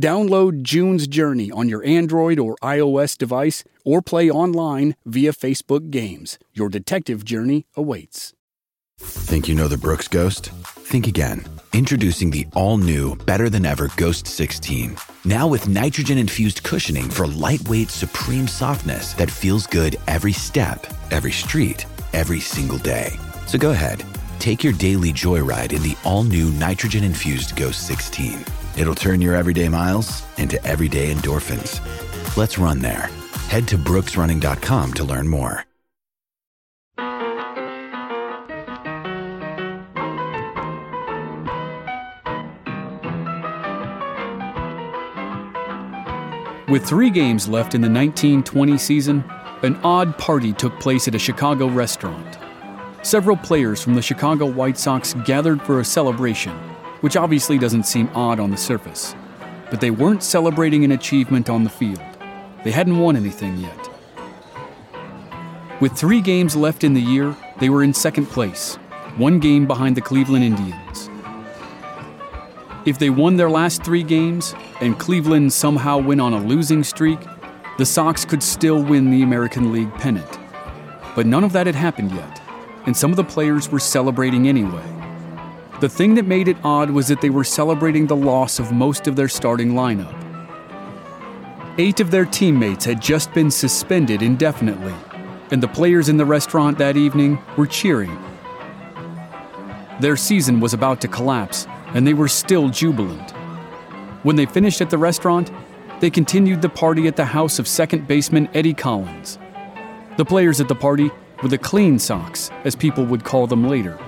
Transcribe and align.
Download 0.00 0.62
June's 0.62 1.06
Journey 1.06 1.52
on 1.52 1.68
your 1.68 1.84
Android 1.84 2.38
or 2.38 2.56
iOS 2.56 3.16
device 3.16 3.62
or 3.84 4.02
play 4.02 4.28
online 4.28 4.96
via 5.06 5.32
Facebook 5.32 5.90
Games. 5.90 6.38
Your 6.52 6.68
detective 6.68 7.24
journey 7.24 7.66
awaits. 7.76 8.34
Think 8.98 9.48
you 9.48 9.54
know 9.54 9.68
the 9.68 9.78
Brooks 9.78 10.08
Ghost? 10.08 10.46
Think 10.66 11.06
again. 11.06 11.44
Introducing 11.72 12.30
the 12.30 12.46
all 12.54 12.76
new, 12.76 13.16
better 13.16 13.48
than 13.48 13.66
ever 13.66 13.90
Ghost 13.96 14.26
16. 14.26 14.96
Now 15.24 15.46
with 15.46 15.68
nitrogen 15.68 16.18
infused 16.18 16.62
cushioning 16.62 17.08
for 17.08 17.26
lightweight, 17.26 17.90
supreme 17.90 18.48
softness 18.48 19.14
that 19.14 19.30
feels 19.30 19.66
good 19.66 19.96
every 20.06 20.32
step, 20.32 20.86
every 21.10 21.32
street, 21.32 21.86
every 22.12 22.40
single 22.40 22.78
day. 22.78 23.12
So 23.46 23.58
go 23.58 23.70
ahead, 23.70 24.04
take 24.38 24.62
your 24.62 24.72
daily 24.72 25.12
joyride 25.12 25.72
in 25.72 25.82
the 25.82 25.96
all 26.04 26.24
new 26.24 26.50
nitrogen 26.52 27.04
infused 27.04 27.56
Ghost 27.56 27.86
16. 27.86 28.44
It'll 28.76 28.94
turn 28.94 29.20
your 29.20 29.34
everyday 29.34 29.68
miles 29.68 30.22
into 30.38 30.62
everyday 30.64 31.12
endorphins. 31.14 31.80
Let's 32.36 32.58
run 32.58 32.80
there. 32.80 33.10
Head 33.48 33.68
to 33.68 33.78
brooksrunning.com 33.78 34.94
to 34.94 35.04
learn 35.04 35.28
more. 35.28 35.64
With 46.66 46.84
three 46.84 47.10
games 47.10 47.46
left 47.46 47.74
in 47.76 47.82
the 47.82 47.88
1920 47.88 48.78
season, 48.78 49.22
an 49.62 49.76
odd 49.84 50.18
party 50.18 50.52
took 50.52 50.80
place 50.80 51.06
at 51.06 51.14
a 51.14 51.18
Chicago 51.18 51.68
restaurant. 51.68 52.38
Several 53.02 53.36
players 53.36 53.80
from 53.80 53.94
the 53.94 54.02
Chicago 54.02 54.46
White 54.46 54.76
Sox 54.76 55.14
gathered 55.24 55.62
for 55.62 55.78
a 55.78 55.84
celebration, 55.84 56.58
which 57.04 57.18
obviously 57.18 57.58
doesn't 57.58 57.82
seem 57.82 58.08
odd 58.14 58.40
on 58.40 58.50
the 58.50 58.56
surface. 58.56 59.14
But 59.70 59.82
they 59.82 59.90
weren't 59.90 60.22
celebrating 60.22 60.84
an 60.84 60.92
achievement 60.92 61.50
on 61.50 61.62
the 61.62 61.68
field. 61.68 62.00
They 62.64 62.70
hadn't 62.70 62.98
won 62.98 63.14
anything 63.14 63.58
yet. 63.58 63.90
With 65.82 65.92
three 65.92 66.22
games 66.22 66.56
left 66.56 66.82
in 66.82 66.94
the 66.94 67.02
year, 67.02 67.36
they 67.60 67.68
were 67.68 67.82
in 67.82 67.92
second 67.92 68.30
place, 68.30 68.76
one 69.18 69.38
game 69.38 69.66
behind 69.66 69.98
the 69.98 70.00
Cleveland 70.00 70.46
Indians. 70.46 71.10
If 72.86 72.98
they 72.98 73.10
won 73.10 73.36
their 73.36 73.50
last 73.50 73.84
three 73.84 74.02
games 74.02 74.54
and 74.80 74.98
Cleveland 74.98 75.52
somehow 75.52 75.98
went 75.98 76.22
on 76.22 76.32
a 76.32 76.42
losing 76.42 76.82
streak, 76.82 77.18
the 77.76 77.84
Sox 77.84 78.24
could 78.24 78.42
still 78.42 78.82
win 78.82 79.10
the 79.10 79.22
American 79.22 79.72
League 79.72 79.92
pennant. 79.96 80.38
But 81.14 81.26
none 81.26 81.44
of 81.44 81.52
that 81.52 81.66
had 81.66 81.74
happened 81.74 82.12
yet, 82.12 82.40
and 82.86 82.96
some 82.96 83.10
of 83.10 83.18
the 83.18 83.24
players 83.24 83.68
were 83.68 83.78
celebrating 83.78 84.48
anyway. 84.48 84.93
The 85.80 85.88
thing 85.88 86.14
that 86.14 86.24
made 86.24 86.46
it 86.46 86.56
odd 86.62 86.90
was 86.90 87.08
that 87.08 87.20
they 87.20 87.30
were 87.30 87.44
celebrating 87.44 88.06
the 88.06 88.16
loss 88.16 88.60
of 88.60 88.70
most 88.70 89.08
of 89.08 89.16
their 89.16 89.28
starting 89.28 89.72
lineup. 89.72 90.14
Eight 91.78 91.98
of 91.98 92.12
their 92.12 92.24
teammates 92.24 92.84
had 92.84 93.02
just 93.02 93.34
been 93.34 93.50
suspended 93.50 94.22
indefinitely, 94.22 94.94
and 95.50 95.60
the 95.60 95.68
players 95.68 96.08
in 96.08 96.16
the 96.16 96.24
restaurant 96.24 96.78
that 96.78 96.96
evening 96.96 97.38
were 97.56 97.66
cheering. 97.66 98.16
Their 99.98 100.16
season 100.16 100.60
was 100.60 100.74
about 100.74 101.00
to 101.00 101.08
collapse, 101.08 101.66
and 101.88 102.06
they 102.06 102.14
were 102.14 102.28
still 102.28 102.68
jubilant. 102.68 103.32
When 104.22 104.36
they 104.36 104.46
finished 104.46 104.80
at 104.80 104.90
the 104.90 104.98
restaurant, 104.98 105.50
they 105.98 106.10
continued 106.10 106.62
the 106.62 106.68
party 106.68 107.08
at 107.08 107.16
the 107.16 107.24
house 107.24 107.58
of 107.58 107.66
second 107.66 108.06
baseman 108.06 108.48
Eddie 108.54 108.74
Collins. 108.74 109.38
The 110.16 110.24
players 110.24 110.60
at 110.60 110.68
the 110.68 110.74
party 110.76 111.10
were 111.42 111.48
the 111.48 111.58
Clean 111.58 111.98
Sox, 111.98 112.50
as 112.62 112.76
people 112.76 113.04
would 113.04 113.24
call 113.24 113.48
them 113.48 113.68
later. 113.68 113.98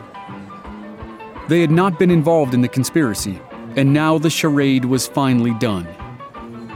They 1.49 1.61
had 1.61 1.71
not 1.71 1.99
been 1.99 2.11
involved 2.11 2.55
in 2.55 2.61
the 2.61 2.69
conspiracy, 2.69 3.41
and 3.77 3.93
now 3.93 4.19
the 4.19 4.31
charade 4.31 4.85
was 4.85 5.07
finally 5.07 5.55
done. 5.55 5.87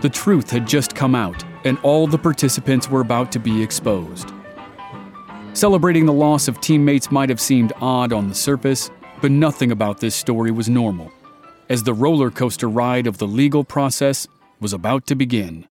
The 0.01 0.09
truth 0.09 0.49
had 0.51 0.69
just 0.69 0.95
come 0.95 1.17
out, 1.17 1.45
and 1.65 1.77
all 1.83 2.07
the 2.07 2.19
participants 2.19 2.89
were 2.89 3.01
about 3.01 3.33
to 3.33 3.41
be 3.41 3.63
exposed. 3.63 4.33
Celebrating 5.55 6.07
the 6.07 6.13
loss 6.13 6.47
of 6.47 6.61
teammates 6.61 7.11
might 7.11 7.29
have 7.29 7.41
seemed 7.41 7.73
odd 7.81 8.13
on 8.13 8.29
the 8.29 8.35
surface, 8.35 8.91
but 9.21 9.33
nothing 9.33 9.73
about 9.73 9.99
this 9.99 10.15
story 10.15 10.53
was 10.53 10.69
normal, 10.69 11.11
as 11.69 11.83
the 11.83 11.93
roller 11.93 12.31
coaster 12.31 12.69
ride 12.69 13.09
of 13.09 13.19
the 13.19 13.27
legal 13.27 13.65
process 13.65 14.29
was 14.61 14.73
about 14.73 15.05
to 15.09 15.17
begin. 15.17 15.67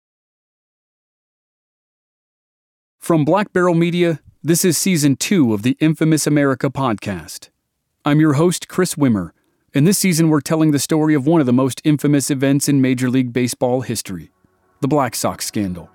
From 2.99 3.23
Black 3.23 3.53
Barrel 3.53 3.75
Media, 3.75 4.19
this 4.43 4.65
is 4.65 4.77
season 4.77 5.15
two 5.15 5.53
of 5.53 5.63
the 5.63 5.77
Infamous 5.79 6.27
America 6.27 6.69
podcast. 6.69 7.49
I'm 8.09 8.19
your 8.19 8.33
host, 8.33 8.67
Chris 8.67 8.95
Wimmer, 8.95 9.33
and 9.71 9.85
this 9.85 9.99
season 9.99 10.29
we're 10.29 10.41
telling 10.41 10.71
the 10.71 10.79
story 10.79 11.13
of 11.13 11.27
one 11.27 11.41
of 11.41 11.45
the 11.45 11.53
most 11.53 11.79
infamous 11.83 12.31
events 12.31 12.67
in 12.67 12.81
Major 12.81 13.07
League 13.07 13.31
Baseball 13.31 13.81
history 13.81 14.31
the 14.81 14.87
Black 14.87 15.13
Sox 15.13 15.45
scandal. 15.45 15.91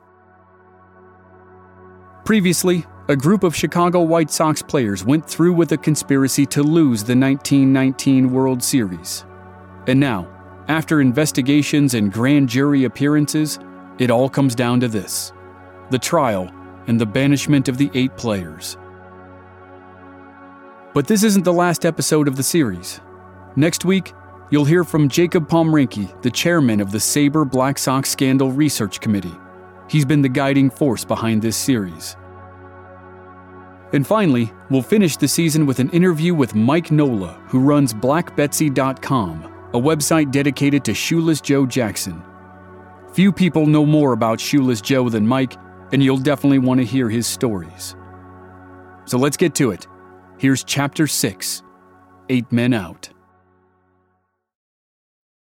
Previously, 2.25 2.87
a 3.09 3.17
group 3.17 3.43
of 3.43 3.57
Chicago 3.57 4.01
White 4.03 4.31
Sox 4.31 4.63
players 4.63 5.05
went 5.05 5.29
through 5.29 5.55
with 5.55 5.73
a 5.73 5.77
conspiracy 5.77 6.47
to 6.47 6.63
lose 6.63 7.03
the 7.03 7.17
1919 7.17 8.31
World 8.31 8.63
Series. 8.63 9.25
And 9.89 9.99
now, 9.99 10.29
after 10.69 11.01
investigations 11.01 11.95
and 11.95 12.13
grand 12.13 12.49
jury 12.49 12.85
appearances, 12.85 13.59
it 13.99 14.13
all 14.13 14.29
comes 14.29 14.55
down 14.55 14.79
to 14.79 14.87
this 14.87 15.33
the 15.91 15.99
trial 15.99 16.49
and 16.87 17.01
the 17.01 17.07
banishment 17.07 17.69
of 17.69 17.77
the 17.77 17.91
eight 17.93 18.17
players. 18.17 18.77
But 20.94 21.09
this 21.09 21.25
isn't 21.25 21.44
the 21.44 21.53
last 21.53 21.84
episode 21.84 22.28
of 22.28 22.37
the 22.37 22.43
series. 22.44 23.00
Next 23.56 23.84
week, 23.84 24.12
you'll 24.50 24.65
hear 24.65 24.84
from 24.84 25.09
Jacob 25.09 25.49
Pomrenke, 25.49 26.22
the 26.22 26.31
chairman 26.31 26.81
of 26.81 26.93
the 26.93 26.99
SABR 26.99 27.50
Black 27.50 27.78
Sox 27.78 28.10
Scandal 28.10 28.53
Research 28.53 29.00
Committee. 29.00 29.34
He's 29.91 30.04
been 30.04 30.22
the 30.22 30.28
guiding 30.28 30.71
force 30.71 31.04
behind 31.04 31.43
this 31.43 31.56
series. 31.56 32.16
And 33.93 34.06
finally, 34.06 34.53
we'll 34.71 34.83
finish 34.83 35.16
the 35.16 35.27
season 35.27 35.66
with 35.66 35.81
an 35.81 35.91
interview 35.91 36.33
with 36.33 36.54
Mike 36.54 36.93
Nola, 36.93 37.41
who 37.49 37.59
runs 37.59 37.93
BlackBetsy.com, 37.93 39.71
a 39.75 39.81
website 39.81 40.31
dedicated 40.31 40.84
to 40.84 40.94
Shoeless 40.94 41.41
Joe 41.41 41.66
Jackson. 41.66 42.22
Few 43.12 43.33
people 43.33 43.66
know 43.66 43.84
more 43.84 44.12
about 44.12 44.38
Shoeless 44.38 44.81
Joe 44.81 45.09
than 45.09 45.27
Mike, 45.27 45.56
and 45.93 46.03
you'll 46.03 46.19
definitely 46.19 46.60
want 46.60 46.78
to 46.78 46.87
hear 46.87 47.09
his 47.09 47.27
stories. 47.27 47.97
So 49.06 49.19
let's 49.19 49.37
get 49.37 49.56
to 49.56 49.72
it. 49.72 49.88
Here's 50.37 50.65
Chapter 50.65 51.06
6 51.06 51.62
Eight 52.28 52.51
Men 52.51 52.75
Out. 52.75 53.10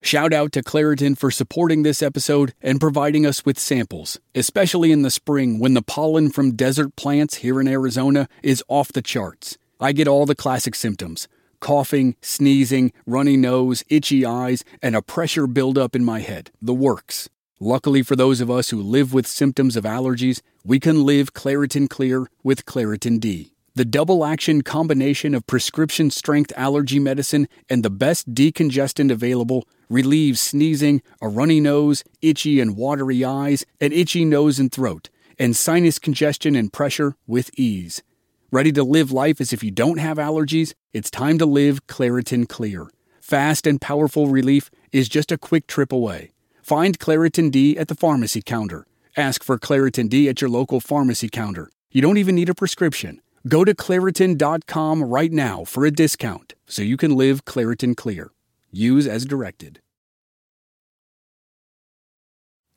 Shout 0.01 0.31
out 0.31 0.53
to 0.53 0.63
Claritin 0.63 1.17
for 1.17 1.29
supporting 1.29 1.83
this 1.83 2.01
episode 2.01 2.53
and 2.61 2.79
providing 2.79 3.25
us 3.25 3.43
with 3.45 3.59
samples, 3.59 4.17
especially 4.33 4.93
in 4.93 5.01
the 5.01 5.11
spring 5.11 5.59
when 5.59 5.73
the 5.73 5.81
pollen 5.81 6.29
from 6.29 6.55
desert 6.55 6.95
plants 6.95 7.35
here 7.35 7.59
in 7.59 7.67
Arizona 7.67 8.29
is 8.41 8.63
off 8.69 8.93
the 8.93 9.01
charts. 9.01 9.57
I 9.77 9.91
get 9.91 10.07
all 10.07 10.25
the 10.25 10.35
classic 10.35 10.73
symptoms 10.73 11.27
coughing, 11.59 12.15
sneezing, 12.21 12.93
runny 13.05 13.35
nose, 13.35 13.83
itchy 13.89 14.25
eyes, 14.25 14.63
and 14.81 14.95
a 14.95 15.01
pressure 15.01 15.47
buildup 15.47 15.95
in 15.95 16.05
my 16.05 16.21
head. 16.21 16.49
The 16.61 16.73
works. 16.73 17.27
Luckily 17.59 18.03
for 18.03 18.15
those 18.15 18.39
of 18.39 18.49
us 18.49 18.69
who 18.69 18.81
live 18.81 19.13
with 19.13 19.27
symptoms 19.27 19.75
of 19.75 19.83
allergies, 19.83 20.41
we 20.63 20.79
can 20.79 21.03
live 21.03 21.33
Claritin 21.33 21.89
Clear 21.89 22.27
with 22.41 22.65
Claritin 22.65 23.19
D. 23.19 23.56
The 23.77 23.85
double 23.85 24.25
action 24.25 24.63
combination 24.63 25.35
of 25.35 25.45
prescription 25.45 26.09
strength 26.09 26.51
allergy 26.57 26.97
medicine 26.97 27.47
and 27.69 27.85
the 27.85 27.91
best 27.91 28.33
decongestant 28.33 29.11
available 29.11 29.67
relieves 29.87 30.41
sneezing, 30.41 31.03
a 31.21 31.27
runny 31.27 31.59
nose, 31.59 32.03
itchy 32.19 32.59
and 32.59 32.75
watery 32.75 33.23
eyes, 33.23 33.67
an 33.79 33.91
itchy 33.91 34.25
nose 34.25 34.57
and 34.57 34.71
throat, 34.71 35.11
and 35.37 35.55
sinus 35.55 35.99
congestion 35.99 36.55
and 36.55 36.73
pressure 36.73 37.17
with 37.27 37.51
ease. 37.53 38.01
Ready 38.49 38.71
to 38.71 38.83
live 38.83 39.11
life 39.11 39.39
as 39.39 39.53
if 39.53 39.63
you 39.63 39.69
don't 39.69 39.99
have 39.99 40.17
allergies? 40.17 40.73
It's 40.91 41.11
time 41.11 41.37
to 41.37 41.45
live 41.45 41.85
Claritin 41.85 42.49
Clear. 42.49 42.89
Fast 43.21 43.67
and 43.67 43.79
powerful 43.79 44.25
relief 44.25 44.71
is 44.91 45.07
just 45.07 45.31
a 45.31 45.37
quick 45.37 45.67
trip 45.67 45.91
away. 45.91 46.31
Find 46.63 46.97
Claritin 46.97 47.51
D 47.51 47.77
at 47.77 47.89
the 47.89 47.95
pharmacy 47.95 48.41
counter. 48.41 48.87
Ask 49.15 49.43
for 49.43 49.59
Claritin 49.59 50.09
D 50.09 50.27
at 50.29 50.41
your 50.41 50.49
local 50.49 50.79
pharmacy 50.79 51.29
counter. 51.29 51.69
You 51.91 52.01
don't 52.01 52.17
even 52.17 52.33
need 52.33 52.49
a 52.49 52.55
prescription. 52.55 53.21
Go 53.47 53.63
to 53.63 53.73
Claritin.com 53.73 55.03
right 55.03 55.31
now 55.31 55.63
for 55.63 55.85
a 55.85 55.91
discount 55.91 56.55
so 56.65 56.81
you 56.81 56.97
can 56.97 57.15
live 57.15 57.45
Claritin 57.45 57.95
Clear. 57.95 58.31
Use 58.71 59.07
as 59.07 59.25
directed. 59.25 59.79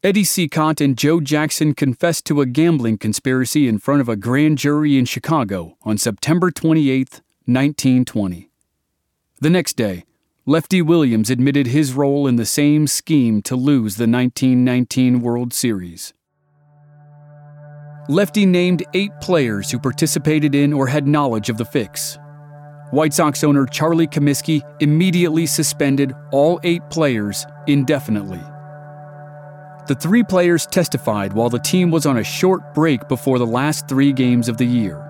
Eddie 0.02 0.24
Cicotte 0.24 0.82
and 0.82 0.96
Joe 0.96 1.20
Jackson 1.20 1.74
confessed 1.74 2.24
to 2.26 2.40
a 2.40 2.46
gambling 2.46 2.98
conspiracy 2.98 3.68
in 3.68 3.78
front 3.78 4.00
of 4.00 4.08
a 4.08 4.16
grand 4.16 4.58
jury 4.58 4.96
in 4.96 5.06
Chicago 5.06 5.76
on 5.82 5.98
September 5.98 6.50
28, 6.50 7.20
1920. 7.46 8.50
The 9.40 9.50
next 9.50 9.74
day, 9.74 10.04
Lefty 10.46 10.82
Williams 10.82 11.30
admitted 11.30 11.68
his 11.68 11.94
role 11.94 12.26
in 12.26 12.36
the 12.36 12.46
same 12.46 12.86
scheme 12.86 13.42
to 13.42 13.56
lose 13.56 13.96
the 13.96 14.06
1919 14.06 15.20
World 15.20 15.52
Series. 15.52 16.14
Lefty 18.08 18.46
named 18.46 18.82
eight 18.94 19.12
players 19.20 19.70
who 19.70 19.78
participated 19.78 20.54
in 20.54 20.72
or 20.72 20.86
had 20.86 21.06
knowledge 21.06 21.48
of 21.48 21.58
the 21.58 21.64
fix. 21.64 22.18
White 22.90 23.14
Sox 23.14 23.44
owner 23.44 23.66
Charlie 23.66 24.08
Comiskey 24.08 24.62
immediately 24.80 25.46
suspended 25.46 26.14
all 26.32 26.58
eight 26.64 26.82
players 26.90 27.46
indefinitely. 27.68 28.40
The 29.86 29.94
three 29.94 30.24
players 30.24 30.66
testified 30.66 31.32
while 31.32 31.50
the 31.50 31.58
team 31.58 31.90
was 31.90 32.06
on 32.06 32.18
a 32.18 32.24
short 32.24 32.74
break 32.74 33.06
before 33.08 33.38
the 33.38 33.46
last 33.46 33.88
three 33.88 34.12
games 34.12 34.48
of 34.48 34.56
the 34.56 34.66
year. 34.66 35.06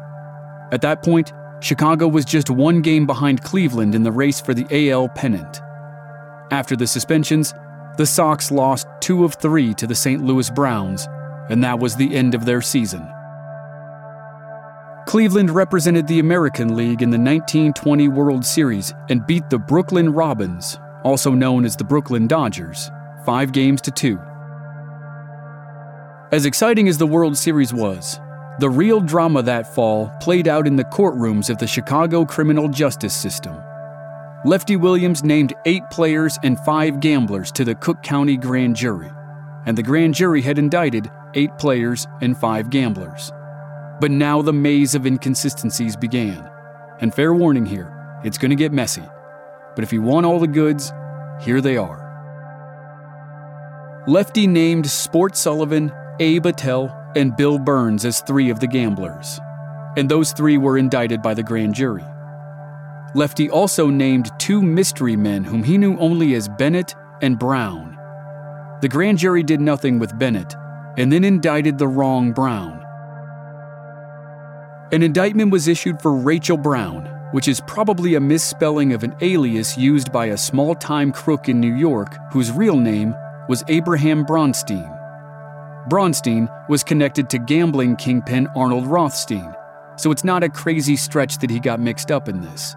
At 0.72 0.82
that 0.82 1.02
point, 1.02 1.32
Chicago 1.60 2.08
was 2.08 2.24
just 2.24 2.50
one 2.50 2.80
game 2.80 3.06
behind 3.06 3.42
Cleveland 3.42 3.94
in 3.94 4.02
the 4.02 4.12
race 4.12 4.40
for 4.40 4.54
the 4.54 4.90
AL 4.90 5.08
pennant. 5.10 5.60
After 6.50 6.76
the 6.76 6.86
suspensions, 6.86 7.54
the 7.96 8.06
Sox 8.06 8.50
lost 8.50 8.86
two 9.00 9.24
of 9.24 9.34
three 9.34 9.74
to 9.74 9.86
the 9.86 9.94
St. 9.94 10.22
Louis 10.22 10.48
Browns, 10.50 11.06
and 11.50 11.62
that 11.62 11.78
was 11.78 11.96
the 11.96 12.14
end 12.14 12.34
of 12.34 12.44
their 12.44 12.62
season. 12.62 13.06
Cleveland 15.06 15.50
represented 15.50 16.06
the 16.06 16.20
American 16.20 16.76
League 16.76 17.02
in 17.02 17.10
the 17.10 17.18
1920 17.18 18.08
World 18.08 18.44
Series 18.44 18.94
and 19.08 19.26
beat 19.26 19.50
the 19.50 19.58
Brooklyn 19.58 20.12
Robins, 20.12 20.78
also 21.02 21.32
known 21.32 21.64
as 21.64 21.74
the 21.74 21.84
Brooklyn 21.84 22.28
Dodgers, 22.28 22.90
five 23.24 23.50
games 23.50 23.80
to 23.82 23.90
two. 23.90 24.20
As 26.30 26.46
exciting 26.46 26.86
as 26.86 26.96
the 26.96 27.08
World 27.08 27.36
Series 27.36 27.74
was, 27.74 28.20
the 28.60 28.70
real 28.70 29.00
drama 29.00 29.42
that 29.42 29.74
fall 29.74 30.12
played 30.20 30.46
out 30.46 30.66
in 30.66 30.76
the 30.76 30.84
courtrooms 30.84 31.50
of 31.50 31.58
the 31.58 31.66
Chicago 31.66 32.24
criminal 32.24 32.68
justice 32.68 33.14
system. 33.14 33.60
Lefty 34.44 34.76
Williams 34.76 35.24
named 35.24 35.54
eight 35.66 35.82
players 35.90 36.38
and 36.44 36.58
five 36.60 37.00
gamblers 37.00 37.50
to 37.52 37.64
the 37.64 37.74
Cook 37.74 38.02
County 38.02 38.36
grand 38.36 38.76
jury, 38.76 39.10
and 39.66 39.76
the 39.76 39.82
grand 39.82 40.14
jury 40.14 40.40
had 40.40 40.58
indicted 40.58 41.10
eight 41.34 41.56
players 41.58 42.06
and 42.20 42.36
five 42.36 42.70
gamblers. 42.70 43.32
But 44.00 44.10
now 44.10 44.42
the 44.42 44.52
maze 44.52 44.94
of 44.94 45.06
inconsistencies 45.06 45.96
began. 45.96 46.48
And 47.00 47.14
fair 47.14 47.34
warning 47.34 47.66
here, 47.66 48.20
it's 48.24 48.38
going 48.38 48.50
to 48.50 48.56
get 48.56 48.72
messy. 48.72 49.04
But 49.74 49.84
if 49.84 49.92
you 49.92 50.02
want 50.02 50.26
all 50.26 50.38
the 50.38 50.46
goods, 50.46 50.92
here 51.40 51.60
they 51.60 51.76
are. 51.76 52.08
Lefty 54.06 54.46
named 54.46 54.88
Sport 54.88 55.36
Sullivan 55.36 55.92
Abe 56.20 56.46
Attell, 56.46 56.94
and 57.16 57.34
Bill 57.34 57.58
Burns 57.58 58.04
as 58.04 58.20
three 58.20 58.50
of 58.50 58.60
the 58.60 58.66
gamblers, 58.66 59.40
and 59.96 60.06
those 60.06 60.32
three 60.32 60.58
were 60.58 60.76
indicted 60.76 61.22
by 61.22 61.32
the 61.32 61.42
grand 61.42 61.74
jury. 61.74 62.04
Lefty 63.14 63.48
also 63.48 63.88
named 63.88 64.30
two 64.38 64.60
mystery 64.60 65.16
men 65.16 65.42
whom 65.42 65.62
he 65.62 65.78
knew 65.78 65.96
only 65.96 66.34
as 66.34 66.46
Bennett 66.46 66.94
and 67.22 67.38
Brown. 67.38 67.96
The 68.82 68.88
grand 68.88 69.16
jury 69.16 69.42
did 69.42 69.62
nothing 69.62 69.98
with 69.98 70.18
Bennett 70.18 70.54
and 70.96 71.12
then 71.12 71.24
indicted 71.24 71.78
the 71.78 71.88
wrong 71.88 72.32
Brown. 72.32 72.84
An 74.92 75.02
indictment 75.02 75.52
was 75.52 75.68
issued 75.68 76.02
for 76.02 76.12
Rachel 76.12 76.56
Brown, 76.56 77.06
which 77.32 77.46
is 77.46 77.60
probably 77.60 78.14
a 78.14 78.20
misspelling 78.20 78.92
of 78.92 79.04
an 79.04 79.14
alias 79.20 79.78
used 79.78 80.10
by 80.10 80.26
a 80.26 80.36
small 80.36 80.74
time 80.74 81.12
crook 81.12 81.48
in 81.48 81.60
New 81.60 81.74
York 81.74 82.16
whose 82.32 82.50
real 82.50 82.76
name 82.76 83.14
was 83.48 83.62
Abraham 83.68 84.26
Bronstein. 84.26 84.96
Bronstein 85.88 86.48
was 86.68 86.82
connected 86.82 87.30
to 87.30 87.38
gambling 87.38 87.96
kingpin 87.96 88.48
Arnold 88.56 88.86
Rothstein, 88.86 89.54
so 89.96 90.10
it's 90.10 90.24
not 90.24 90.42
a 90.42 90.48
crazy 90.48 90.96
stretch 90.96 91.38
that 91.38 91.50
he 91.50 91.60
got 91.60 91.80
mixed 91.80 92.10
up 92.10 92.28
in 92.28 92.40
this. 92.40 92.74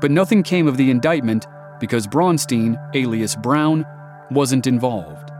But 0.00 0.10
nothing 0.10 0.42
came 0.42 0.68
of 0.68 0.76
the 0.76 0.90
indictment 0.90 1.46
because 1.80 2.06
Bronstein, 2.06 2.78
alias 2.94 3.34
Brown, 3.34 3.84
wasn't 4.30 4.66
involved. 4.66 5.30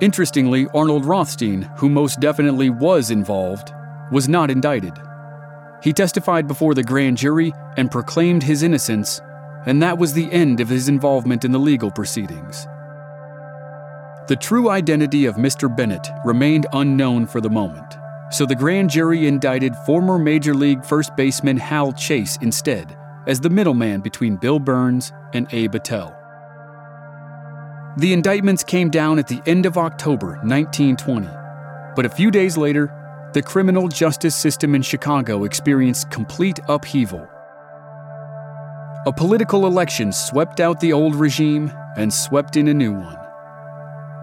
Interestingly, 0.00 0.66
Arnold 0.74 1.04
Rothstein, 1.04 1.62
who 1.76 1.88
most 1.88 2.18
definitely 2.20 2.68
was 2.68 3.10
involved, 3.10 3.72
was 4.10 4.28
not 4.28 4.50
indicted. 4.50 4.94
He 5.82 5.92
testified 5.92 6.48
before 6.48 6.74
the 6.74 6.82
grand 6.82 7.16
jury 7.16 7.52
and 7.76 7.90
proclaimed 7.90 8.42
his 8.42 8.62
innocence, 8.62 9.20
and 9.66 9.82
that 9.82 9.98
was 9.98 10.12
the 10.12 10.30
end 10.32 10.60
of 10.60 10.68
his 10.68 10.88
involvement 10.88 11.44
in 11.44 11.52
the 11.52 11.58
legal 11.58 11.90
proceedings. 11.90 12.66
The 14.26 14.36
true 14.40 14.70
identity 14.70 15.26
of 15.26 15.36
Mr. 15.36 15.74
Bennett 15.74 16.08
remained 16.24 16.66
unknown 16.72 17.26
for 17.26 17.40
the 17.40 17.50
moment, 17.50 17.98
so 18.30 18.46
the 18.46 18.54
grand 18.54 18.90
jury 18.90 19.26
indicted 19.26 19.76
former 19.86 20.18
Major 20.18 20.54
League 20.54 20.84
first 20.84 21.14
baseman 21.14 21.56
Hal 21.56 21.92
Chase 21.92 22.38
instead 22.40 22.96
as 23.26 23.40
the 23.40 23.50
middleman 23.50 24.00
between 24.00 24.36
Bill 24.36 24.58
Burns 24.58 25.12
and 25.34 25.46
Abe 25.52 25.74
Attell. 25.76 26.23
The 27.96 28.12
indictments 28.12 28.64
came 28.64 28.90
down 28.90 29.20
at 29.20 29.28
the 29.28 29.40
end 29.46 29.66
of 29.66 29.78
October 29.78 30.38
1920, 30.42 31.28
but 31.94 32.04
a 32.04 32.08
few 32.08 32.32
days 32.32 32.56
later, 32.56 32.92
the 33.34 33.42
criminal 33.42 33.86
justice 33.86 34.34
system 34.34 34.74
in 34.74 34.82
Chicago 34.82 35.44
experienced 35.44 36.10
complete 36.10 36.58
upheaval. 36.68 37.28
A 39.06 39.12
political 39.12 39.66
election 39.66 40.10
swept 40.10 40.58
out 40.58 40.80
the 40.80 40.92
old 40.92 41.14
regime 41.14 41.70
and 41.96 42.12
swept 42.12 42.56
in 42.56 42.66
a 42.66 42.74
new 42.74 42.92
one. 42.92 43.18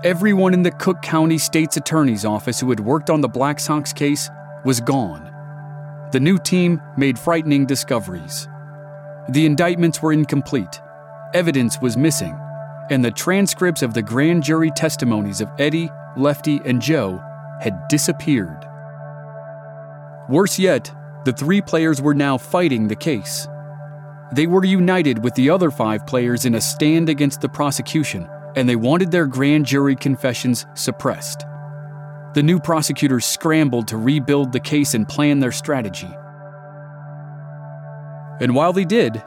Everyone 0.04 0.54
in 0.54 0.64
the 0.64 0.72
Cook 0.72 1.02
County 1.02 1.38
State's 1.38 1.78
Attorney's 1.78 2.26
Office 2.26 2.60
who 2.60 2.70
had 2.72 2.80
worked 2.82 3.10
on 3.10 3.22
the 3.22 3.30
Black 3.30 3.58
Sox 3.60 3.94
case 3.94 4.30
was 4.66 4.82
gone. 4.82 5.30
The 6.12 6.20
new 6.20 6.38
team 6.38 6.82
made 6.98 7.18
frightening 7.18 7.68
discoveries. 7.68 8.50
The 9.30 9.46
indictments 9.46 10.02
were 10.02 10.12
incomplete, 10.12 10.82
evidence 11.34 11.80
was 11.80 11.96
missing, 11.96 12.38
and 12.92 13.04
the 13.04 13.10
transcripts 13.10 13.82
of 13.82 13.94
the 13.94 14.02
grand 14.02 14.44
jury 14.44 14.70
testimonies 14.70 15.42
of 15.42 15.50
Eddie, 15.58 15.90
Lefty, 16.18 16.60
and 16.66 16.82
Joe 16.82 17.20
had 17.62 17.88
disappeared. 17.88 18.68
Worse 20.30 20.60
yet, 20.60 20.94
the 21.26 21.34
three 21.34 21.62
players 21.62 22.02
were 22.02 22.14
now 22.14 22.38
fighting 22.38 22.88
the 22.88 22.96
case. 22.96 23.48
They 24.34 24.46
were 24.46 24.66
united 24.66 25.24
with 25.24 25.34
the 25.36 25.50
other 25.50 25.72
five 25.72 26.06
players 26.06 26.46
in 26.46 26.56
a 26.56 26.62
stand 26.62 27.10
against 27.10 27.42
the 27.42 27.50
prosecution 27.50 28.30
and 28.56 28.68
they 28.68 28.76
wanted 28.76 29.12
their 29.12 29.28
grand 29.28 29.66
jury 29.66 29.96
confessions 29.96 30.66
suppressed. 30.74 31.46
The 32.34 32.44
new 32.44 32.60
prosecutors 32.60 33.26
scrambled 33.26 33.88
to 33.90 33.98
rebuild 33.98 34.52
the 34.52 34.60
case 34.60 34.94
and 34.94 35.08
plan 35.08 35.40
their 35.40 35.52
strategy. 35.52 36.10
And 38.40 38.56
while 38.56 38.74
they 38.74 38.86
did, 38.86 39.22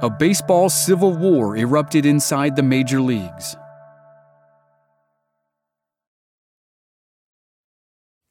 a 0.00 0.08
baseball 0.08 0.68
civil 0.68 1.12
war 1.12 1.56
erupted 1.56 2.06
inside 2.06 2.54
the 2.54 2.62
major 2.62 3.00
leagues. 3.00 3.56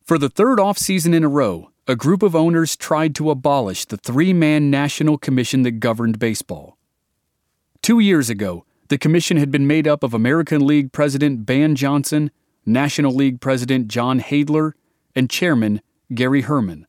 For 0.06 0.18
the 0.18 0.30
third 0.30 0.60
offseason 0.60 1.14
in 1.14 1.26
a 1.26 1.28
row, 1.28 1.72
a 1.86 1.96
group 1.96 2.24
of 2.24 2.36
owners 2.36 2.78
tried 2.78 3.14
to 3.16 3.30
abolish 3.30 3.84
the 3.86 3.98
three 3.98 4.32
man 4.32 4.72
national 4.72 5.18
commission 5.18 5.64
that 5.64 5.80
governed 5.80 6.20
baseball. 6.20 6.78
Two 7.82 8.00
years 8.00 8.30
ago, 8.30 8.66
the 8.88 8.98
commission 8.98 9.36
had 9.36 9.52
been 9.52 9.68
made 9.68 9.88
up 9.88 10.04
of 10.04 10.14
American 10.14 10.66
League 10.66 10.94
President 10.94 11.46
Ban 11.46 11.76
Johnson, 11.76 12.32
National 12.66 13.14
League 13.14 13.42
President 13.42 13.90
John 13.90 14.22
Heydler, 14.22 14.72
and 15.14 15.30
Chairman 15.30 15.82
Garry 16.14 16.44
Herrmann. 16.44 16.88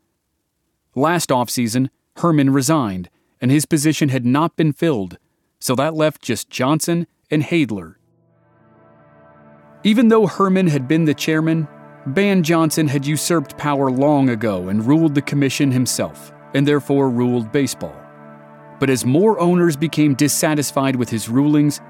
Last 0.95 1.31
offseason, 1.31 1.89
Herrmann 2.17 2.51
resigned, 2.51 3.11
and 3.41 3.51
his 3.51 3.67
position 3.67 4.09
had 4.09 4.27
not 4.27 4.57
been 4.57 4.73
filled, 4.73 5.19
so 5.61 5.75
that 5.75 5.95
left 5.95 6.23
just 6.23 6.51
Johnson 6.51 7.07
and 7.31 7.43
Heydler. 7.43 7.95
Even 9.85 10.09
though 10.09 10.27
Herrmann 10.27 10.69
had 10.69 10.89
been 10.89 11.05
the 11.05 11.15
chairman, 11.15 11.69
Ban 12.07 12.43
Johnson 12.43 12.89
had 12.89 13.07
usurped 13.07 13.57
power 13.59 13.91
long 13.91 14.31
ago 14.31 14.69
and 14.69 14.87
ruled 14.87 15.15
the 15.15 15.23
commission 15.23 15.71
himself, 15.71 16.33
and 16.55 16.67
therefore 16.67 17.11
ruled 17.11 17.53
baseball. 17.53 17.95
But 18.81 18.91
as 18.91 19.05
more 19.05 19.39
owners 19.41 19.77
became 19.77 20.15
dissatisfied 20.15 20.97
with 20.97 21.11
his 21.11 21.29
rulings, 21.29 21.81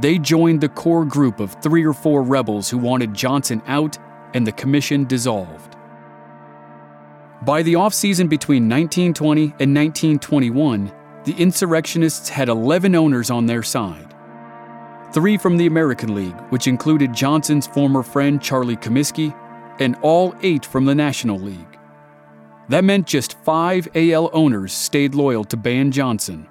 they 0.00 0.18
joined 0.18 0.60
the 0.60 0.68
core 0.68 1.04
group 1.04 1.40
of 1.40 1.56
three 1.62 1.84
or 1.84 1.92
four 1.92 2.22
rebels 2.22 2.70
who 2.70 2.78
wanted 2.78 3.14
Johnson 3.14 3.62
out 3.66 3.98
and 4.34 4.46
the 4.46 4.52
commission 4.52 5.04
dissolved. 5.04 5.76
By 7.42 7.62
the 7.62 7.74
offseason 7.74 8.28
between 8.28 8.68
1920 8.68 9.42
and 9.60 9.74
1921, 9.74 10.92
the 11.28 11.34
insurrectionists 11.34 12.30
had 12.30 12.48
11 12.48 12.94
owners 12.94 13.30
on 13.30 13.44
their 13.44 13.62
side. 13.62 14.14
Three 15.12 15.36
from 15.36 15.58
the 15.58 15.66
American 15.66 16.14
League, 16.14 16.40
which 16.48 16.66
included 16.66 17.12
Johnson's 17.12 17.66
former 17.66 18.02
friend 18.02 18.40
Charlie 18.40 18.78
Comiskey, 18.78 19.36
and 19.78 19.94
all 20.00 20.34
eight 20.42 20.64
from 20.64 20.86
the 20.86 20.94
National 20.94 21.38
League. 21.38 21.78
That 22.70 22.82
meant 22.82 23.06
just 23.06 23.38
five 23.40 23.86
AL 23.94 24.30
owners 24.32 24.72
stayed 24.72 25.14
loyal 25.14 25.44
to 25.44 25.56
Ban 25.58 25.90
Johnson. 25.90 26.48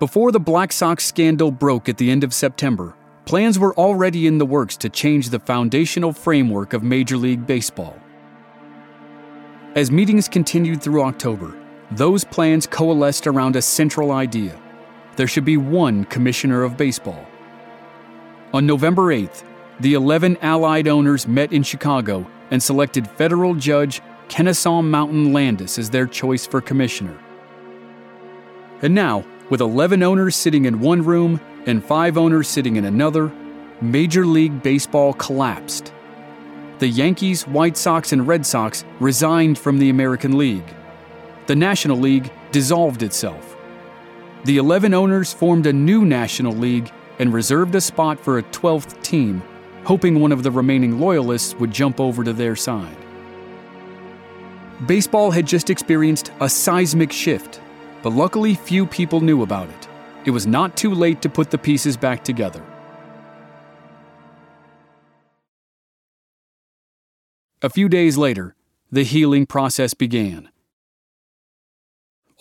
Before 0.00 0.32
the 0.32 0.40
Black 0.40 0.72
Sox 0.72 1.04
scandal 1.04 1.52
broke 1.52 1.88
at 1.88 1.98
the 1.98 2.10
end 2.10 2.24
of 2.24 2.34
September, 2.34 2.96
plans 3.24 3.56
were 3.56 3.74
already 3.76 4.26
in 4.26 4.38
the 4.38 4.46
works 4.46 4.76
to 4.78 4.88
change 4.88 5.30
the 5.30 5.38
foundational 5.38 6.12
framework 6.12 6.72
of 6.72 6.82
Major 6.82 7.16
League 7.16 7.46
Baseball. 7.46 7.96
As 9.76 9.92
meetings 9.92 10.28
continued 10.28 10.82
through 10.82 11.04
October, 11.04 11.61
those 11.96 12.24
plans 12.24 12.66
coalesced 12.66 13.26
around 13.26 13.56
a 13.56 13.62
central 13.62 14.12
idea 14.12 14.58
there 15.16 15.26
should 15.26 15.44
be 15.44 15.56
one 15.56 16.04
commissioner 16.06 16.62
of 16.62 16.76
baseball. 16.76 17.26
On 18.54 18.66
November 18.66 19.14
8th, 19.14 19.44
the 19.80 19.94
11 19.94 20.38
Allied 20.42 20.88
owners 20.88 21.26
met 21.26 21.52
in 21.52 21.62
Chicago 21.62 22.26
and 22.50 22.62
selected 22.62 23.08
federal 23.08 23.54
judge 23.54 24.00
Kennesaw 24.28 24.82
Mountain 24.82 25.32
Landis 25.32 25.78
as 25.78 25.90
their 25.90 26.06
choice 26.06 26.46
for 26.46 26.60
commissioner. 26.60 27.18
And 28.80 28.94
now, 28.94 29.24
with 29.50 29.60
11 29.60 30.02
owners 30.02 30.34
sitting 30.34 30.64
in 30.64 30.80
one 30.80 31.02
room 31.04 31.40
and 31.66 31.84
five 31.84 32.16
owners 32.16 32.48
sitting 32.48 32.76
in 32.76 32.84
another, 32.84 33.30
Major 33.80 34.24
League 34.26 34.62
Baseball 34.62 35.12
collapsed. 35.14 35.92
The 36.78 36.88
Yankees, 36.88 37.46
White 37.46 37.76
Sox, 37.76 38.12
and 38.12 38.26
Red 38.26 38.44
Sox 38.44 38.84
resigned 38.98 39.58
from 39.58 39.78
the 39.78 39.90
American 39.90 40.38
League. 40.38 40.74
The 41.46 41.56
National 41.56 41.96
League 41.96 42.30
dissolved 42.52 43.02
itself. 43.02 43.56
The 44.44 44.58
11 44.58 44.94
owners 44.94 45.32
formed 45.32 45.66
a 45.66 45.72
new 45.72 46.04
National 46.04 46.52
League 46.52 46.90
and 47.18 47.32
reserved 47.32 47.74
a 47.74 47.80
spot 47.80 48.18
for 48.20 48.38
a 48.38 48.42
12th 48.44 49.02
team, 49.02 49.42
hoping 49.84 50.20
one 50.20 50.32
of 50.32 50.42
the 50.42 50.50
remaining 50.50 51.00
loyalists 51.00 51.54
would 51.56 51.72
jump 51.72 52.00
over 52.00 52.22
to 52.24 52.32
their 52.32 52.56
side. 52.56 52.96
Baseball 54.86 55.30
had 55.30 55.46
just 55.46 55.70
experienced 55.70 56.32
a 56.40 56.48
seismic 56.48 57.12
shift, 57.12 57.60
but 58.02 58.12
luckily 58.12 58.54
few 58.54 58.86
people 58.86 59.20
knew 59.20 59.42
about 59.42 59.68
it. 59.68 59.88
It 60.24 60.30
was 60.30 60.46
not 60.46 60.76
too 60.76 60.94
late 60.94 61.22
to 61.22 61.28
put 61.28 61.50
the 61.50 61.58
pieces 61.58 61.96
back 61.96 62.24
together. 62.24 62.62
A 67.62 67.70
few 67.70 67.88
days 67.88 68.16
later, 68.16 68.56
the 68.90 69.04
healing 69.04 69.46
process 69.46 69.94
began. 69.94 70.48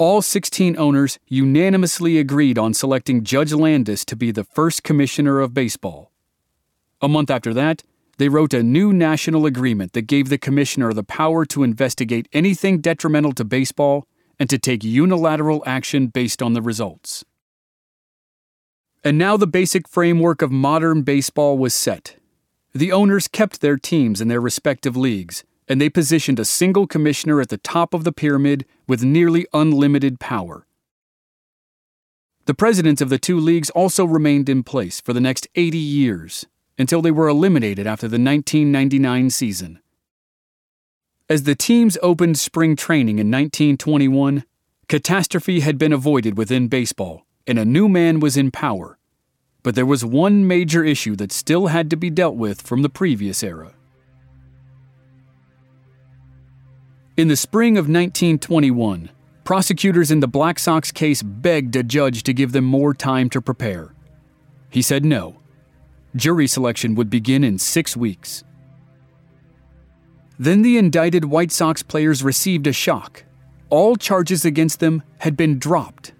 All 0.01 0.23
16 0.23 0.79
owners 0.79 1.19
unanimously 1.27 2.17
agreed 2.17 2.57
on 2.57 2.73
selecting 2.73 3.23
Judge 3.23 3.53
Landis 3.53 4.03
to 4.05 4.15
be 4.15 4.31
the 4.31 4.43
first 4.43 4.81
commissioner 4.81 5.39
of 5.39 5.53
baseball. 5.53 6.11
A 7.03 7.07
month 7.07 7.29
after 7.29 7.53
that, 7.53 7.83
they 8.17 8.27
wrote 8.27 8.51
a 8.51 8.63
new 8.63 8.91
national 8.91 9.45
agreement 9.45 9.93
that 9.93 10.07
gave 10.07 10.29
the 10.29 10.39
commissioner 10.39 10.91
the 10.91 11.03
power 11.03 11.45
to 11.45 11.61
investigate 11.61 12.27
anything 12.33 12.81
detrimental 12.81 13.31
to 13.33 13.43
baseball 13.43 14.07
and 14.39 14.49
to 14.49 14.57
take 14.57 14.83
unilateral 14.83 15.61
action 15.67 16.07
based 16.07 16.41
on 16.41 16.53
the 16.53 16.63
results. 16.63 17.23
And 19.03 19.19
now 19.19 19.37
the 19.37 19.45
basic 19.45 19.87
framework 19.87 20.41
of 20.41 20.51
modern 20.51 21.03
baseball 21.03 21.59
was 21.59 21.75
set. 21.75 22.15
The 22.73 22.91
owners 22.91 23.27
kept 23.27 23.61
their 23.61 23.77
teams 23.77 24.19
in 24.19 24.29
their 24.29 24.41
respective 24.41 24.97
leagues, 24.97 25.43
and 25.71 25.79
they 25.79 25.89
positioned 25.89 26.37
a 26.37 26.43
single 26.43 26.85
commissioner 26.85 27.39
at 27.39 27.47
the 27.47 27.57
top 27.57 27.93
of 27.93 28.03
the 28.03 28.11
pyramid 28.11 28.65
with 28.89 29.05
nearly 29.05 29.47
unlimited 29.53 30.19
power. 30.19 30.67
The 32.43 32.53
presidents 32.53 32.99
of 32.99 33.07
the 33.07 33.17
two 33.17 33.39
leagues 33.39 33.69
also 33.69 34.03
remained 34.03 34.49
in 34.49 34.63
place 34.63 34.99
for 34.99 35.13
the 35.13 35.21
next 35.21 35.47
80 35.55 35.77
years, 35.77 36.45
until 36.77 37.01
they 37.01 37.09
were 37.09 37.29
eliminated 37.29 37.87
after 37.87 38.09
the 38.09 38.19
1999 38.19 39.29
season. 39.29 39.79
As 41.29 41.43
the 41.43 41.55
teams 41.55 41.97
opened 42.03 42.37
spring 42.37 42.75
training 42.75 43.19
in 43.19 43.31
1921, 43.31 44.43
catastrophe 44.89 45.61
had 45.61 45.77
been 45.77 45.93
avoided 45.93 46.37
within 46.37 46.67
baseball, 46.67 47.25
and 47.47 47.57
a 47.57 47.63
new 47.63 47.87
man 47.87 48.19
was 48.19 48.35
in 48.35 48.51
power. 48.51 48.97
But 49.63 49.75
there 49.75 49.85
was 49.85 50.03
one 50.03 50.45
major 50.45 50.83
issue 50.83 51.15
that 51.15 51.31
still 51.31 51.67
had 51.67 51.89
to 51.91 51.95
be 51.95 52.09
dealt 52.09 52.35
with 52.35 52.61
from 52.61 52.81
the 52.81 52.89
previous 52.89 53.41
era. 53.41 53.73
In 57.21 57.27
the 57.27 57.35
spring 57.35 57.77
of 57.77 57.83
1921, 57.83 59.11
prosecutors 59.43 60.09
in 60.09 60.21
the 60.21 60.27
Black 60.27 60.57
Sox 60.57 60.91
case 60.91 61.21
begged 61.21 61.75
a 61.75 61.83
judge 61.83 62.23
to 62.23 62.33
give 62.33 62.51
them 62.51 62.65
more 62.65 62.95
time 62.95 63.29
to 63.29 63.39
prepare. 63.39 63.93
He 64.71 64.81
said 64.81 65.05
no, 65.05 65.35
Jury 66.15 66.47
selection 66.47 66.95
would 66.95 67.11
begin 67.11 67.43
in 67.43 67.59
six 67.59 67.95
weeks. 67.95 68.43
Then 70.39 70.63
the 70.63 70.79
indicted 70.79 71.25
White 71.25 71.51
Sox 71.51 71.83
players 71.83 72.23
received 72.23 72.65
a 72.65 72.73
shock. 72.73 73.23
All 73.69 73.97
charges 73.97 74.43
against 74.43 74.79
them 74.79 75.03
had 75.19 75.37
been 75.37 75.59
dropped. 75.59 76.13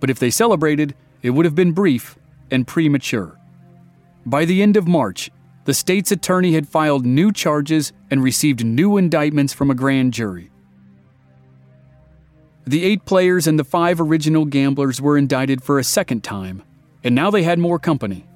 But 0.00 0.10
if 0.10 0.18
they 0.18 0.28
celebrated, 0.28 0.94
it 1.22 1.30
would 1.30 1.46
have 1.46 1.54
been 1.54 1.72
brief 1.72 2.18
and 2.50 2.66
premature. 2.66 3.40
By 4.26 4.44
the 4.44 4.60
end 4.60 4.76
of 4.76 4.86
March, 4.86 5.30
the 5.66 5.74
state's 5.74 6.10
attorney 6.10 6.52
had 6.52 6.68
filed 6.68 7.04
new 7.04 7.30
charges 7.30 7.92
and 8.10 8.22
received 8.22 8.64
new 8.64 8.96
indictments 8.96 9.52
from 9.52 9.70
a 9.70 9.74
grand 9.74 10.14
jury. 10.14 10.50
The 12.66 12.84
eight 12.84 13.04
players 13.04 13.46
and 13.46 13.58
the 13.58 13.64
five 13.64 14.00
original 14.00 14.46
gamblers 14.46 15.00
were 15.00 15.18
indicted 15.18 15.62
for 15.62 15.78
a 15.78 15.84
second 15.84 16.24
time, 16.24 16.62
and 17.04 17.14
now 17.14 17.30
they 17.30 17.42
had 17.42 17.58
more 17.58 17.78
company 17.78 18.26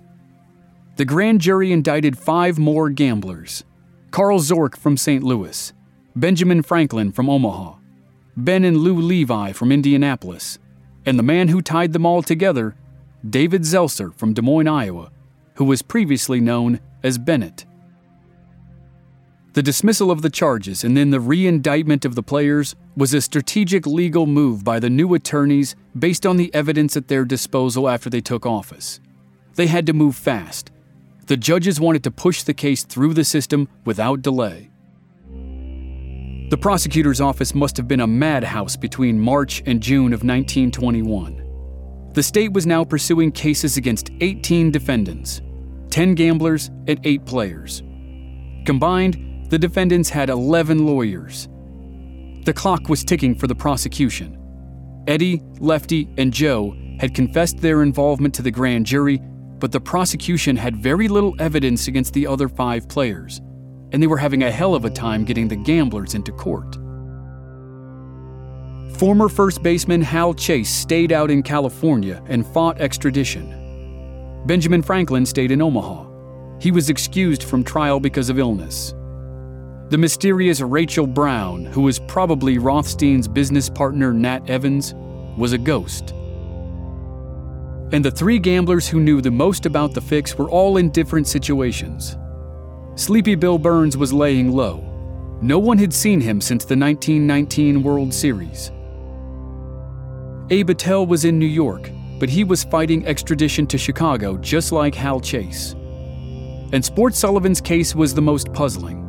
the 1.00 1.06
grand 1.06 1.40
jury 1.40 1.72
indicted 1.72 2.18
five 2.18 2.58
more 2.58 2.90
gamblers 2.90 3.64
Carl 4.10 4.38
Zork 4.38 4.76
from 4.76 4.98
St. 4.98 5.24
Louis, 5.24 5.72
Benjamin 6.14 6.60
Franklin 6.60 7.10
from 7.10 7.30
Omaha, 7.30 7.76
Ben 8.36 8.64
and 8.64 8.76
Lou 8.76 9.00
Levi 9.00 9.52
from 9.52 9.72
Indianapolis, 9.72 10.58
and 11.06 11.18
the 11.18 11.22
man 11.22 11.48
who 11.48 11.62
tied 11.62 11.94
them 11.94 12.04
all 12.04 12.22
together, 12.22 12.76
David 13.26 13.62
Zelcer 13.62 14.14
from 14.14 14.34
Des 14.34 14.42
Moines, 14.42 14.68
Iowa, 14.68 15.10
who 15.60 15.66
was 15.66 15.82
previously 15.82 16.40
known 16.40 16.80
as 17.02 17.18
Bennett. 17.18 17.66
The 19.52 19.62
dismissal 19.62 20.10
of 20.10 20.22
the 20.22 20.30
charges 20.30 20.84
and 20.84 20.96
then 20.96 21.10
the 21.10 21.20
re 21.20 21.46
indictment 21.46 22.06
of 22.06 22.14
the 22.14 22.22
players 22.22 22.74
was 22.96 23.12
a 23.12 23.20
strategic 23.20 23.86
legal 23.86 24.24
move 24.24 24.64
by 24.64 24.80
the 24.80 24.88
new 24.88 25.12
attorneys 25.12 25.76
based 25.98 26.24
on 26.24 26.38
the 26.38 26.50
evidence 26.54 26.96
at 26.96 27.08
their 27.08 27.26
disposal 27.26 27.90
after 27.90 28.08
they 28.08 28.22
took 28.22 28.46
office. 28.46 29.00
They 29.56 29.66
had 29.66 29.84
to 29.84 29.92
move 29.92 30.16
fast 30.16 30.70
the 31.26 31.36
judges 31.36 31.78
wanted 31.78 32.04
to 32.04 32.10
push 32.10 32.42
the 32.42 32.54
case 32.54 32.82
through 32.82 33.12
the 33.12 33.22
system 33.22 33.68
without 33.84 34.22
delay. 34.22 34.70
The 36.48 36.58
prosecutor's 36.58 37.20
office 37.20 37.54
must 37.54 37.76
have 37.76 37.86
been 37.86 38.00
a 38.00 38.06
madhouse 38.06 38.76
between 38.76 39.20
March 39.20 39.62
and 39.66 39.82
June 39.82 40.14
of 40.14 40.24
1921. 40.24 42.10
The 42.14 42.22
state 42.22 42.54
was 42.54 42.66
now 42.66 42.82
pursuing 42.82 43.30
cases 43.30 43.76
against 43.76 44.10
18 44.22 44.70
defendants, 44.70 45.42
10 45.90 46.14
gamblers, 46.14 46.68
and 46.86 47.00
8 47.04 47.24
players. 47.26 47.82
Combined, 48.64 49.48
the 49.50 49.58
defendants 49.58 50.08
had 50.08 50.30
11 50.30 50.86
lawyers. 50.86 51.48
The 52.44 52.54
clock 52.54 52.88
was 52.88 53.04
ticking 53.04 53.34
for 53.34 53.46
the 53.46 53.54
prosecution. 53.54 54.36
Eddie, 55.06 55.42
Lefty, 55.58 56.08
and 56.16 56.32
Joe 56.32 56.76
had 56.98 57.14
confessed 57.14 57.58
their 57.58 57.82
involvement 57.82 58.34
to 58.34 58.42
the 58.42 58.50
grand 58.50 58.86
jury 58.86 59.20
but 59.60 59.70
the 59.70 59.80
prosecution 59.80 60.56
had 60.56 60.74
very 60.74 61.06
little 61.06 61.36
evidence 61.38 61.86
against 61.86 62.14
the 62.14 62.26
other 62.26 62.48
five 62.48 62.88
players, 62.88 63.40
and 63.92 64.02
they 64.02 64.06
were 64.06 64.16
having 64.16 64.42
a 64.42 64.50
hell 64.50 64.74
of 64.74 64.86
a 64.86 64.90
time 64.90 65.24
getting 65.24 65.46
the 65.46 65.56
gamblers 65.56 66.14
into 66.14 66.32
court. 66.32 66.76
Former 68.98 69.28
first 69.28 69.62
baseman 69.62 70.00
Hal 70.00 70.34
Chase 70.34 70.70
stayed 70.70 71.12
out 71.12 71.30
in 71.30 71.42
California 71.42 72.22
and 72.26 72.46
fought 72.46 72.80
extradition. 72.80 73.59
Benjamin 74.46 74.82
Franklin 74.82 75.26
stayed 75.26 75.50
in 75.50 75.62
Omaha. 75.62 76.06
He 76.60 76.70
was 76.70 76.90
excused 76.90 77.42
from 77.42 77.64
trial 77.64 78.00
because 78.00 78.30
of 78.30 78.38
illness. 78.38 78.94
The 79.88 79.98
mysterious 79.98 80.60
Rachel 80.60 81.06
Brown, 81.06 81.64
who 81.64 81.82
was 81.82 81.98
probably 81.98 82.58
Rothstein's 82.58 83.26
business 83.26 83.68
partner 83.68 84.12
Nat 84.12 84.48
Evans, 84.48 84.94
was 85.36 85.52
a 85.52 85.58
ghost 85.58 86.14
and 87.92 88.04
the 88.04 88.10
three 88.10 88.38
gamblers 88.38 88.88
who 88.88 89.00
knew 89.00 89.20
the 89.20 89.30
most 89.30 89.66
about 89.66 89.92
the 89.92 90.00
fix 90.00 90.38
were 90.38 90.48
all 90.48 90.76
in 90.76 90.90
different 90.90 91.26
situations. 91.26 92.16
Sleepy 92.94 93.34
Bill 93.34 93.58
Burns 93.58 93.96
was 93.96 94.12
laying 94.12 94.52
low. 94.52 94.86
No 95.42 95.58
one 95.58 95.78
had 95.78 95.92
seen 95.92 96.20
him 96.20 96.40
since 96.40 96.64
the 96.64 96.76
1919 96.76 97.82
World 97.82 98.14
Series. 98.14 98.70
Abe 100.50 100.70
Attell 100.70 101.06
was 101.06 101.24
in 101.24 101.38
New 101.38 101.46
York, 101.46 101.90
but 102.20 102.28
he 102.28 102.44
was 102.44 102.62
fighting 102.62 103.04
extradition 103.06 103.66
to 103.66 103.78
Chicago 103.78 104.36
just 104.36 104.70
like 104.70 104.94
Hal 104.94 105.18
Chase. 105.20 105.72
And 106.72 106.84
Sports 106.84 107.18
Sullivan's 107.18 107.60
case 107.60 107.94
was 107.94 108.14
the 108.14 108.22
most 108.22 108.52
puzzling. 108.52 109.06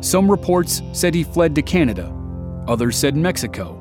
Some 0.00 0.30
reports 0.30 0.82
said 0.92 1.14
he 1.14 1.24
fled 1.24 1.54
to 1.54 1.62
Canada, 1.62 2.12
others 2.66 2.98
said 2.98 3.16
Mexico. 3.16 3.76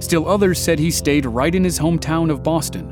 Still 0.00 0.28
others 0.28 0.60
said 0.60 0.78
he 0.78 0.90
stayed 0.90 1.24
right 1.24 1.54
in 1.54 1.64
his 1.64 1.78
hometown 1.78 2.30
of 2.30 2.42
Boston. 2.42 2.90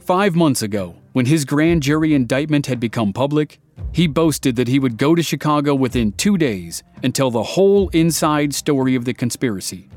Five 0.00 0.34
months 0.34 0.62
ago, 0.62 0.96
when 1.12 1.26
his 1.26 1.44
grand 1.44 1.84
jury 1.84 2.14
indictment 2.14 2.66
had 2.66 2.80
become 2.80 3.12
public, 3.12 3.60
he 3.92 4.08
boasted 4.08 4.56
that 4.56 4.68
he 4.68 4.80
would 4.80 4.96
go 4.96 5.14
to 5.14 5.22
Chicago 5.22 5.74
within 5.74 6.12
two 6.12 6.36
days 6.36 6.82
and 7.02 7.14
tell 7.14 7.30
the 7.30 7.42
whole 7.42 7.88
inside 7.90 8.54
story 8.54 8.96
of 8.96 9.04
the 9.04 9.14
conspiracy. 9.14 9.88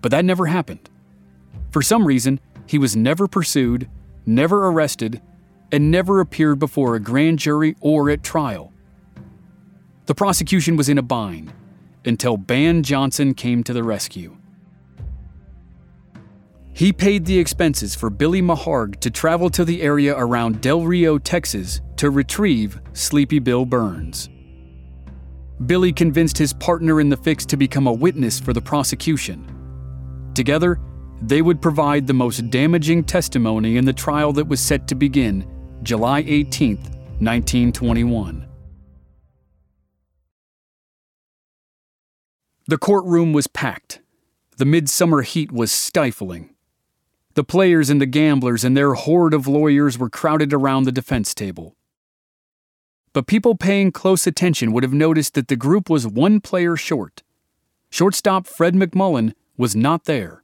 But 0.00 0.10
that 0.10 0.24
never 0.24 0.46
happened. 0.46 0.88
For 1.70 1.82
some 1.82 2.06
reason, 2.06 2.40
he 2.66 2.78
was 2.78 2.96
never 2.96 3.28
pursued, 3.28 3.88
never 4.26 4.68
arrested, 4.68 5.20
and 5.70 5.90
never 5.90 6.20
appeared 6.20 6.58
before 6.58 6.94
a 6.94 7.00
grand 7.00 7.38
jury 7.38 7.76
or 7.80 8.10
at 8.10 8.22
trial. 8.22 8.72
The 10.06 10.14
prosecution 10.14 10.76
was 10.76 10.88
in 10.88 10.98
a 10.98 11.02
bind 11.02 11.52
until 12.04 12.36
Ban 12.36 12.82
Johnson 12.82 13.34
came 13.34 13.62
to 13.64 13.72
the 13.72 13.82
rescue. 13.82 14.36
He 16.74 16.92
paid 16.92 17.26
the 17.26 17.38
expenses 17.38 17.94
for 17.94 18.10
Billy 18.10 18.40
Maharg 18.40 18.98
to 19.00 19.10
travel 19.10 19.50
to 19.50 19.64
the 19.64 19.82
area 19.82 20.16
around 20.16 20.60
Del 20.60 20.82
Rio, 20.82 21.18
Texas 21.18 21.80
to 21.96 22.10
retrieve 22.10 22.80
Sleepy 22.94 23.38
Bill 23.38 23.66
Burns. 23.66 24.30
Billy 25.66 25.92
convinced 25.92 26.38
his 26.38 26.52
partner 26.54 27.00
in 27.00 27.08
the 27.08 27.16
fix 27.16 27.46
to 27.46 27.56
become 27.56 27.86
a 27.86 27.92
witness 27.92 28.40
for 28.40 28.52
the 28.52 28.60
prosecution. 28.60 29.46
Together, 30.34 30.80
they 31.22 31.42
would 31.42 31.62
provide 31.62 32.06
the 32.06 32.14
most 32.14 32.50
damaging 32.50 33.04
testimony 33.04 33.76
in 33.76 33.84
the 33.84 33.92
trial 33.92 34.32
that 34.34 34.48
was 34.48 34.60
set 34.60 34.86
to 34.88 34.94
begin 34.94 35.46
July 35.82 36.24
18, 36.26 36.76
1921. 36.76 38.46
The 42.66 42.78
courtroom 42.78 43.32
was 43.32 43.46
packed. 43.46 44.00
The 44.56 44.64
midsummer 44.64 45.22
heat 45.22 45.50
was 45.50 45.72
stifling. 45.72 46.54
The 47.34 47.44
players 47.44 47.90
and 47.90 48.00
the 48.00 48.06
gamblers 48.06 48.64
and 48.64 48.76
their 48.76 48.94
horde 48.94 49.34
of 49.34 49.46
lawyers 49.46 49.98
were 49.98 50.10
crowded 50.10 50.52
around 50.52 50.84
the 50.84 50.92
defense 50.92 51.34
table 51.34 51.76
but 53.12 53.26
people 53.26 53.54
paying 53.54 53.92
close 53.92 54.26
attention 54.26 54.72
would 54.72 54.82
have 54.82 54.92
noticed 54.92 55.34
that 55.34 55.48
the 55.48 55.56
group 55.56 55.90
was 55.90 56.06
one 56.06 56.40
player 56.40 56.76
short. 56.76 57.22
Shortstop 57.90 58.46
Fred 58.46 58.74
McMullen 58.74 59.34
was 59.56 59.76
not 59.76 60.04
there. 60.04 60.41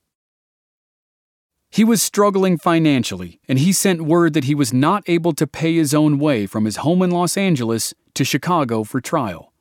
He 1.70 1.84
was 1.84 2.02
struggling 2.02 2.56
financially, 2.56 3.40
and 3.48 3.58
he 3.58 3.72
sent 3.72 4.02
word 4.02 4.32
that 4.32 4.44
he 4.44 4.54
was 4.54 4.72
not 4.72 5.04
able 5.06 5.32
to 5.34 5.46
pay 5.46 5.74
his 5.74 5.94
own 5.94 6.18
way 6.18 6.46
from 6.46 6.64
his 6.64 6.76
home 6.76 7.02
in 7.02 7.10
Los 7.10 7.36
Angeles 7.36 7.94
to 8.14 8.24
Chicago 8.24 8.84
for 8.84 9.00
trial. 9.00 9.52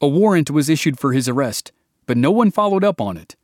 A 0.00 0.08
warrant 0.08 0.50
was 0.50 0.68
issued 0.68 0.98
for 0.98 1.12
his 1.12 1.28
arrest, 1.28 1.72
but 2.06 2.16
no 2.16 2.30
one 2.30 2.50
followed 2.50 2.84
up 2.84 3.00
on 3.00 3.16
it. 3.16 3.36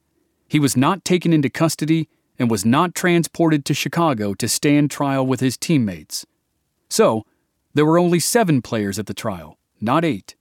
He 0.48 0.58
was 0.58 0.76
not 0.76 1.04
taken 1.04 1.32
into 1.32 1.48
custody 1.48 2.08
and 2.38 2.50
was 2.50 2.64
not 2.64 2.94
transported 2.94 3.64
to 3.64 3.74
Chicago 3.74 4.34
to 4.34 4.48
stand 4.48 4.90
trial 4.90 5.26
with 5.26 5.40
his 5.40 5.56
teammates. 5.56 6.26
So, 6.88 7.24
there 7.74 7.86
were 7.86 7.98
only 7.98 8.20
seven 8.20 8.62
players 8.62 8.98
at 8.98 9.06
the 9.06 9.14
trial, 9.14 9.58
not 9.80 10.04
eight. 10.04 10.36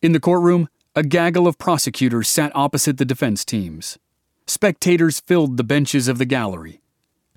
In 0.00 0.12
the 0.12 0.20
courtroom, 0.20 0.68
a 0.94 1.02
gaggle 1.02 1.46
of 1.46 1.58
prosecutors 1.58 2.28
sat 2.28 2.52
opposite 2.54 2.98
the 2.98 3.04
defense 3.04 3.44
teams. 3.44 3.98
Spectators 4.48 5.20
filled 5.20 5.56
the 5.56 5.62
benches 5.62 6.08
of 6.08 6.18
the 6.18 6.24
gallery. 6.24 6.80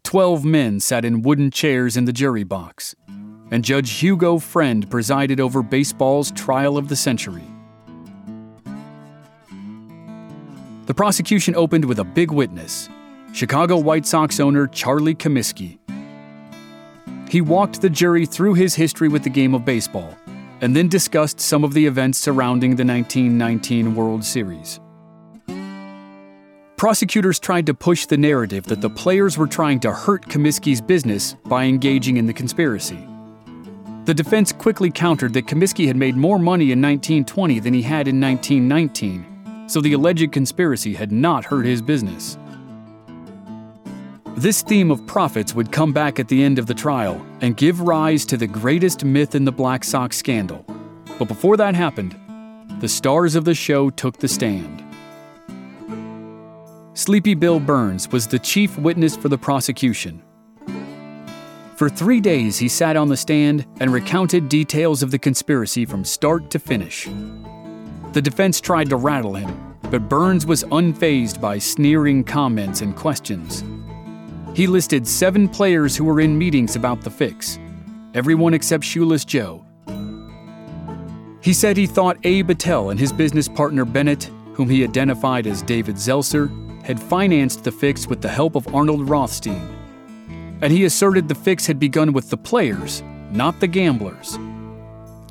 Twelve 0.03 0.43
men 0.43 0.79
sat 0.79 1.05
in 1.05 1.21
wooden 1.21 1.51
chairs 1.51 1.95
in 1.95 2.05
the 2.05 2.13
jury 2.13 2.43
box, 2.43 2.95
and 3.51 3.63
Judge 3.63 3.91
Hugo 3.99 4.39
Friend 4.39 4.89
presided 4.89 5.39
over 5.39 5.61
baseball's 5.61 6.31
trial 6.31 6.77
of 6.77 6.87
the 6.87 6.95
century. 6.95 7.43
The 10.87 10.93
prosecution 10.93 11.55
opened 11.55 11.85
with 11.85 11.99
a 11.99 12.03
big 12.03 12.31
witness 12.31 12.89
Chicago 13.33 13.77
White 13.77 14.05
Sox 14.05 14.39
owner 14.39 14.65
Charlie 14.67 15.15
Comiskey, 15.15 15.77
he 17.31 17.39
walked 17.39 17.79
the 17.79 17.89
jury 17.89 18.25
through 18.25 18.55
his 18.55 18.75
history 18.75 19.07
with 19.07 19.23
the 19.23 19.29
game 19.29 19.55
of 19.55 19.63
baseball 19.63 20.17
and 20.59 20.75
then 20.75 20.89
discussed 20.89 21.39
some 21.39 21.63
of 21.63 21.73
the 21.73 21.85
events 21.85 22.19
surrounding 22.19 22.75
the 22.75 22.83
1919 22.83 23.95
World 23.95 24.25
Series. 24.25 24.80
Prosecutors 26.81 27.39
tried 27.39 27.67
to 27.67 27.75
push 27.75 28.07
the 28.07 28.17
narrative 28.17 28.63
that 28.63 28.81
the 28.81 28.89
players 28.89 29.37
were 29.37 29.45
trying 29.45 29.79
to 29.81 29.93
hurt 29.93 30.27
Comiskey's 30.27 30.81
business 30.81 31.35
by 31.45 31.65
engaging 31.65 32.17
in 32.17 32.25
the 32.25 32.33
conspiracy. 32.33 33.07
The 34.05 34.15
defense 34.15 34.51
quickly 34.51 34.89
countered 34.89 35.33
that 35.33 35.45
Comiskey 35.45 35.85
had 35.85 35.95
made 35.95 36.17
more 36.17 36.39
money 36.39 36.71
in 36.71 36.81
1920 36.81 37.59
than 37.59 37.75
he 37.75 37.83
had 37.83 38.07
in 38.07 38.19
1919, 38.19 39.69
so 39.69 39.79
the 39.79 39.93
alleged 39.93 40.31
conspiracy 40.31 40.95
had 40.95 41.11
not 41.11 41.45
hurt 41.45 41.67
his 41.67 41.83
business. 41.83 42.39
This 44.35 44.63
theme 44.63 44.89
of 44.89 45.05
profits 45.05 45.53
would 45.53 45.71
come 45.71 45.93
back 45.93 46.19
at 46.19 46.29
the 46.29 46.43
end 46.43 46.57
of 46.57 46.65
the 46.65 46.73
trial 46.73 47.23
and 47.41 47.55
give 47.55 47.79
rise 47.81 48.25
to 48.25 48.37
the 48.37 48.47
greatest 48.47 49.05
myth 49.05 49.35
in 49.35 49.45
the 49.45 49.51
Black 49.51 49.83
Sox 49.83 50.17
scandal. 50.17 50.65
But 51.19 51.27
before 51.27 51.57
that 51.57 51.75
happened, 51.75 52.19
the 52.79 52.89
stars 52.89 53.35
of 53.35 53.45
the 53.45 53.53
show 53.53 53.91
took 53.91 54.17
the 54.17 54.27
stand. 54.27 54.80
Sleepy 56.93 57.35
Bill 57.35 57.61
Burns 57.61 58.09
was 58.09 58.27
the 58.27 58.37
chief 58.37 58.77
witness 58.77 59.15
for 59.15 59.29
the 59.29 59.37
prosecution. 59.37 60.21
For 61.77 61.87
three 61.87 62.19
days, 62.19 62.57
he 62.57 62.67
sat 62.67 62.97
on 62.97 63.07
the 63.07 63.15
stand 63.15 63.65
and 63.79 63.93
recounted 63.93 64.49
details 64.49 65.01
of 65.01 65.09
the 65.09 65.17
conspiracy 65.17 65.85
from 65.85 66.03
start 66.03 66.49
to 66.51 66.59
finish. 66.59 67.07
The 68.11 68.21
defense 68.21 68.59
tried 68.59 68.89
to 68.89 68.97
rattle 68.97 69.35
him, 69.35 69.77
but 69.89 70.09
Burns 70.09 70.45
was 70.45 70.65
unfazed 70.65 71.39
by 71.39 71.59
sneering 71.59 72.25
comments 72.25 72.81
and 72.81 72.93
questions. 72.93 73.63
He 74.53 74.67
listed 74.67 75.07
seven 75.07 75.47
players 75.47 75.95
who 75.95 76.03
were 76.03 76.19
in 76.19 76.37
meetings 76.37 76.75
about 76.75 76.99
the 76.99 77.09
fix, 77.09 77.57
everyone 78.13 78.53
except 78.53 78.83
Shoeless 78.83 79.23
Joe. 79.23 79.65
He 81.39 81.53
said 81.53 81.77
he 81.77 81.87
thought 81.87 82.17
Abe 82.25 82.49
Attell 82.49 82.89
and 82.89 82.99
his 82.99 83.13
business 83.13 83.47
partner 83.47 83.85
Bennett, 83.85 84.25
whom 84.53 84.69
he 84.69 84.83
identified 84.83 85.47
as 85.47 85.61
David 85.61 85.95
Zelcer, 85.95 86.51
had 86.83 86.99
financed 86.99 87.63
the 87.63 87.71
fix 87.71 88.07
with 88.07 88.21
the 88.21 88.29
help 88.29 88.55
of 88.55 88.73
Arnold 88.73 89.09
Rothstein. 89.09 89.77
And 90.61 90.71
he 90.71 90.85
asserted 90.85 91.27
the 91.27 91.35
fix 91.35 91.65
had 91.65 91.79
begun 91.79 92.13
with 92.13 92.29
the 92.29 92.37
players, 92.37 93.03
not 93.31 93.59
the 93.59 93.67
gamblers. 93.67 94.37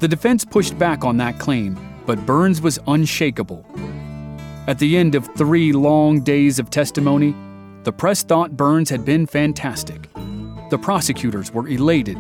The 0.01 0.09
defense 0.09 0.45
pushed 0.45 0.79
back 0.79 1.05
on 1.05 1.17
that 1.19 1.39
claim, 1.39 1.79
but 2.07 2.25
Burns 2.27 2.61
was 2.61 2.79
unshakable. 2.87 3.65
At 4.67 4.79
the 4.79 4.97
end 4.97 5.15
of 5.15 5.29
three 5.37 5.73
long 5.73 6.21
days 6.21 6.59
of 6.59 6.71
testimony, 6.71 7.35
the 7.85 7.93
press 7.93 8.23
thought 8.23 8.57
Burns 8.57 8.91
had 8.91 9.05
been 9.05 9.27
fantastic. 9.27 10.09
The 10.71 10.79
prosecutors 10.79 11.53
were 11.53 11.69
elated. 11.69 12.19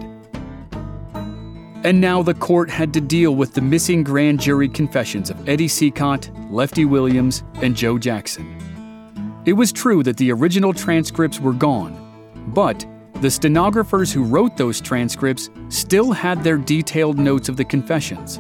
And 1.83 2.01
now 2.01 2.23
the 2.23 2.35
court 2.35 2.69
had 2.69 2.93
to 2.95 3.01
deal 3.01 3.35
with 3.35 3.55
the 3.55 3.63
missing 3.63 4.03
grand 4.03 4.41
jury 4.41 4.69
confessions 4.69 5.31
of 5.31 5.49
Eddie 5.49 5.69
Cicotte, 5.69 6.31
Lefty 6.51 6.85
Williams, 6.85 7.43
and 7.63 7.75
Joe 7.75 7.97
Jackson. 7.97 8.60
It 9.47 9.55
was 9.55 9.73
true 9.73 10.03
that 10.03 10.19
the 10.19 10.33
original 10.33 10.75
transcripts 10.75 11.41
were 11.41 11.55
gone, 11.55 11.97
but 12.49 12.85
the 13.23 13.31
stenographers 13.31 14.13
who 14.13 14.23
wrote 14.23 14.57
those 14.57 14.81
transcripts 14.83 15.49
still 15.71 16.13
had 16.13 16.45
their 16.45 16.59
detailed 16.59 17.19
notes 17.19 17.49
of 17.49 17.57
the 17.57 17.65
confessions. 17.65 18.39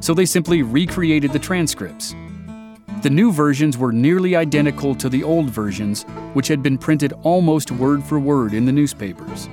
So 0.00 0.14
they 0.14 0.24
simply 0.24 0.62
recreated 0.62 1.32
the 1.32 1.38
transcripts. 1.38 2.14
The 3.02 3.10
new 3.10 3.30
versions 3.30 3.76
were 3.76 3.92
nearly 3.92 4.34
identical 4.34 4.94
to 4.94 5.08
the 5.08 5.22
old 5.22 5.50
versions, 5.50 6.04
which 6.32 6.48
had 6.48 6.62
been 6.62 6.78
printed 6.78 7.12
almost 7.22 7.70
word 7.70 8.02
for 8.02 8.18
word 8.18 8.54
in 8.54 8.64
the 8.64 8.72
newspapers. 8.72 9.48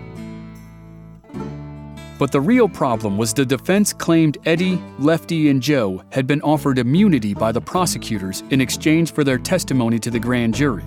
But 2.19 2.33
the 2.33 2.41
real 2.41 2.67
problem 2.67 3.17
was 3.17 3.33
the 3.33 3.45
defense 3.45 3.93
claimed 3.93 4.37
Eddie, 4.45 4.77
Lefty, 4.99 5.49
and 5.49 5.61
Joe 5.61 6.03
had 6.11 6.27
been 6.27 6.41
offered 6.41 6.77
immunity 6.77 7.33
by 7.33 7.53
the 7.53 7.61
prosecutors 7.61 8.43
in 8.49 8.59
exchange 8.59 9.13
for 9.13 9.23
their 9.23 9.37
testimony 9.37 9.99
to 9.99 10.11
the 10.11 10.19
grand 10.19 10.53
jury. 10.53 10.83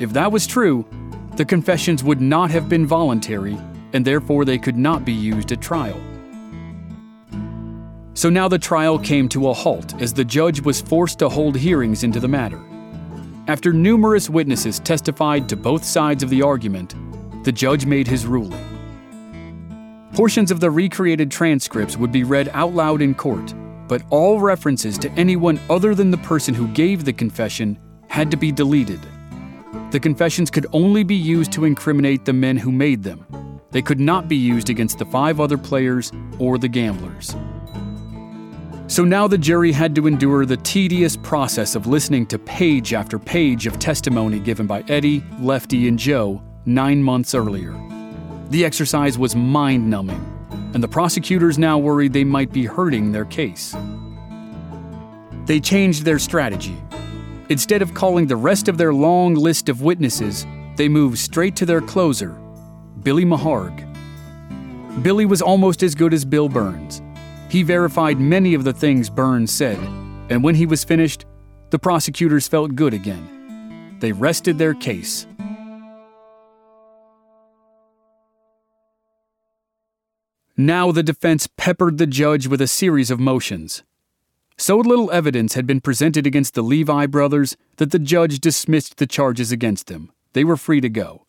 If 0.00 0.14
that 0.14 0.32
was 0.32 0.46
true, 0.46 0.86
the 1.36 1.44
confessions 1.44 2.02
would 2.02 2.22
not 2.22 2.50
have 2.50 2.70
been 2.70 2.86
voluntary, 2.86 3.58
and 3.92 4.02
therefore 4.02 4.46
they 4.46 4.56
could 4.56 4.78
not 4.78 5.04
be 5.04 5.12
used 5.12 5.52
at 5.52 5.60
trial. 5.60 6.00
So 8.14 8.30
now 8.30 8.48
the 8.48 8.58
trial 8.58 8.98
came 8.98 9.28
to 9.28 9.50
a 9.50 9.52
halt 9.52 10.00
as 10.00 10.14
the 10.14 10.24
judge 10.24 10.62
was 10.62 10.80
forced 10.80 11.18
to 11.18 11.28
hold 11.28 11.54
hearings 11.54 12.02
into 12.02 12.18
the 12.18 12.28
matter. 12.28 12.64
After 13.46 13.74
numerous 13.74 14.30
witnesses 14.30 14.80
testified 14.80 15.50
to 15.50 15.56
both 15.56 15.84
sides 15.84 16.22
of 16.22 16.30
the 16.30 16.40
argument, 16.40 16.94
the 17.44 17.52
judge 17.52 17.84
made 17.84 18.08
his 18.08 18.24
ruling. 18.24 18.75
Portions 20.16 20.50
of 20.50 20.60
the 20.60 20.70
recreated 20.70 21.30
transcripts 21.30 21.98
would 21.98 22.10
be 22.10 22.24
read 22.24 22.48
out 22.54 22.72
loud 22.72 23.02
in 23.02 23.14
court, 23.14 23.52
but 23.86 24.00
all 24.08 24.40
references 24.40 24.96
to 24.96 25.10
anyone 25.10 25.60
other 25.68 25.94
than 25.94 26.10
the 26.10 26.16
person 26.16 26.54
who 26.54 26.68
gave 26.68 27.04
the 27.04 27.12
confession 27.12 27.78
had 28.08 28.30
to 28.30 28.38
be 28.38 28.50
deleted. 28.50 28.98
The 29.90 30.00
confessions 30.00 30.50
could 30.50 30.66
only 30.72 31.04
be 31.04 31.14
used 31.14 31.52
to 31.52 31.66
incriminate 31.66 32.24
the 32.24 32.32
men 32.32 32.56
who 32.56 32.72
made 32.72 33.02
them. 33.02 33.60
They 33.72 33.82
could 33.82 34.00
not 34.00 34.26
be 34.26 34.36
used 34.36 34.70
against 34.70 34.96
the 34.96 35.04
five 35.04 35.38
other 35.38 35.58
players 35.58 36.10
or 36.38 36.56
the 36.56 36.68
gamblers. 36.68 37.36
So 38.86 39.04
now 39.04 39.28
the 39.28 39.36
jury 39.36 39.70
had 39.70 39.94
to 39.96 40.06
endure 40.06 40.46
the 40.46 40.56
tedious 40.56 41.14
process 41.14 41.74
of 41.74 41.86
listening 41.86 42.24
to 42.28 42.38
page 42.38 42.94
after 42.94 43.18
page 43.18 43.66
of 43.66 43.78
testimony 43.78 44.38
given 44.38 44.66
by 44.66 44.82
Eddie, 44.88 45.22
Lefty, 45.40 45.88
and 45.88 45.98
Joe 45.98 46.40
nine 46.64 47.02
months 47.02 47.34
earlier. 47.34 47.85
The 48.50 48.64
exercise 48.64 49.18
was 49.18 49.34
mind 49.34 49.90
numbing, 49.90 50.24
and 50.72 50.82
the 50.82 50.88
prosecutors 50.88 51.58
now 51.58 51.78
worried 51.78 52.12
they 52.12 52.24
might 52.24 52.52
be 52.52 52.64
hurting 52.64 53.10
their 53.10 53.24
case. 53.24 53.74
They 55.46 55.58
changed 55.58 56.04
their 56.04 56.18
strategy. 56.18 56.76
Instead 57.48 57.82
of 57.82 57.94
calling 57.94 58.26
the 58.26 58.36
rest 58.36 58.68
of 58.68 58.78
their 58.78 58.92
long 58.92 59.34
list 59.34 59.68
of 59.68 59.82
witnesses, 59.82 60.46
they 60.76 60.88
moved 60.88 61.18
straight 61.18 61.56
to 61.56 61.66
their 61.66 61.80
closer, 61.80 62.38
Billy 63.02 63.24
Maharg. 63.24 63.82
Billy 65.02 65.26
was 65.26 65.42
almost 65.42 65.82
as 65.82 65.94
good 65.94 66.14
as 66.14 66.24
Bill 66.24 66.48
Burns. 66.48 67.02
He 67.48 67.62
verified 67.62 68.18
many 68.20 68.54
of 68.54 68.64
the 68.64 68.72
things 68.72 69.10
Burns 69.10 69.52
said, 69.52 69.78
and 70.28 70.42
when 70.42 70.54
he 70.54 70.66
was 70.66 70.84
finished, 70.84 71.26
the 71.70 71.78
prosecutors 71.78 72.48
felt 72.48 72.74
good 72.74 72.94
again. 72.94 73.96
They 74.00 74.12
rested 74.12 74.58
their 74.58 74.74
case. 74.74 75.26
Now 80.58 80.90
the 80.90 81.02
defense 81.02 81.46
peppered 81.58 81.98
the 81.98 82.06
judge 82.06 82.46
with 82.46 82.62
a 82.62 82.66
series 82.66 83.10
of 83.10 83.20
motions. 83.20 83.82
So 84.56 84.78
little 84.78 85.10
evidence 85.10 85.52
had 85.52 85.66
been 85.66 85.82
presented 85.82 86.26
against 86.26 86.54
the 86.54 86.62
Levi 86.62 87.04
brothers 87.06 87.58
that 87.76 87.90
the 87.90 87.98
judge 87.98 88.40
dismissed 88.40 88.96
the 88.96 89.06
charges 89.06 89.52
against 89.52 89.88
them. 89.88 90.10
They 90.32 90.44
were 90.44 90.56
free 90.56 90.80
to 90.80 90.88
go. 90.88 91.26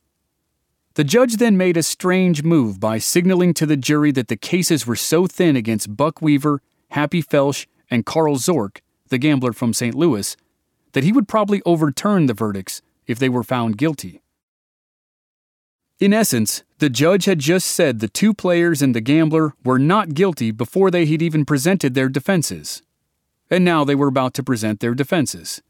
The 0.94 1.04
judge 1.04 1.36
then 1.36 1.58
made 1.58 1.76
a 1.76 1.84
strange 1.84 2.44
move 2.44 2.80
by 2.80 3.00
signaling 3.00 3.54
to 3.56 3.66
the 3.66 3.76
jury 3.76 4.14
that 4.14 4.30
the 4.30 4.38
cases 4.38 4.88
were 4.88 4.96
so 4.96 5.28
thin 5.28 5.58
against 5.58 5.98
Buck 5.98 6.22
Weaver, 6.22 6.62
Happy 6.92 7.22
Felsch, 7.22 7.68
and 7.92 8.06
Carl 8.06 8.38
Zork, 8.38 8.78
the 9.10 9.18
gambler 9.18 9.52
from 9.52 9.74
St. 9.74 9.94
Louis, 9.94 10.38
that 10.94 11.04
he 11.04 11.12
would 11.12 11.28
probably 11.28 11.62
overturn 11.66 12.28
the 12.28 12.34
verdicts 12.34 12.82
if 13.06 13.20
they 13.20 13.30
were 13.30 13.44
found 13.44 13.78
guilty. 13.78 14.22
In 16.00 16.14
essence, 16.14 16.64
the 16.80 16.90
judge 16.90 17.26
had 17.26 17.40
just 17.40 17.68
said 17.68 18.00
the 18.00 18.08
two 18.08 18.34
players 18.34 18.82
and 18.84 18.94
the 18.94 19.02
gambler 19.02 19.54
were 19.64 19.80
not 19.80 20.14
guilty 20.14 20.52
before 20.52 20.92
they 20.92 21.08
had 21.08 21.22
even 21.22 21.44
presented 21.44 21.96
their 21.96 22.10
defenses. 22.10 22.84
And 23.50 23.66
now 23.66 23.84
they 23.84 23.96
were 23.96 24.08
about 24.08 24.36
to 24.36 24.44
present 24.44 24.80
their 24.80 24.94
defenses. 24.94 25.62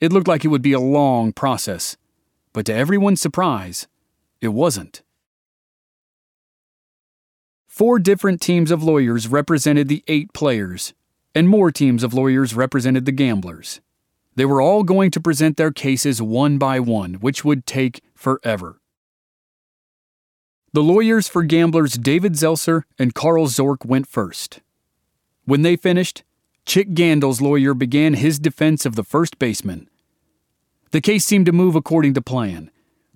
It 0.00 0.12
looked 0.12 0.28
like 0.28 0.44
it 0.44 0.48
would 0.48 0.62
be 0.62 0.72
a 0.72 0.80
long 0.80 1.32
process, 1.32 1.98
but 2.54 2.64
to 2.66 2.74
everyone's 2.74 3.20
surprise, 3.20 3.86
it 4.40 4.48
wasn't. 4.48 5.02
Four 7.66 7.98
different 7.98 8.40
teams 8.40 8.70
of 8.70 8.82
lawyers 8.82 9.28
represented 9.28 9.88
the 9.88 10.02
eight 10.08 10.32
players, 10.32 10.94
and 11.34 11.48
more 11.48 11.70
teams 11.70 12.02
of 12.02 12.14
lawyers 12.14 12.54
represented 12.54 13.04
the 13.04 13.12
gamblers. 13.12 13.80
They 14.36 14.46
were 14.46 14.62
all 14.62 14.84
going 14.84 15.10
to 15.12 15.20
present 15.20 15.58
their 15.58 15.70
cases 15.70 16.22
one 16.22 16.56
by 16.56 16.80
one, 16.80 17.14
which 17.14 17.44
would 17.44 17.66
take 17.66 18.02
forever. 18.14 18.79
The 20.72 20.82
lawyers 20.82 21.28
for 21.28 21.42
gamblers 21.42 21.94
David 21.94 22.34
Zelcer 22.34 22.82
and 22.98 23.14
Carl 23.14 23.46
Zork 23.46 23.84
went 23.84 24.06
first. 24.06 24.60
When 25.44 25.62
they 25.62 25.76
finished, 25.76 26.22
Chick 26.64 26.90
Gandil's 26.90 27.40
lawyer 27.40 27.74
began 27.74 28.14
his 28.14 28.38
defense 28.38 28.86
of 28.86 28.94
the 28.94 29.04
first 29.04 29.38
baseman. 29.38 29.88
The 30.92 31.00
case 31.00 31.24
seemed 31.24 31.46
to 31.46 31.52
move 31.52 31.74
according 31.74 32.14
to 32.14 32.22
plan, 32.22 32.70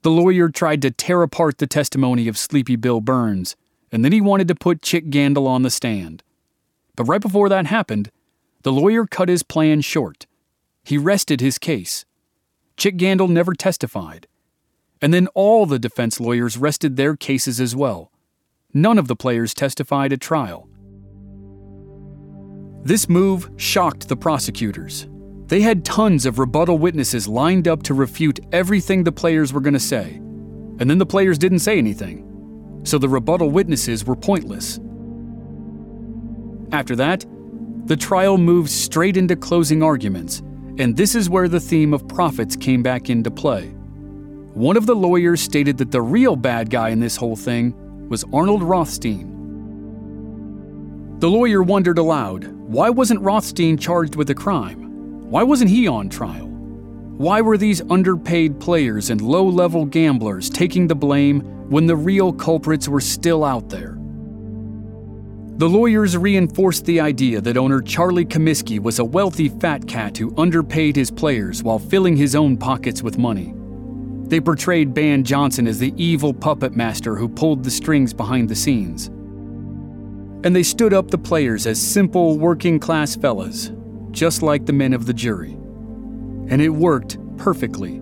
the 0.05 0.11
lawyer 0.11 0.51
tried 0.51 0.83
to 0.83 0.91
tear 0.91 1.23
apart 1.23 1.57
the 1.57 1.67
testimony 1.67 2.29
of 2.29 2.37
Sleepy 2.37 2.77
Bill 2.77 3.01
Burns, 3.01 3.57
and 3.91 4.05
then 4.05 4.13
he 4.13 4.21
wanted 4.21 4.49
to 4.49 4.55
put 4.55 4.83
Chick 4.83 5.07
Gandil 5.07 5.47
on 5.47 5.63
the 5.63 5.71
stand. 5.71 6.23
But 6.95 7.05
right 7.05 7.23
before 7.23 7.49
that 7.49 7.65
happened, 7.65 8.11
the 8.65 8.73
lawyer 8.73 9.07
cut 9.07 9.31
his 9.31 9.43
plan 9.43 9.81
short. 9.81 10.27
He 10.85 10.99
rested 10.99 11.41
his 11.41 11.57
case. 11.57 12.05
Chick 12.77 12.99
Gandil 12.99 13.31
never 13.31 13.55
testified. 13.55 14.27
And 15.05 15.13
then 15.13 15.27
all 15.35 15.67
the 15.67 15.79
defense 15.79 16.19
lawyers 16.19 16.57
rested 16.57 16.97
their 16.97 17.15
cases 17.15 17.61
as 17.61 17.77
well. 17.77 18.11
None 18.73 18.97
of 18.97 19.07
the 19.07 19.15
players 19.15 19.53
testified 19.53 20.15
at 20.15 20.21
trial. 20.23 20.67
This 22.83 23.07
move 23.07 23.51
shocked 23.59 24.09
the 24.09 24.17
prosecutors. 24.17 25.07
They 25.49 25.61
had 25.61 25.85
tons 25.85 26.25
of 26.25 26.39
rebuttal 26.39 26.79
witnesses 26.79 27.29
lined 27.29 27.69
up 27.69 27.83
to 27.83 27.93
refute 27.93 28.41
everything 28.51 29.05
the 29.05 29.13
players 29.13 29.53
were 29.53 29.61
going 29.61 29.75
to 29.75 29.79
say. 29.79 30.15
And 30.81 30.89
then 30.89 30.97
the 30.97 31.05
players 31.05 31.37
didn't 31.37 31.59
say 31.59 31.77
anything. 31.77 32.81
So 32.85 32.97
the 32.97 33.11
rebuttal 33.11 33.51
witnesses 33.51 34.07
were 34.07 34.17
pointless. 34.17 34.81
After 36.73 36.97
that, 36.97 37.27
the 37.85 37.97
trial 37.99 38.39
moved 38.39 38.71
straight 38.71 39.19
into 39.19 39.37
closing 39.37 39.83
arguments, 39.83 40.39
and 40.79 40.97
this 40.97 41.15
is 41.15 41.29
where 41.29 41.49
the 41.49 41.61
theme 41.61 41.93
of 41.93 42.09
profits 42.09 42.57
came 42.57 42.83
back 42.83 43.11
into 43.11 43.31
play. 43.31 43.74
One 44.55 44.77
of 44.77 44.87
the 44.87 44.95
lawyers 44.95 45.41
stated 45.41 45.79
that 45.79 45.91
the 45.91 46.01
real 46.01 46.37
bad 46.37 46.71
guy 46.71 46.91
in 46.91 47.01
this 47.01 47.17
whole 47.17 47.35
thing 47.35 47.75
was 48.09 48.25
Arnold 48.33 48.63
Rothstein. 48.63 49.29
The 51.19 51.29
lawyer 51.29 51.61
wondered 51.61 51.99
aloud 51.99 52.45
why 52.69 52.89
wasn't 52.89 53.21
Rothstein 53.21 53.77
charged 53.77 54.15
with 54.15 54.31
a 54.31 54.35
crime? 54.35 55.29
Why 55.29 55.43
wasn't 55.43 55.71
he 55.71 55.89
on 55.89 56.09
trial? 56.09 56.47
Why 56.47 57.41
were 57.41 57.59
these 57.59 57.83
underpaid 57.91 58.61
players 58.61 59.11
and 59.11 59.21
low 59.21 59.45
level 59.45 59.85
gamblers 59.85 60.49
taking 60.49 60.87
the 60.87 60.95
blame 60.95 61.41
when 61.69 61.87
the 61.87 61.97
real 61.97 62.33
culprits 62.33 62.87
were 62.87 63.01
still 63.01 63.43
out 63.43 63.69
there? 63.71 63.99
The 65.57 65.69
lawyers 65.69 66.17
reinforced 66.17 66.85
the 66.85 67.01
idea 67.01 67.41
that 67.41 67.57
owner 67.57 67.81
Charlie 67.81 68.25
Comiskey 68.25 68.79
was 68.79 69.01
a 69.01 69.05
wealthy 69.05 69.49
fat 69.49 69.89
cat 69.89 70.17
who 70.17 70.33
underpaid 70.37 70.95
his 70.95 71.11
players 71.11 71.65
while 71.65 71.81
filling 71.81 72.17
his 72.17 72.37
own 72.37 72.57
pockets 72.57 73.03
with 73.03 73.19
money. 73.19 73.53
They 74.29 74.41
portrayed 74.41 74.95
Ban 74.95 75.25
Johnson 75.25 75.67
as 75.67 75.79
the 75.79 75.93
evil 75.97 76.33
puppet 76.33 76.75
master 76.75 77.17
who 77.17 77.29
pulled 77.29 77.63
the 77.63 77.71
strings 77.71 78.13
behind 78.13 78.49
the 78.49 78.57
scenes. 78.57 79.07
And 80.45 80.55
they 80.55 80.63
stood 80.63 80.93
up 80.93 81.11
the 81.11 81.19
players 81.19 81.67
as 81.67 81.81
simple 81.81 82.39
working 82.39 82.79
class 82.79 83.17
fellas 83.17 83.71
just 84.15 84.43
like 84.43 84.65
the 84.65 84.73
men 84.73 84.93
of 84.93 85.07
the 85.07 85.13
jury. 85.13 85.53
And 86.49 86.63
it 86.63 86.71
worked 86.71 87.19
perfectly. 87.37 88.01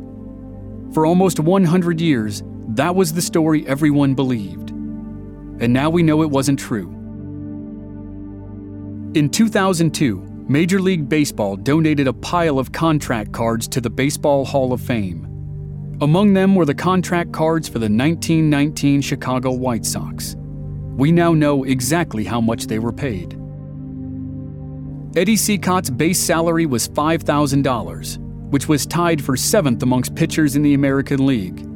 For 0.93 1.07
almost 1.07 1.41
100 1.41 2.01
years, 2.01 2.43
that 2.69 2.95
was 2.95 3.13
the 3.13 3.23
story 3.23 3.67
everyone 3.67 4.15
believed. 4.15 4.71
And 4.71 5.73
now 5.73 5.91
we 5.91 6.03
know 6.03 6.23
it 6.23 6.31
wasn't 6.31 6.59
true. 6.59 6.91
In 9.15 9.29
2002, 9.31 10.45
Major 10.49 10.81
League 10.81 11.09
Baseball 11.09 11.57
donated 11.57 12.09
a 12.09 12.13
pile 12.13 12.59
of 12.59 12.73
contract 12.73 13.33
cards 13.33 13.69
to 13.69 13.81
the 13.81 13.91
Baseball 13.91 14.45
Hall 14.45 14.73
of 14.73 14.81
Fame. 14.81 15.32
Among 16.01 16.33
them 16.33 16.55
were 16.55 16.65
the 16.65 16.75
contract 16.75 17.33
cards 17.33 17.69
for 17.69 17.79
the 17.79 17.85
1919 17.85 19.01
Chicago 19.03 19.53
White 19.53 19.87
Sox. 19.87 20.35
We 20.97 21.13
now 21.13 21.33
know 21.33 21.65
exactly 21.65 22.25
how 22.25 22.41
much 22.41 22.67
they 22.67 22.79
were 22.79 22.93
paid. 22.93 23.39
Eddie 25.15 25.37
Cicotte's 25.37 25.91
base 25.91 26.19
salary 26.19 26.67
was 26.67 26.89
$5,000, 26.89 28.19
which 28.51 28.69
was 28.69 28.87
tied 28.87 29.23
for 29.23 29.37
seventh 29.37 29.83
amongst 29.83 30.15
pitchers 30.15 30.57
in 30.57 30.63
the 30.63 30.75
American 30.75 31.27
League. 31.27 31.67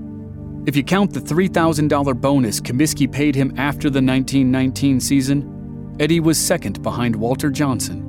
If 0.66 0.74
you 0.74 0.82
count 0.82 1.12
the 1.12 1.20
$3,000 1.20 2.20
bonus 2.20 2.60
Comiskey 2.60 3.10
paid 3.10 3.34
him 3.34 3.54
after 3.56 3.88
the 3.88 4.02
1919 4.02 5.00
season, 5.00 5.96
Eddie 6.00 6.20
was 6.20 6.38
second 6.38 6.82
behind 6.82 7.14
Walter 7.14 7.50
Johnson. 7.50 8.02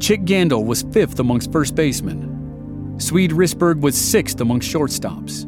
Chick 0.00 0.22
Gandil 0.22 0.64
was 0.64 0.82
fifth 0.92 1.20
amongst 1.20 1.52
first 1.52 1.74
basemen. 1.74 2.33
Swede 2.98 3.32
Risberg 3.32 3.80
was 3.80 3.96
sixth 3.96 4.40
among 4.40 4.60
shortstops. 4.60 5.44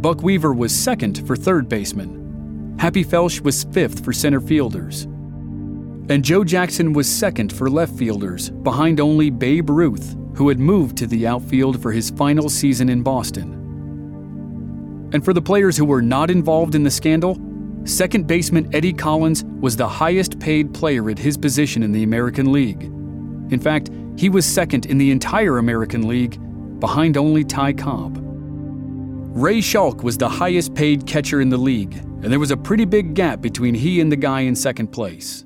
Buck 0.00 0.22
Weaver 0.22 0.52
was 0.52 0.74
second 0.74 1.26
for 1.26 1.36
third 1.36 1.68
baseman. 1.68 2.76
Happy 2.78 3.04
Felsch 3.04 3.40
was 3.40 3.64
fifth 3.64 4.04
for 4.04 4.12
center 4.12 4.40
fielders 4.40 5.06
and 6.10 6.24
Joe 6.24 6.42
Jackson 6.42 6.92
was 6.92 7.08
second 7.08 7.52
for 7.52 7.70
left 7.70 7.96
fielders, 7.96 8.50
behind 8.50 8.98
only 8.98 9.30
Babe 9.30 9.70
Ruth, 9.70 10.16
who 10.34 10.48
had 10.48 10.58
moved 10.58 10.96
to 10.98 11.06
the 11.06 11.24
outfield 11.24 11.80
for 11.80 11.92
his 11.92 12.10
final 12.10 12.48
season 12.48 12.88
in 12.88 13.02
Boston. 13.02 13.52
And 15.12 15.24
for 15.24 15.32
the 15.32 15.40
players 15.40 15.76
who 15.76 15.84
were 15.84 16.02
not 16.02 16.28
involved 16.28 16.74
in 16.74 16.82
the 16.82 16.90
scandal, 16.90 17.38
second 17.84 18.26
baseman 18.26 18.74
Eddie 18.74 18.92
Collins 18.92 19.44
was 19.60 19.76
the 19.76 19.86
highest 19.86 20.40
paid 20.40 20.74
player 20.74 21.08
at 21.10 21.18
his 21.18 21.38
position 21.38 21.84
in 21.84 21.92
the 21.92 22.02
American 22.02 22.50
League. 22.50 22.82
In 23.52 23.60
fact, 23.60 23.90
he 24.16 24.28
was 24.28 24.44
second 24.44 24.86
in 24.86 24.98
the 24.98 25.12
entire 25.12 25.58
American 25.58 26.08
League, 26.08 26.40
behind 26.80 27.16
only 27.16 27.44
Ty 27.44 27.74
Cobb. 27.74 28.18
Ray 29.32 29.60
Schalk 29.60 30.02
was 30.02 30.18
the 30.18 30.28
highest 30.28 30.74
paid 30.74 31.06
catcher 31.06 31.40
in 31.40 31.50
the 31.50 31.56
league, 31.56 31.94
and 31.94 32.24
there 32.24 32.40
was 32.40 32.50
a 32.50 32.56
pretty 32.56 32.84
big 32.84 33.14
gap 33.14 33.40
between 33.40 33.74
he 33.74 34.00
and 34.00 34.10
the 34.10 34.16
guy 34.16 34.40
in 34.40 34.56
second 34.56 34.88
place. 34.88 35.44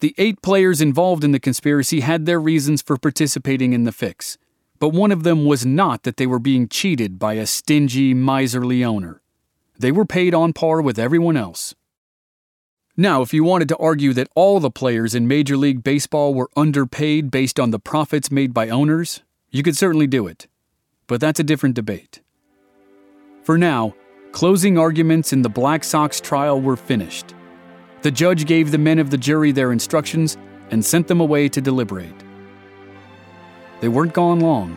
The 0.00 0.14
eight 0.18 0.42
players 0.42 0.80
involved 0.80 1.24
in 1.24 1.32
the 1.32 1.38
conspiracy 1.38 2.00
had 2.00 2.26
their 2.26 2.40
reasons 2.40 2.82
for 2.82 2.96
participating 2.96 3.74
in 3.74 3.84
the 3.84 3.92
fix, 3.92 4.38
but 4.78 4.88
one 4.88 5.12
of 5.12 5.22
them 5.22 5.44
was 5.44 5.66
not 5.66 6.02
that 6.04 6.16
they 6.16 6.26
were 6.26 6.38
being 6.38 6.68
cheated 6.68 7.18
by 7.18 7.34
a 7.34 7.46
stingy, 7.46 8.14
miserly 8.14 8.82
owner. 8.82 9.20
They 9.78 9.92
were 9.92 10.06
paid 10.06 10.34
on 10.34 10.52
par 10.52 10.80
with 10.80 10.98
everyone 10.98 11.36
else. 11.36 11.74
Now, 13.00 13.22
if 13.22 13.32
you 13.32 13.44
wanted 13.44 13.68
to 13.70 13.78
argue 13.78 14.12
that 14.12 14.28
all 14.34 14.60
the 14.60 14.70
players 14.70 15.14
in 15.14 15.26
Major 15.26 15.56
League 15.56 15.82
Baseball 15.82 16.34
were 16.34 16.50
underpaid 16.54 17.30
based 17.30 17.58
on 17.58 17.70
the 17.70 17.78
profits 17.78 18.30
made 18.30 18.52
by 18.52 18.68
owners, 18.68 19.22
you 19.50 19.62
could 19.62 19.74
certainly 19.74 20.06
do 20.06 20.26
it. 20.26 20.48
But 21.06 21.18
that's 21.18 21.40
a 21.40 21.42
different 21.42 21.76
debate. 21.76 22.20
For 23.42 23.56
now, 23.56 23.94
closing 24.32 24.76
arguments 24.76 25.32
in 25.32 25.40
the 25.40 25.48
Black 25.48 25.82
Sox 25.82 26.20
trial 26.20 26.60
were 26.60 26.76
finished. 26.76 27.34
The 28.02 28.10
judge 28.10 28.44
gave 28.44 28.70
the 28.70 28.76
men 28.76 28.98
of 28.98 29.08
the 29.08 29.16
jury 29.16 29.50
their 29.50 29.72
instructions 29.72 30.36
and 30.70 30.84
sent 30.84 31.08
them 31.08 31.22
away 31.22 31.48
to 31.48 31.60
deliberate. 31.62 32.22
They 33.80 33.88
weren't 33.88 34.12
gone 34.12 34.40
long. 34.40 34.76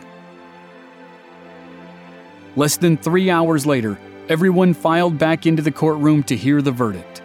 Less 2.56 2.78
than 2.78 2.96
three 2.96 3.28
hours 3.28 3.66
later, 3.66 3.98
everyone 4.30 4.72
filed 4.72 5.18
back 5.18 5.44
into 5.44 5.60
the 5.60 5.70
courtroom 5.70 6.22
to 6.22 6.34
hear 6.34 6.62
the 6.62 6.72
verdict. 6.72 7.20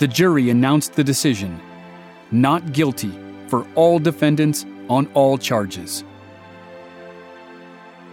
The 0.00 0.08
jury 0.08 0.48
announced 0.48 0.94
the 0.94 1.04
decision 1.04 1.60
not 2.32 2.72
guilty 2.72 3.12
for 3.48 3.66
all 3.74 3.98
defendants 3.98 4.64
on 4.88 5.06
all 5.12 5.36
charges. 5.36 6.04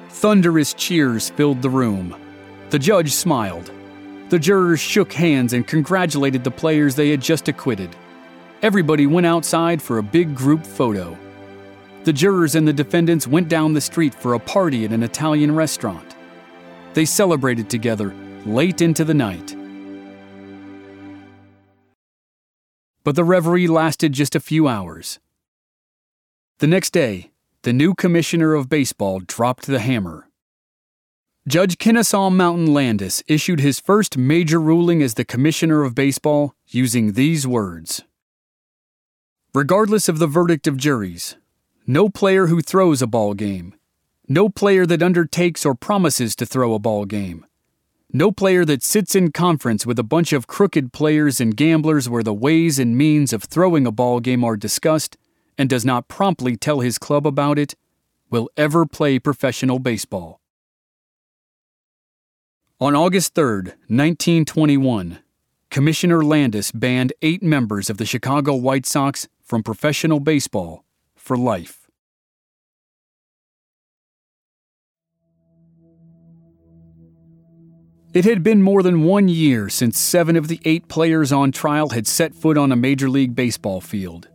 Thunderous 0.09 0.73
cheers 0.73 1.29
filled 1.29 1.61
the 1.61 1.69
room. 1.69 2.13
The 2.71 2.79
judge 2.79 3.13
smiled. 3.13 3.71
The 4.27 4.37
jurors 4.37 4.81
shook 4.81 5.13
hands 5.13 5.53
and 5.53 5.65
congratulated 5.65 6.43
the 6.43 6.51
players 6.51 6.93
they 6.93 7.09
had 7.09 7.21
just 7.21 7.47
acquitted. 7.47 7.95
Everybody 8.61 9.07
went 9.07 9.27
outside 9.27 9.81
for 9.81 9.99
a 9.99 10.03
big 10.03 10.35
group 10.35 10.65
photo. 10.65 11.17
The 12.03 12.11
jurors 12.11 12.55
and 12.55 12.67
the 12.67 12.73
defendants 12.73 13.27
went 13.27 13.47
down 13.47 13.73
the 13.73 13.79
street 13.79 14.13
for 14.13 14.33
a 14.33 14.39
party 14.39 14.83
at 14.83 14.91
an 14.91 15.03
Italian 15.03 15.55
restaurant. 15.55 16.17
They 16.95 17.05
celebrated 17.05 17.69
together 17.69 18.13
late 18.45 18.81
into 18.81 19.05
the 19.05 19.13
night. 19.13 19.56
But 23.07 23.15
the 23.15 23.23
reverie 23.23 23.67
lasted 23.67 24.11
just 24.11 24.35
a 24.35 24.41
few 24.41 24.67
hours. 24.67 25.19
The 26.59 26.67
next 26.67 26.89
day, 26.89 27.31
the 27.61 27.71
new 27.71 27.95
commissioner 27.95 28.53
of 28.53 28.67
baseball 28.67 29.21
dropped 29.21 29.65
the 29.65 29.79
hammer. 29.79 30.27
Judge 31.47 31.77
Kennesaw 31.77 32.29
Mountain 32.29 32.73
Landis 32.73 33.23
issued 33.25 33.61
his 33.61 33.79
first 33.79 34.17
major 34.17 34.59
ruling 34.59 35.01
as 35.01 35.13
the 35.13 35.23
commissioner 35.23 35.83
of 35.83 35.95
baseball 35.95 36.53
using 36.67 37.13
these 37.13 37.47
words 37.47 38.03
Regardless 39.53 40.09
of 40.09 40.19
the 40.19 40.27
verdict 40.27 40.67
of 40.67 40.75
juries, 40.75 41.37
no 41.85 42.09
player 42.09 42.47
who 42.47 42.59
throws 42.59 43.01
a 43.01 43.07
ball 43.07 43.33
game, 43.33 43.73
no 44.27 44.49
player 44.49 44.85
that 44.85 45.01
undertakes 45.01 45.65
or 45.65 45.75
promises 45.75 46.35
to 46.35 46.45
throw 46.45 46.73
a 46.73 46.79
ball 46.79 47.05
game, 47.05 47.45
no 48.17 48.31
player 48.31 48.65
that 48.65 48.83
sits 48.83 49.15
in 49.15 49.31
conference 49.31 49.85
with 49.85 49.99
a 49.99 50.03
bunch 50.03 50.33
of 50.33 50.47
crooked 50.47 50.91
players 50.91 51.39
and 51.39 51.55
gamblers 51.55 52.09
where 52.09 52.23
the 52.23 52.33
ways 52.33 52.79
and 52.79 52.97
means 52.97 53.31
of 53.31 53.43
throwing 53.43 53.85
a 53.85 53.91
ball 53.91 54.19
game 54.19 54.43
are 54.43 54.57
discussed 54.57 55.17
and 55.57 55.69
does 55.69 55.85
not 55.85 56.07
promptly 56.07 56.57
tell 56.57 56.79
his 56.79 56.97
club 56.97 57.27
about 57.27 57.59
it 57.59 57.75
will 58.29 58.49
ever 58.57 58.85
play 58.85 59.19
professional 59.19 59.79
baseball. 59.79 60.41
On 62.79 62.95
August 62.95 63.33
3, 63.35 63.43
1921, 63.87 65.19
Commissioner 65.69 66.23
Landis 66.23 66.71
banned 66.71 67.13
eight 67.21 67.43
members 67.43 67.89
of 67.89 67.97
the 67.97 68.05
Chicago 68.05 68.55
White 68.55 68.85
Sox 68.85 69.27
from 69.43 69.63
professional 69.63 70.19
baseball 70.19 70.83
for 71.15 71.37
life. 71.37 71.86
It 78.17 78.25
had 78.25 78.41
been 78.41 78.63
more 78.63 78.81
than 78.81 79.03
one 79.03 79.27
year 79.27 79.69
since 79.69 79.99
seven 79.99 80.35
of 80.35 80.47
the 80.47 80.59
eight 80.65 80.87
players 80.87 81.31
on 81.31 81.51
trial 81.51 81.89
had 81.89 82.07
set 82.07 82.33
foot 82.33 82.57
on 82.57 82.71
a 82.71 82.75
Major 82.75 83.11
League 83.11 83.35
Baseball 83.35 83.79
field, 83.79 84.27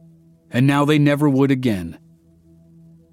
and 0.53 0.69
now 0.69 0.85
they 0.85 1.01
never 1.01 1.29
would 1.29 1.51
again. 1.51 1.99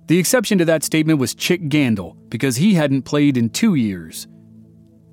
The 0.05 0.19
exception 0.19 0.59
to 0.59 0.65
that 0.65 0.83
statement 0.83 1.17
was 1.17 1.33
Chick 1.33 1.63
Gandil, 1.69 2.15
because 2.29 2.57
he 2.57 2.75
hadn't 2.75 3.01
played 3.01 3.35
in 3.35 3.49
two 3.49 3.73
years. 3.73 4.27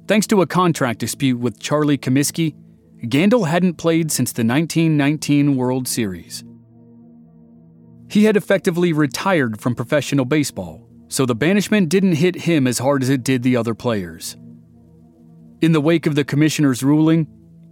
Thanks 0.07 0.27
to 0.27 0.43
a 0.43 0.47
contract 0.47 0.99
dispute 0.99 1.39
with 1.39 1.59
Charlie 1.59 1.97
Comiskey, 1.97 2.55
Gandil 3.05 3.49
hadn't 3.49 3.79
played 3.79 4.13
since 4.13 4.33
the 4.33 4.45
1919 4.45 5.57
World 5.57 5.89
Series. 5.89 6.45
He 8.11 8.25
had 8.25 8.37
effectively 8.37 8.93
retired 8.93 9.59
from 9.59 9.75
professional 9.75 10.27
baseball, 10.27 10.87
so 11.09 11.25
the 11.25 11.35
banishment 11.35 11.89
didn't 11.89 12.17
hit 12.17 12.43
him 12.43 12.67
as 12.67 12.81
hard 12.81 13.03
as 13.03 13.09
it 13.09 13.25
did 13.25 13.43
the 13.43 13.57
other 13.57 13.75
players. 13.75 14.37
In 15.63 15.73
the 15.73 15.81
wake 15.81 16.07
of 16.07 16.15
the 16.15 16.25
commissioner's 16.25 16.83
ruling, 16.83 17.27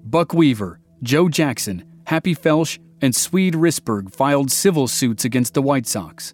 Buck 0.05 0.33
Weaver, 0.33 0.81
Joe 1.03 1.29
Jackson, 1.29 1.85
Happy 2.07 2.35
Felsch, 2.35 2.79
and 3.03 3.15
Swede 3.15 3.55
Risberg 3.55 4.15
filed 4.15 4.51
civil 4.51 4.89
suits 4.89 5.27
against 5.27 5.53
the 5.53 5.61
White 5.61 5.87
Sox. 5.87 6.33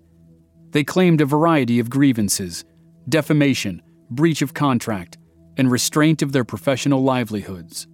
They 0.70 0.84
claimed 0.84 1.20
a 1.20 1.26
variety 1.26 1.80
of 1.80 1.90
grievances 1.90 2.64
defamation, 3.08 3.82
breach 4.10 4.42
of 4.42 4.54
contract, 4.54 5.18
and 5.56 5.70
restraint 5.70 6.22
of 6.22 6.30
their 6.30 6.44
professional 6.44 7.02
livelihoods. 7.02 7.88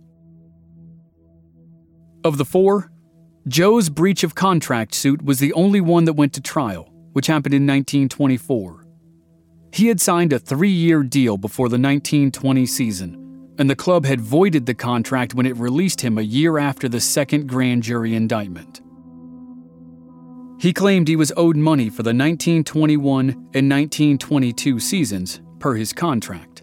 Of 2.22 2.36
the 2.36 2.44
four, 2.44 2.90
Joe's 3.48 3.88
breach 3.88 4.22
of 4.22 4.34
contract 4.34 4.94
suit 4.94 5.22
was 5.22 5.38
the 5.38 5.54
only 5.54 5.80
one 5.80 6.04
that 6.04 6.12
went 6.12 6.34
to 6.34 6.42
trial, 6.42 6.92
which 7.12 7.28
happened 7.28 7.54
in 7.54 7.62
1924. 7.62 8.84
He 9.72 9.86
had 9.86 10.00
signed 10.00 10.34
a 10.34 10.38
three 10.38 10.68
year 10.68 11.02
deal 11.02 11.38
before 11.38 11.68
the 11.68 11.78
1920 11.78 12.66
season, 12.66 13.25
and 13.58 13.68
the 13.68 13.76
club 13.76 14.04
had 14.04 14.20
voided 14.20 14.66
the 14.66 14.74
contract 14.74 15.34
when 15.34 15.46
it 15.46 15.56
released 15.56 16.00
him 16.00 16.18
a 16.18 16.22
year 16.22 16.58
after 16.58 16.88
the 16.88 17.00
second 17.00 17.46
grand 17.46 17.82
jury 17.82 18.14
indictment. 18.14 18.82
He 20.58 20.72
claimed 20.72 21.08
he 21.08 21.16
was 21.16 21.32
owed 21.36 21.56
money 21.56 21.88
for 21.88 22.02
the 22.02 22.14
1921 22.14 23.30
and 23.30 23.70
1922 23.70 24.80
seasons, 24.80 25.40
per 25.58 25.74
his 25.74 25.92
contract. 25.92 26.62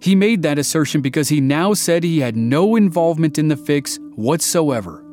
He 0.00 0.14
made 0.14 0.42
that 0.42 0.58
assertion 0.58 1.00
because 1.00 1.28
he 1.28 1.40
now 1.40 1.74
said 1.74 2.04
he 2.04 2.20
had 2.20 2.36
no 2.36 2.76
involvement 2.76 3.38
in 3.38 3.48
the 3.48 3.56
fix 3.56 3.98
whatsoever 4.14 5.04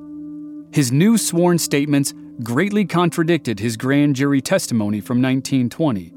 his 0.75 0.91
new 0.91 1.17
sworn 1.17 1.57
statements 1.57 2.13
greatly 2.43 2.83
contradicted 2.83 3.61
his 3.61 3.77
grand 3.77 4.13
jury 4.13 4.41
testimony 4.41 4.99
from 4.99 5.21
1920. 5.21 6.11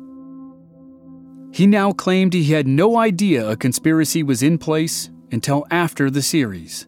He 1.53 1.67
now 1.67 1.93
claimed 1.93 2.33
he 2.33 2.53
had 2.53 2.67
no 2.67 2.99
idea 2.99 3.49
a 3.49 3.57
conspiracy 3.57 4.23
was 4.23 4.43
in 4.43 4.59
place 4.59 5.11
until 5.33 5.67
after 5.71 6.11
the 6.11 6.23
series. 6.23 6.87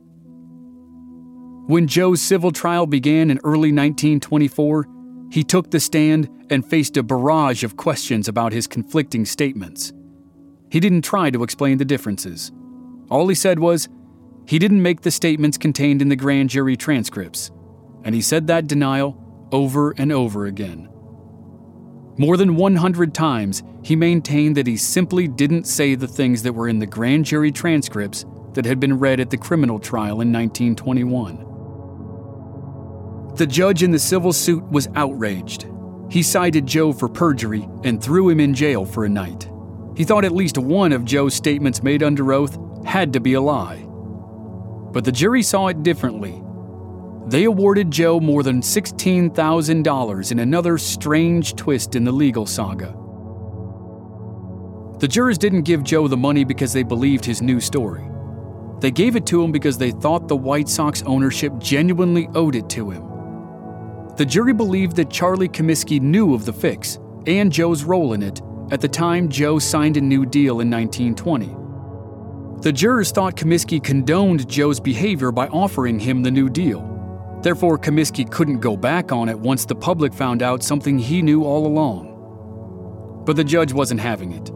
When 1.67 1.87
Joe's 1.87 2.21
civil 2.21 2.51
trial 2.51 2.87
began 2.87 3.31
in 3.31 3.39
early 3.45 3.73
1924, 3.73 4.87
he 5.31 5.45
took 5.45 5.71
the 5.71 5.81
stand 5.81 6.29
and 6.51 6.69
faced 6.69 6.97
a 6.97 7.03
barrage 7.03 7.63
of 7.63 7.77
questions 7.77 8.29
about 8.29 8.53
his 8.53 8.67
conflicting 8.67 9.25
statements. 9.25 9.93
He 10.71 10.81
didn't 10.81 11.03
try 11.03 11.31
to 11.31 11.43
explain 11.43 11.79
the 11.79 11.85
differences. 11.85 12.51
All 13.09 13.29
he 13.29 13.35
said 13.35 13.59
was, 13.59 13.89
he 14.47 14.59
didn't 14.59 14.83
make 14.83 15.03
the 15.03 15.11
statements 15.11 15.59
contained 15.59 16.03
in 16.03 16.09
the 16.09 16.17
grand 16.17 16.51
jury 16.51 16.77
transcripts 16.77 17.51
and 18.05 18.15
he 18.15 18.23
said 18.23 18.47
that 18.47 18.67
denial 18.67 19.17
over 19.53 19.93
and 19.93 20.13
over 20.13 20.47
again. 20.47 20.89
More 22.21 22.37
than 22.37 22.55
100 22.57 23.15
times, 23.15 23.63
he 23.83 23.97
maintained 23.97 24.55
that 24.59 24.67
he 24.67 24.77
simply 24.77 25.27
didn't 25.27 25.65
say 25.65 25.95
the 25.95 26.07
things 26.07 26.43
that 26.43 26.53
were 26.53 26.69
in 26.69 26.79
the 26.79 26.85
grand 26.85 27.25
jury 27.25 27.51
transcripts 27.51 28.27
that 28.53 28.67
had 28.67 28.79
been 28.79 28.99
read 28.99 29.21
at 29.21 29.31
the 29.31 29.39
criminal 29.39 29.79
trial 29.79 30.21
in 30.21 30.31
1921. 30.31 31.47
The 33.37 33.47
judge 33.47 33.83
in 33.83 33.91
the 33.91 33.99
civil 33.99 34.35
suit 34.35 34.63
was 34.65 34.91
outraged. 34.97 35.67
He 36.11 36.23
cited 36.23 36.67
Joe 36.67 36.93
for 36.93 37.09
perjury 37.09 37.67
and 37.85 38.03
threw 38.03 38.29
him 38.29 38.39
in 38.41 38.53
jail 38.53 38.85
for 38.85 39.07
a 39.07 39.09
night. 39.09 39.49
He 39.97 40.05
thought 40.05 40.27
at 40.27 40.33
least 40.33 40.59
one 40.59 40.93
of 40.93 41.07
Joe's 41.07 41.33
statements 41.33 41.83
made 41.83 42.03
under 42.03 42.35
oath 42.35 42.59
had 42.85 43.15
to 43.15 43.21
be 43.21 43.33
a 43.33 43.41
lie. 43.41 43.87
But 44.93 45.07
the 45.07 45.13
jury 45.13 45.43
saw 45.43 45.69
it 45.69 45.83
differently 45.83 46.43
they 47.31 47.45
awarded 47.45 47.93
Joe 47.93 48.19
more 48.19 48.43
than 48.43 48.61
$16,000 48.61 50.33
in 50.33 50.39
another 50.41 50.77
strange 50.79 51.55
twist 51.55 51.95
in 51.95 52.03
the 52.03 52.11
legal 52.11 52.45
saga. 52.45 52.93
The 54.99 55.07
jurors 55.07 55.39
didn't 55.39 55.63
give 55.63 55.85
Joe 55.85 56.09
the 56.09 56.17
money 56.17 56.43
because 56.43 56.73
they 56.73 56.83
believed 56.83 57.25
his 57.25 57.41
new 57.41 57.61
story. 57.61 58.05
They 58.81 58.91
gave 58.91 59.15
it 59.15 59.27
to 59.27 59.45
him 59.45 59.53
because 59.53 59.79
they 59.79 59.93
thought 59.93 60.27
the 60.27 60.35
White 60.35 60.69
Sox 60.69 61.05
ownership 61.07 61.57
genuinely 61.59 62.29
owed 62.35 62.57
it 62.57 62.69
to 62.71 62.91
him. 62.91 63.05
The 64.17 64.27
jury 64.27 64.53
believed 64.53 64.97
that 64.97 65.09
Charlie 65.09 65.49
Comiskey 65.49 66.01
knew 66.01 66.35
of 66.35 66.45
the 66.45 66.53
fix 66.53 66.99
and 67.29 67.53
Joe's 67.53 67.85
role 67.85 68.13
in 68.13 68.25
it 68.25 68.43
at 68.73 68.81
the 68.81 68.89
time 68.89 69.29
Joe 69.29 69.61
signed 69.61 69.97
a 69.97 70.01
new 70.01 70.27
deal 70.27 70.59
in 70.61 70.69
1920. 70.69 71.57
The 72.63 72.73
jurors 72.73 73.13
thought 73.13 73.37
Comiskey 73.37 73.83
condoned 73.83 74.49
Joe's 74.49 74.81
behavior 74.81 75.31
by 75.31 75.47
offering 75.47 76.01
him 76.01 76.25
the 76.25 76.31
new 76.33 76.49
deal. 76.49 76.90
Therefore, 77.43 77.79
Comiskey 77.79 78.31
couldn't 78.31 78.61
go 78.61 78.77
back 78.77 79.13
on 79.13 79.29
it 79.29 79.39
once 79.39 79.65
the 79.65 79.75
public 79.75 80.13
found 80.13 80.43
out 80.43 80.63
something 80.63 80.99
he 80.99 81.23
knew 81.23 81.45
all 81.45 81.67
along. 81.67 83.23
But 83.25 83.37
the 83.37 83.45
judge 83.45 83.73
wasn't 83.73 84.01
having 84.01 84.33
it. 84.33 84.51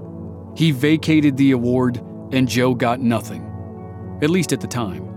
He 0.57 0.71
vacated 0.71 1.37
the 1.37 1.53
award, 1.53 1.97
and 2.33 2.47
Joe 2.47 2.75
got 2.75 3.01
nothing, 3.01 4.19
at 4.23 4.31
least 4.31 4.53
at 4.53 4.61
the 4.61 4.67
time. 4.67 5.09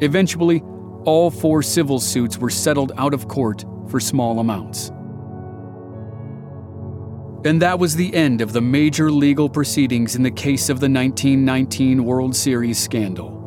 Eventually, 0.00 0.62
all 1.04 1.30
four 1.30 1.62
civil 1.62 1.98
suits 1.98 2.38
were 2.38 2.50
settled 2.50 2.92
out 2.96 3.14
of 3.14 3.26
court 3.26 3.64
for 3.88 3.98
small 3.98 4.38
amounts. 4.38 4.90
And 7.44 7.60
that 7.60 7.80
was 7.80 7.96
the 7.96 8.14
end 8.14 8.40
of 8.40 8.52
the 8.52 8.60
major 8.60 9.10
legal 9.10 9.48
proceedings 9.48 10.14
in 10.14 10.22
the 10.22 10.30
case 10.30 10.68
of 10.68 10.78
the 10.78 10.88
1919 10.88 12.04
World 12.04 12.36
Series 12.36 12.78
scandal. 12.78 13.41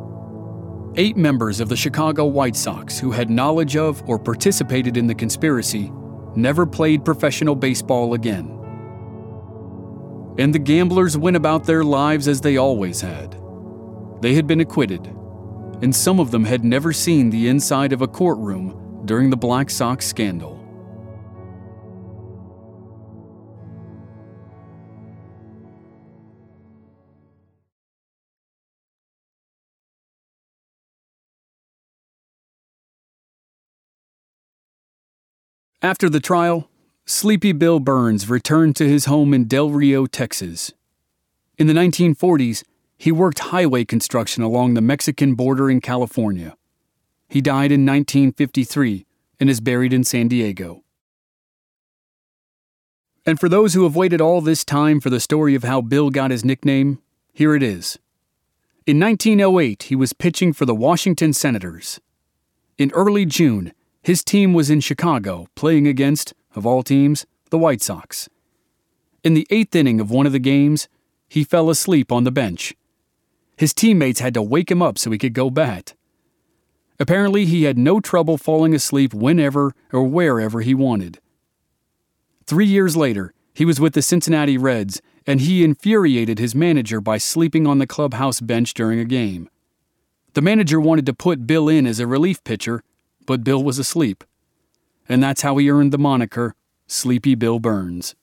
Eight 0.98 1.18
members 1.18 1.60
of 1.60 1.68
the 1.68 1.76
Chicago 1.76 2.24
White 2.24 2.56
Sox 2.56 2.98
who 2.98 3.10
had 3.10 3.28
knowledge 3.28 3.76
of 3.76 4.02
or 4.08 4.18
participated 4.18 4.96
in 4.96 5.06
the 5.06 5.14
conspiracy 5.14 5.92
never 6.34 6.64
played 6.64 7.04
professional 7.04 7.54
baseball 7.54 8.14
again. 8.14 8.48
And 10.38 10.54
the 10.54 10.58
gamblers 10.58 11.18
went 11.18 11.36
about 11.36 11.64
their 11.64 11.84
lives 11.84 12.28
as 12.28 12.40
they 12.40 12.56
always 12.56 13.02
had. 13.02 13.38
They 14.22 14.36
had 14.36 14.46
been 14.46 14.60
acquitted, 14.60 15.06
and 15.82 15.94
some 15.94 16.18
of 16.18 16.30
them 16.30 16.44
had 16.44 16.64
never 16.64 16.94
seen 16.94 17.28
the 17.28 17.48
inside 17.48 17.92
of 17.92 18.00
a 18.00 18.08
courtroom 18.08 19.02
during 19.04 19.28
the 19.28 19.36
Black 19.36 19.68
Sox 19.68 20.06
scandal. 20.06 20.55
After 35.86 36.10
the 36.10 36.18
trial, 36.18 36.68
Sleepy 37.04 37.52
Bill 37.52 37.78
Burns 37.78 38.28
returned 38.28 38.74
to 38.74 38.88
his 38.88 39.04
home 39.04 39.32
in 39.32 39.44
Del 39.44 39.70
Rio, 39.70 40.06
Texas. 40.06 40.72
In 41.58 41.68
the 41.68 41.74
1940s, 41.74 42.64
he 42.98 43.12
worked 43.12 43.38
highway 43.38 43.84
construction 43.84 44.42
along 44.42 44.74
the 44.74 44.80
Mexican 44.80 45.36
border 45.36 45.70
in 45.70 45.80
California. 45.80 46.56
He 47.28 47.40
died 47.40 47.70
in 47.70 47.86
1953 47.86 49.06
and 49.38 49.48
is 49.48 49.60
buried 49.60 49.92
in 49.92 50.02
San 50.02 50.26
Diego. 50.26 50.82
And 53.24 53.38
for 53.38 53.48
those 53.48 53.74
who 53.74 53.84
have 53.84 53.94
waited 53.94 54.20
all 54.20 54.40
this 54.40 54.64
time 54.64 55.00
for 55.00 55.08
the 55.08 55.20
story 55.20 55.54
of 55.54 55.62
how 55.62 55.82
Bill 55.82 56.10
got 56.10 56.32
his 56.32 56.44
nickname, 56.44 57.00
here 57.32 57.54
it 57.54 57.62
is. 57.62 57.96
In 58.88 58.98
1908, 58.98 59.84
he 59.84 59.94
was 59.94 60.12
pitching 60.12 60.52
for 60.52 60.66
the 60.66 60.74
Washington 60.74 61.32
Senators. 61.32 62.00
In 62.76 62.90
early 62.90 63.24
June, 63.24 63.72
his 64.06 64.22
team 64.22 64.52
was 64.52 64.70
in 64.70 64.78
Chicago, 64.78 65.48
playing 65.56 65.88
against, 65.88 66.32
of 66.54 66.64
all 66.64 66.84
teams, 66.84 67.26
the 67.50 67.58
White 67.58 67.82
Sox. 67.82 68.28
In 69.24 69.34
the 69.34 69.48
eighth 69.50 69.74
inning 69.74 70.00
of 70.00 70.12
one 70.12 70.26
of 70.26 70.32
the 70.32 70.38
games, 70.38 70.86
he 71.28 71.42
fell 71.42 71.68
asleep 71.70 72.12
on 72.12 72.22
the 72.22 72.30
bench. 72.30 72.72
His 73.56 73.74
teammates 73.74 74.20
had 74.20 74.32
to 74.34 74.42
wake 74.42 74.70
him 74.70 74.80
up 74.80 74.96
so 74.96 75.10
he 75.10 75.18
could 75.18 75.32
go 75.32 75.50
bat. 75.50 75.94
Apparently, 77.00 77.46
he 77.46 77.64
had 77.64 77.76
no 77.76 77.98
trouble 77.98 78.38
falling 78.38 78.76
asleep 78.76 79.12
whenever 79.12 79.74
or 79.92 80.04
wherever 80.04 80.60
he 80.60 80.72
wanted. 80.72 81.18
Three 82.46 82.68
years 82.68 82.96
later, 82.96 83.34
he 83.54 83.64
was 83.64 83.80
with 83.80 83.94
the 83.94 84.02
Cincinnati 84.02 84.56
Reds, 84.56 85.02
and 85.26 85.40
he 85.40 85.64
infuriated 85.64 86.38
his 86.38 86.54
manager 86.54 87.00
by 87.00 87.18
sleeping 87.18 87.66
on 87.66 87.80
the 87.80 87.88
clubhouse 87.88 88.40
bench 88.40 88.72
during 88.72 89.00
a 89.00 89.04
game. 89.04 89.50
The 90.34 90.42
manager 90.42 90.78
wanted 90.78 91.06
to 91.06 91.12
put 91.12 91.48
Bill 91.48 91.68
in 91.68 91.88
as 91.88 91.98
a 91.98 92.06
relief 92.06 92.44
pitcher 92.44 92.84
but 93.26 93.44
Bill 93.44 93.62
was 93.62 93.78
asleep. 93.78 94.24
And 95.08 95.22
that's 95.22 95.42
how 95.42 95.56
he 95.56 95.70
earned 95.70 95.92
the 95.92 95.98
moniker 95.98 96.54
Sleepy 96.86 97.34
Bill 97.34 97.58
Burns. 97.58 98.14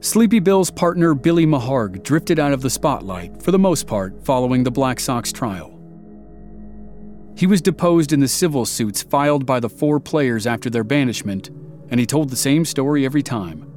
Sleepy 0.00 0.40
Bill's 0.40 0.72
partner 0.72 1.14
Billy 1.14 1.46
Maharg 1.46 2.02
drifted 2.02 2.40
out 2.40 2.52
of 2.52 2.60
the 2.60 2.70
spotlight, 2.70 3.40
for 3.40 3.52
the 3.52 3.58
most 3.58 3.86
part, 3.86 4.24
following 4.24 4.64
the 4.64 4.70
Black 4.70 4.98
Sox 4.98 5.30
trial. 5.30 5.78
He 7.36 7.46
was 7.46 7.62
deposed 7.62 8.12
in 8.12 8.18
the 8.18 8.26
civil 8.26 8.66
suits 8.66 9.02
filed 9.02 9.46
by 9.46 9.60
the 9.60 9.68
four 9.68 10.00
players 10.00 10.44
after 10.44 10.68
their 10.68 10.82
banishment, 10.82 11.50
and 11.88 12.00
he 12.00 12.06
told 12.06 12.30
the 12.30 12.36
same 12.36 12.64
story 12.64 13.04
every 13.04 13.22
time. 13.22 13.68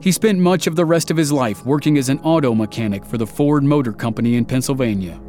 He 0.00 0.12
spent 0.12 0.38
much 0.38 0.66
of 0.66 0.76
the 0.76 0.84
rest 0.86 1.10
of 1.10 1.18
his 1.18 1.30
life 1.30 1.66
working 1.66 1.98
as 1.98 2.08
an 2.08 2.20
auto 2.20 2.54
mechanic 2.54 3.04
for 3.04 3.18
the 3.18 3.26
Ford 3.26 3.64
Motor 3.64 3.92
Company 3.92 4.36
in 4.36 4.46
Pennsylvania. 4.46 5.20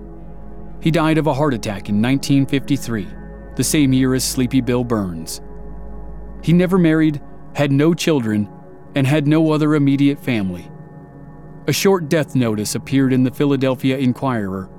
He 0.82 0.92
died 0.92 1.18
of 1.18 1.28
a 1.28 1.34
heart 1.34 1.54
attack 1.54 1.90
in 1.90 2.02
1953, 2.02 3.08
the 3.56 3.64
same 3.64 3.92
year 3.92 4.14
as 4.14 4.24
Sleepy 4.24 4.62
Bill 4.62 4.84
Burns. 4.84 5.42
He 6.42 6.54
never 6.54 6.78
married, 6.78 7.22
had 7.54 7.72
no 7.72 7.94
children, 7.94 8.50
and 8.96 9.06
had 9.06 9.28
no 9.28 9.52
other 9.52 9.76
immediate 9.76 10.20
family. 10.20 10.72
A 11.68 11.74
short 11.74 12.10
death 12.10 12.34
notice 12.34 12.76
appeared 12.76 13.14
in 13.14 13.24
the 13.24 13.32
Philadelphia 13.32 13.98
Inquirer 13.98 14.70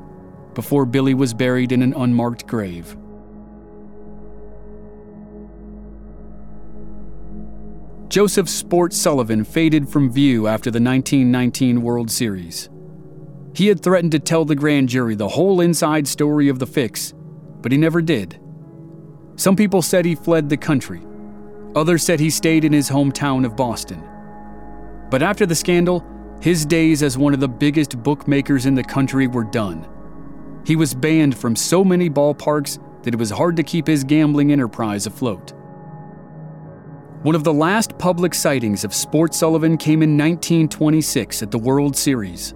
before 0.54 0.86
Billy 0.86 1.14
was 1.14 1.34
buried 1.34 1.70
in 1.70 1.82
an 1.82 1.94
unmarked 1.94 2.46
grave. 2.46 2.96
Joseph 8.08 8.48
Sport 8.48 8.92
Sullivan 8.92 9.44
faded 9.44 9.88
from 9.88 10.10
view 10.10 10.48
after 10.48 10.70
the 10.70 10.80
1919 10.80 11.80
World 11.80 12.10
Series. 12.10 12.68
He 13.54 13.66
had 13.66 13.82
threatened 13.82 14.12
to 14.12 14.18
tell 14.18 14.44
the 14.44 14.54
grand 14.54 14.88
jury 14.88 15.14
the 15.14 15.28
whole 15.28 15.60
inside 15.60 16.06
story 16.06 16.48
of 16.48 16.58
the 16.58 16.66
fix, 16.66 17.12
but 17.60 17.72
he 17.72 17.78
never 17.78 18.00
did. 18.00 18.40
Some 19.36 19.56
people 19.56 19.82
said 19.82 20.04
he 20.04 20.14
fled 20.14 20.48
the 20.48 20.56
country. 20.56 21.02
Others 21.74 22.02
said 22.02 22.20
he 22.20 22.30
stayed 22.30 22.64
in 22.64 22.72
his 22.72 22.90
hometown 22.90 23.44
of 23.44 23.56
Boston. 23.56 24.02
But 25.10 25.22
after 25.22 25.46
the 25.46 25.54
scandal, 25.54 26.04
his 26.40 26.64
days 26.64 27.02
as 27.02 27.18
one 27.18 27.34
of 27.34 27.40
the 27.40 27.48
biggest 27.48 28.02
bookmakers 28.02 28.66
in 28.66 28.74
the 28.74 28.84
country 28.84 29.26
were 29.26 29.44
done. 29.44 29.86
He 30.64 30.76
was 30.76 30.94
banned 30.94 31.36
from 31.36 31.56
so 31.56 31.84
many 31.84 32.08
ballparks 32.08 32.78
that 33.02 33.14
it 33.14 33.18
was 33.18 33.30
hard 33.30 33.56
to 33.56 33.62
keep 33.62 33.86
his 33.86 34.04
gambling 34.04 34.52
enterprise 34.52 35.06
afloat. 35.06 35.52
One 37.22 37.34
of 37.34 37.44
the 37.44 37.52
last 37.52 37.98
public 37.98 38.34
sightings 38.34 38.84
of 38.84 38.94
Sport 38.94 39.34
Sullivan 39.34 39.76
came 39.76 40.02
in 40.02 40.16
1926 40.16 41.42
at 41.42 41.50
the 41.50 41.58
World 41.58 41.96
Series. 41.96 42.54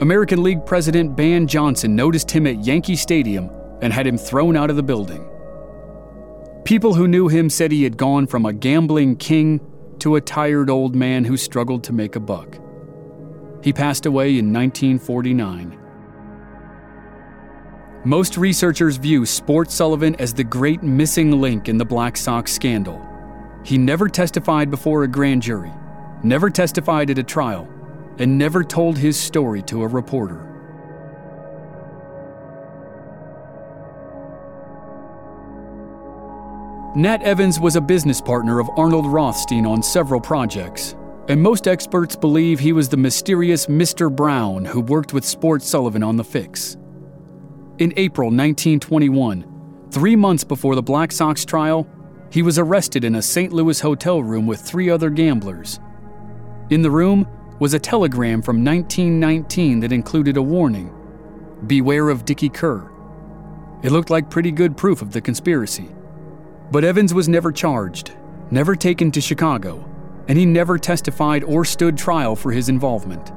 American 0.00 0.44
League 0.44 0.64
President 0.64 1.16
Ban 1.16 1.48
Johnson 1.48 1.96
noticed 1.96 2.30
him 2.30 2.46
at 2.46 2.64
Yankee 2.64 2.94
Stadium 2.94 3.50
and 3.82 3.92
had 3.92 4.06
him 4.06 4.16
thrown 4.16 4.56
out 4.56 4.70
of 4.70 4.76
the 4.76 4.82
building. 4.82 5.28
People 6.64 6.94
who 6.94 7.08
knew 7.08 7.26
him 7.26 7.50
said 7.50 7.72
he 7.72 7.82
had 7.82 7.96
gone 7.96 8.28
from 8.28 8.46
a 8.46 8.52
gambling 8.52 9.16
king 9.16 9.60
to 9.98 10.14
a 10.14 10.20
tired 10.20 10.70
old 10.70 10.94
man 10.94 11.24
who 11.24 11.36
struggled 11.36 11.82
to 11.82 11.92
make 11.92 12.14
a 12.14 12.20
buck. 12.20 12.58
He 13.60 13.72
passed 13.72 14.06
away 14.06 14.38
in 14.38 14.52
1949. 14.52 15.76
Most 18.04 18.36
researchers 18.36 18.98
view 18.98 19.26
Sport 19.26 19.72
Sullivan 19.72 20.14
as 20.20 20.32
the 20.32 20.44
great 20.44 20.84
missing 20.84 21.40
link 21.40 21.68
in 21.68 21.76
the 21.76 21.84
Black 21.84 22.16
Sox 22.16 22.52
scandal. 22.52 23.04
He 23.64 23.76
never 23.76 24.08
testified 24.08 24.70
before 24.70 25.02
a 25.02 25.08
grand 25.08 25.42
jury, 25.42 25.72
never 26.22 26.50
testified 26.50 27.10
at 27.10 27.18
a 27.18 27.24
trial, 27.24 27.68
and 28.18 28.36
never 28.36 28.64
told 28.64 28.98
his 28.98 29.18
story 29.18 29.62
to 29.62 29.82
a 29.82 29.86
reporter. 29.86 30.48
Nat 36.96 37.22
Evans 37.22 37.60
was 37.60 37.76
a 37.76 37.80
business 37.80 38.20
partner 38.20 38.58
of 38.58 38.68
Arnold 38.76 39.06
Rothstein 39.06 39.66
on 39.66 39.82
several 39.82 40.20
projects, 40.20 40.96
and 41.28 41.40
most 41.40 41.68
experts 41.68 42.16
believe 42.16 42.58
he 42.58 42.72
was 42.72 42.88
the 42.88 42.96
mysterious 42.96 43.66
Mr. 43.66 44.14
Brown 44.14 44.64
who 44.64 44.80
worked 44.80 45.12
with 45.12 45.24
Sport 45.24 45.62
Sullivan 45.62 46.02
on 46.02 46.16
the 46.16 46.24
fix. 46.24 46.76
In 47.78 47.92
April 47.96 48.28
1921, 48.28 49.86
three 49.92 50.16
months 50.16 50.42
before 50.42 50.74
the 50.74 50.82
Black 50.82 51.12
Sox 51.12 51.44
trial, 51.44 51.86
he 52.30 52.42
was 52.42 52.58
arrested 52.58 53.04
in 53.04 53.14
a 53.14 53.22
St. 53.22 53.52
Louis 53.52 53.78
hotel 53.80 54.22
room 54.22 54.46
with 54.46 54.60
three 54.60 54.90
other 54.90 55.10
gamblers. 55.10 55.78
In 56.70 56.82
the 56.82 56.90
room, 56.90 57.28
was 57.58 57.74
a 57.74 57.78
telegram 57.78 58.42
from 58.42 58.64
1919 58.64 59.80
that 59.80 59.92
included 59.92 60.36
a 60.36 60.42
warning 60.42 60.94
Beware 61.66 62.08
of 62.08 62.24
Dickey 62.24 62.48
Kerr. 62.48 62.90
It 63.82 63.90
looked 63.90 64.10
like 64.10 64.30
pretty 64.30 64.52
good 64.52 64.76
proof 64.76 65.02
of 65.02 65.12
the 65.12 65.20
conspiracy. 65.20 65.88
But 66.70 66.84
Evans 66.84 67.14
was 67.14 67.28
never 67.28 67.50
charged, 67.50 68.12
never 68.50 68.76
taken 68.76 69.10
to 69.12 69.20
Chicago, 69.20 69.88
and 70.28 70.38
he 70.38 70.44
never 70.44 70.78
testified 70.78 71.42
or 71.44 71.64
stood 71.64 71.96
trial 71.96 72.36
for 72.36 72.52
his 72.52 72.68
involvement. 72.68 73.32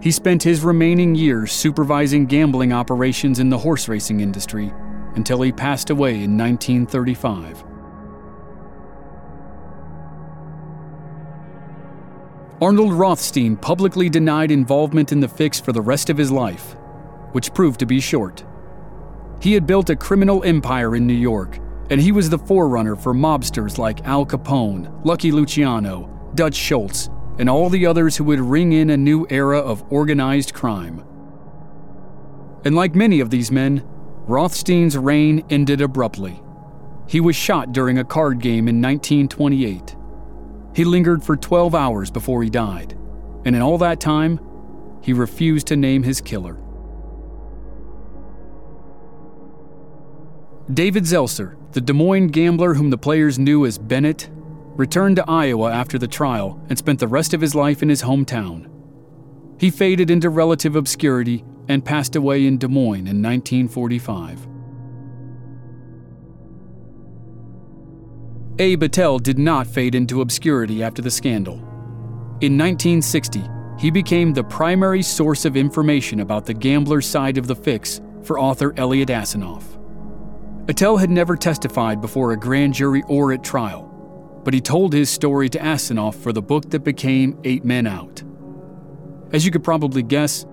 He 0.00 0.10
spent 0.10 0.42
his 0.42 0.62
remaining 0.62 1.14
years 1.14 1.52
supervising 1.52 2.26
gambling 2.26 2.72
operations 2.72 3.38
in 3.38 3.50
the 3.50 3.58
horse 3.58 3.88
racing 3.88 4.20
industry 4.20 4.72
until 5.14 5.42
he 5.42 5.52
passed 5.52 5.90
away 5.90 6.22
in 6.22 6.36
1935. 6.36 7.64
Arnold 12.62 12.94
Rothstein 12.94 13.54
publicly 13.54 14.08
denied 14.08 14.50
involvement 14.50 15.12
in 15.12 15.20
the 15.20 15.28
fix 15.28 15.60
for 15.60 15.72
the 15.72 15.82
rest 15.82 16.08
of 16.08 16.16
his 16.16 16.32
life, 16.32 16.74
which 17.32 17.52
proved 17.52 17.78
to 17.80 17.86
be 17.86 18.00
short. 18.00 18.44
He 19.42 19.52
had 19.52 19.66
built 19.66 19.90
a 19.90 19.96
criminal 19.96 20.42
empire 20.42 20.96
in 20.96 21.06
New 21.06 21.12
York, 21.12 21.58
and 21.90 22.00
he 22.00 22.12
was 22.12 22.30
the 22.30 22.38
forerunner 22.38 22.96
for 22.96 23.12
mobsters 23.12 23.76
like 23.76 24.06
Al 24.06 24.24
Capone, 24.24 25.04
Lucky 25.04 25.30
Luciano, 25.32 26.08
Dutch 26.34 26.54
Schultz, 26.54 27.10
and 27.38 27.50
all 27.50 27.68
the 27.68 27.84
others 27.84 28.16
who 28.16 28.24
would 28.24 28.40
ring 28.40 28.72
in 28.72 28.88
a 28.88 28.96
new 28.96 29.26
era 29.28 29.58
of 29.58 29.84
organized 29.92 30.54
crime. 30.54 31.04
And 32.64 32.74
like 32.74 32.94
many 32.94 33.20
of 33.20 33.28
these 33.28 33.52
men, 33.52 33.86
Rothstein's 34.26 34.96
reign 34.96 35.44
ended 35.50 35.82
abruptly. 35.82 36.42
He 37.06 37.20
was 37.20 37.36
shot 37.36 37.72
during 37.72 37.98
a 37.98 38.04
card 38.04 38.40
game 38.40 38.66
in 38.66 38.80
1928. 38.80 39.95
He 40.76 40.84
lingered 40.84 41.24
for 41.24 41.38
12 41.38 41.74
hours 41.74 42.10
before 42.10 42.42
he 42.42 42.50
died, 42.50 42.92
and 43.46 43.56
in 43.56 43.62
all 43.62 43.78
that 43.78 43.98
time, 43.98 44.38
he 45.00 45.14
refused 45.14 45.68
to 45.68 45.76
name 45.76 46.02
his 46.02 46.20
killer. 46.20 46.58
David 50.70 51.04
Zelcer, 51.04 51.56
the 51.72 51.80
Des 51.80 51.94
Moines 51.94 52.26
gambler 52.26 52.74
whom 52.74 52.90
the 52.90 52.98
players 52.98 53.38
knew 53.38 53.64
as 53.64 53.78
Bennett, 53.78 54.28
returned 54.76 55.16
to 55.16 55.24
Iowa 55.26 55.72
after 55.72 55.96
the 55.96 56.06
trial 56.06 56.60
and 56.68 56.76
spent 56.76 57.00
the 57.00 57.08
rest 57.08 57.32
of 57.32 57.40
his 57.40 57.54
life 57.54 57.82
in 57.82 57.88
his 57.88 58.02
hometown. 58.02 58.68
He 59.58 59.70
faded 59.70 60.10
into 60.10 60.28
relative 60.28 60.76
obscurity 60.76 61.42
and 61.68 61.86
passed 61.86 62.16
away 62.16 62.46
in 62.46 62.58
Des 62.58 62.68
Moines 62.68 63.06
in 63.06 63.22
1945. 63.22 64.46
Abe 68.58 68.84
Attell 68.84 69.18
did 69.18 69.38
not 69.38 69.66
fade 69.66 69.94
into 69.94 70.22
obscurity 70.22 70.82
after 70.82 71.02
the 71.02 71.10
scandal. 71.10 71.56
In 72.40 72.56
1960, 72.56 73.42
he 73.78 73.90
became 73.90 74.32
the 74.32 74.44
primary 74.44 75.02
source 75.02 75.44
of 75.44 75.58
information 75.58 76.20
about 76.20 76.46
the 76.46 76.54
gambler's 76.54 77.06
side 77.06 77.36
of 77.36 77.46
the 77.46 77.54
fix 77.54 78.00
for 78.22 78.38
author 78.38 78.72
Eliot 78.78 79.10
Asinof. 79.10 79.62
Attell 80.70 80.96
had 80.96 81.10
never 81.10 81.36
testified 81.36 82.00
before 82.00 82.32
a 82.32 82.36
grand 82.38 82.72
jury 82.72 83.02
or 83.08 83.32
at 83.32 83.44
trial, 83.44 83.82
but 84.42 84.54
he 84.54 84.60
told 84.60 84.94
his 84.94 85.10
story 85.10 85.50
to 85.50 85.58
Asinof 85.58 86.14
for 86.14 86.32
the 86.32 86.40
book 86.40 86.70
that 86.70 86.80
became 86.80 87.38
Eight 87.44 87.64
Men 87.64 87.86
Out. 87.86 88.22
As 89.34 89.44
you 89.44 89.50
could 89.50 89.64
probably 89.64 90.02
guess, 90.02 90.46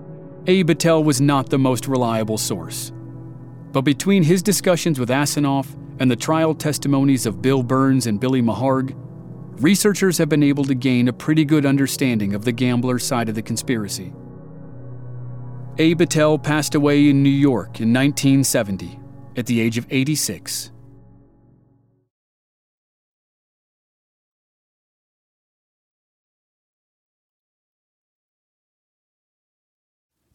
Abe 0.46 0.68
Attell 0.68 1.02
was 1.02 1.22
not 1.22 1.48
the 1.48 1.58
most 1.58 1.88
reliable 1.88 2.36
source. 2.36 2.92
But 3.74 3.82
between 3.82 4.22
his 4.22 4.40
discussions 4.40 5.00
with 5.00 5.08
Asinof 5.08 5.66
and 5.98 6.08
the 6.08 6.14
trial 6.14 6.54
testimonies 6.54 7.26
of 7.26 7.42
Bill 7.42 7.64
Burns 7.64 8.06
and 8.06 8.20
Billy 8.20 8.40
Maharg, 8.40 8.94
researchers 9.60 10.16
have 10.18 10.28
been 10.28 10.44
able 10.44 10.64
to 10.66 10.76
gain 10.76 11.08
a 11.08 11.12
pretty 11.12 11.44
good 11.44 11.66
understanding 11.66 12.36
of 12.36 12.44
the 12.44 12.52
gambler 12.52 13.00
side 13.00 13.28
of 13.28 13.34
the 13.34 13.42
conspiracy. 13.42 14.12
Abe 15.78 16.02
Attell 16.02 16.38
passed 16.38 16.76
away 16.76 17.08
in 17.08 17.24
New 17.24 17.28
York 17.28 17.80
in 17.80 17.92
1970 17.92 18.96
at 19.36 19.46
the 19.46 19.60
age 19.60 19.76
of 19.76 19.88
86. 19.90 20.70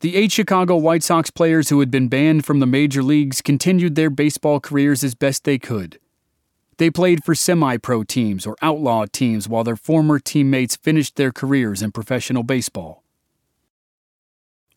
The 0.01 0.15
eight 0.15 0.31
Chicago 0.31 0.77
White 0.77 1.03
Sox 1.03 1.29
players 1.29 1.67
who 1.67 1.81
had 1.81 1.91
been 1.91 2.07
banned 2.07 2.45
from 2.45 2.61
the 2.61 2.65
major 2.65 3.03
leagues 3.03 3.41
continued 3.41 3.95
their 3.95 4.09
baseball 4.09 4.61
careers 4.61 5.03
as 5.03 5.13
best 5.13 5.43
they 5.43 5.57
could. 5.57 5.99
They 6.77 6.89
played 6.89 7.25
for 7.25 7.35
semi 7.35 7.75
pro 7.75 8.05
teams 8.05 8.47
or 8.47 8.55
outlaw 8.61 9.07
teams 9.11 9.49
while 9.49 9.65
their 9.65 9.75
former 9.75 10.17
teammates 10.17 10.77
finished 10.77 11.17
their 11.17 11.33
careers 11.33 11.81
in 11.81 11.91
professional 11.91 12.43
baseball. 12.43 13.03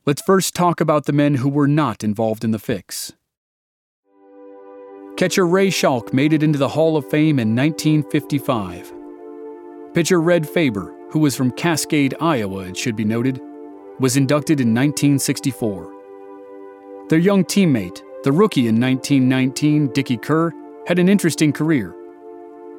Let's 0.05 0.23
first 0.23 0.57
talk 0.57 0.81
about 0.81 1.05
the 1.05 1.13
men 1.13 1.37
who 1.37 1.49
were 1.49 1.69
not 1.69 2.03
involved 2.03 2.43
in 2.43 2.51
the 2.51 2.59
fix. 2.59 3.13
Catcher 5.17 5.47
Ray 5.47 5.71
Schalk 5.71 6.13
made 6.13 6.33
it 6.33 6.43
into 6.43 6.59
the 6.59 6.71
Hall 6.71 6.97
of 6.97 7.09
Fame 7.09 7.39
in 7.39 7.55
1955. 7.55 8.93
Pitcher 9.95 10.21
Red 10.21 10.49
Faber, 10.49 10.93
who 11.11 11.21
was 11.21 11.37
from 11.37 11.53
Cascade, 11.53 12.17
Iowa, 12.21 12.65
it 12.65 12.77
should 12.77 12.97
be 12.97 13.05
noted, 13.05 13.41
was 14.01 14.17
inducted 14.17 14.61
in 14.61 14.69
1964. 14.69 15.93
Their 17.09 17.19
young 17.19 17.45
teammate, 17.45 18.03
the 18.25 18.33
rookie 18.33 18.69
in 18.69 18.81
1919, 18.81 19.89
Dickey 19.89 20.17
Kerr, 20.17 20.53
had 20.87 20.99
an 20.99 21.09
interesting 21.09 21.53
career. 21.53 21.95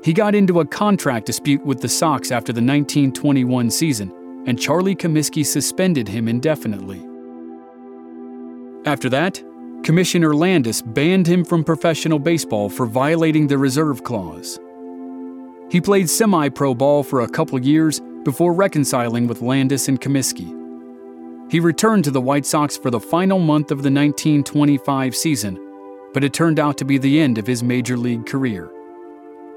He 0.03 0.11
got 0.11 0.35
into 0.35 0.59
a 0.59 0.65
contract 0.65 1.25
dispute 1.25 1.65
with 1.65 1.81
the 1.81 1.87
Sox 1.87 2.31
after 2.31 2.51
the 2.51 2.61
1921 2.61 3.69
season, 3.69 4.43
and 4.45 4.59
Charlie 4.59 4.95
Comiskey 4.95 5.45
suspended 5.45 6.07
him 6.07 6.27
indefinitely. 6.27 7.01
After 8.85 9.09
that, 9.09 9.41
Commissioner 9.83 10.33
Landis 10.33 10.81
banned 10.81 11.27
him 11.27 11.45
from 11.45 11.63
professional 11.63 12.19
baseball 12.19 12.69
for 12.69 12.85
violating 12.85 13.47
the 13.47 13.57
reserve 13.57 14.03
clause. 14.03 14.59
He 15.69 15.81
played 15.81 16.09
semi 16.09 16.49
pro 16.49 16.73
ball 16.73 17.03
for 17.03 17.21
a 17.21 17.29
couple 17.29 17.59
years 17.61 18.01
before 18.23 18.53
reconciling 18.53 19.27
with 19.27 19.41
Landis 19.41 19.87
and 19.87 19.99
Comiskey. 19.99 20.62
He 21.49 21.59
returned 21.59 22.03
to 22.05 22.11
the 22.11 22.21
White 22.21 22.45
Sox 22.45 22.77
for 22.77 22.89
the 22.89 22.99
final 22.99 23.39
month 23.39 23.71
of 23.71 23.83
the 23.83 23.91
1925 23.91 25.15
season, 25.15 25.59
but 26.13 26.23
it 26.23 26.33
turned 26.33 26.59
out 26.59 26.77
to 26.77 26.85
be 26.85 26.97
the 26.97 27.19
end 27.19 27.37
of 27.37 27.45
his 27.45 27.61
major 27.61 27.97
league 27.97 28.25
career. 28.25 28.71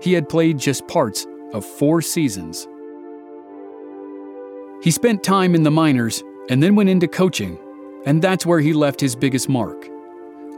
He 0.00 0.12
had 0.12 0.28
played 0.28 0.58
just 0.58 0.86
parts 0.88 1.26
of 1.54 1.64
four 1.64 2.02
seasons. 2.02 2.68
He 4.82 4.90
spent 4.90 5.22
time 5.22 5.54
in 5.54 5.62
the 5.62 5.70
minors 5.70 6.22
and 6.50 6.62
then 6.62 6.76
went 6.76 6.90
into 6.90 7.08
coaching, 7.08 7.58
and 8.04 8.20
that's 8.20 8.44
where 8.44 8.60
he 8.60 8.72
left 8.72 9.00
his 9.00 9.16
biggest 9.16 9.48
mark. 9.48 9.88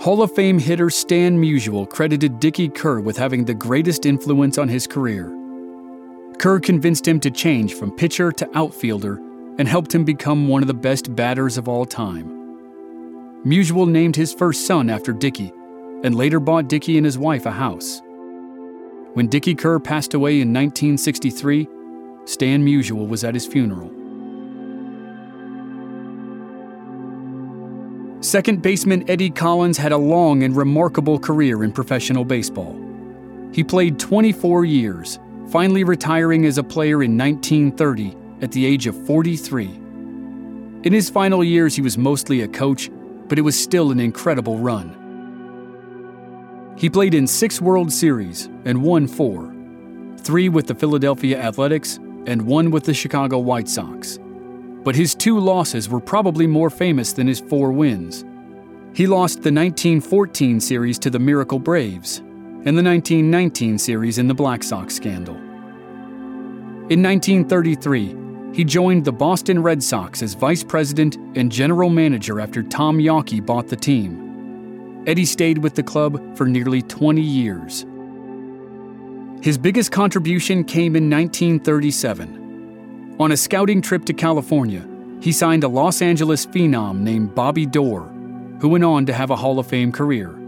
Hall 0.00 0.22
of 0.22 0.34
Fame 0.34 0.58
hitter 0.58 0.90
Stan 0.90 1.40
Musial 1.40 1.88
credited 1.88 2.40
Dickey 2.40 2.68
Kerr 2.68 3.00
with 3.00 3.16
having 3.16 3.44
the 3.44 3.54
greatest 3.54 4.06
influence 4.06 4.58
on 4.58 4.68
his 4.68 4.86
career. 4.86 5.34
Kerr 6.38 6.60
convinced 6.60 7.06
him 7.06 7.20
to 7.20 7.30
change 7.30 7.74
from 7.74 7.96
pitcher 7.96 8.30
to 8.32 8.48
outfielder 8.56 9.20
and 9.58 9.66
helped 9.66 9.94
him 9.94 10.04
become 10.04 10.48
one 10.48 10.62
of 10.62 10.68
the 10.68 10.74
best 10.74 11.14
batters 11.14 11.58
of 11.58 11.68
all 11.68 11.84
time. 11.84 12.28
Musial 13.44 13.88
named 13.88 14.16
his 14.16 14.32
first 14.32 14.66
son 14.66 14.88
after 14.88 15.12
Dickey 15.12 15.52
and 16.04 16.14
later 16.14 16.38
bought 16.38 16.68
Dickey 16.68 16.96
and 16.96 17.04
his 17.04 17.18
wife 17.18 17.44
a 17.44 17.50
house. 17.50 18.00
When 19.14 19.26
Dickey 19.26 19.54
Kerr 19.54 19.80
passed 19.80 20.14
away 20.14 20.40
in 20.40 20.52
1963, 20.52 21.68
Stan 22.24 22.64
Musial 22.64 23.08
was 23.08 23.24
at 23.24 23.34
his 23.34 23.46
funeral. 23.46 23.90
Second 28.20 28.62
baseman 28.62 29.08
Eddie 29.08 29.30
Collins 29.30 29.78
had 29.78 29.92
a 29.92 29.96
long 29.96 30.42
and 30.42 30.56
remarkable 30.56 31.18
career 31.18 31.64
in 31.64 31.72
professional 31.72 32.24
baseball. 32.24 32.78
He 33.52 33.64
played 33.64 33.98
24 33.98 34.64
years, 34.64 35.18
finally 35.48 35.82
retiring 35.82 36.44
as 36.44 36.58
a 36.58 36.62
player 36.62 37.02
in 37.02 37.16
1930 37.16 38.27
at 38.40 38.52
the 38.52 38.64
age 38.64 38.86
of 38.86 39.06
43. 39.06 39.64
In 39.64 40.92
his 40.92 41.10
final 41.10 41.42
years, 41.42 41.74
he 41.74 41.82
was 41.82 41.98
mostly 41.98 42.42
a 42.42 42.48
coach, 42.48 42.90
but 43.28 43.38
it 43.38 43.42
was 43.42 43.58
still 43.58 43.90
an 43.90 44.00
incredible 44.00 44.58
run. 44.58 44.94
He 46.76 46.88
played 46.88 47.14
in 47.14 47.26
six 47.26 47.60
World 47.60 47.92
Series 47.92 48.46
and 48.64 48.82
won 48.82 49.06
four 49.06 49.54
three 50.18 50.48
with 50.48 50.66
the 50.66 50.74
Philadelphia 50.74 51.40
Athletics 51.40 51.96
and 52.26 52.42
one 52.42 52.70
with 52.70 52.84
the 52.84 52.92
Chicago 52.92 53.38
White 53.38 53.68
Sox 53.68 54.18
but 54.88 54.96
his 54.96 55.14
two 55.14 55.38
losses 55.38 55.86
were 55.88 56.00
probably 56.00 56.46
more 56.46 56.70
famous 56.70 57.12
than 57.12 57.26
his 57.26 57.40
four 57.40 57.72
wins. 57.72 58.24
He 58.94 59.06
lost 59.06 59.42
the 59.42 59.52
1914 59.52 60.60
series 60.60 60.98
to 61.00 61.10
the 61.10 61.18
Miracle 61.18 61.58
Braves 61.58 62.18
and 62.18 62.74
the 62.74 62.82
1919 62.82 63.76
series 63.78 64.16
in 64.16 64.28
the 64.28 64.34
Black 64.34 64.62
Sox 64.62 64.94
scandal. 64.94 65.34
In 66.88 67.02
1933, 67.02 68.14
he 68.54 68.64
joined 68.64 69.04
the 69.04 69.12
Boston 69.12 69.62
Red 69.62 69.82
Sox 69.82 70.22
as 70.22 70.34
vice 70.34 70.64
president 70.64 71.16
and 71.36 71.52
general 71.52 71.90
manager 71.90 72.40
after 72.40 72.62
Tom 72.62 72.98
Yawkey 72.98 73.44
bought 73.44 73.68
the 73.68 73.76
team. 73.76 75.04
Eddie 75.06 75.24
stayed 75.24 75.58
with 75.58 75.74
the 75.74 75.82
club 75.82 76.36
for 76.36 76.46
nearly 76.46 76.82
20 76.82 77.20
years. 77.20 77.86
His 79.42 79.56
biggest 79.56 79.92
contribution 79.92 80.64
came 80.64 80.96
in 80.96 81.08
1937 81.08 82.38
on 83.20 83.32
a 83.32 83.36
scouting 83.36 83.82
trip 83.82 84.04
to 84.04 84.12
California, 84.12 84.86
he 85.20 85.32
signed 85.32 85.64
a 85.64 85.68
Los 85.68 86.02
Angeles 86.02 86.46
phenom 86.46 87.00
named 87.00 87.34
Bobby 87.34 87.66
Doerr, 87.66 88.08
who 88.60 88.68
went 88.68 88.84
on 88.84 89.06
to 89.06 89.12
have 89.12 89.30
a 89.30 89.36
Hall 89.36 89.58
of 89.58 89.66
Fame 89.66 89.90
career. 89.90 90.38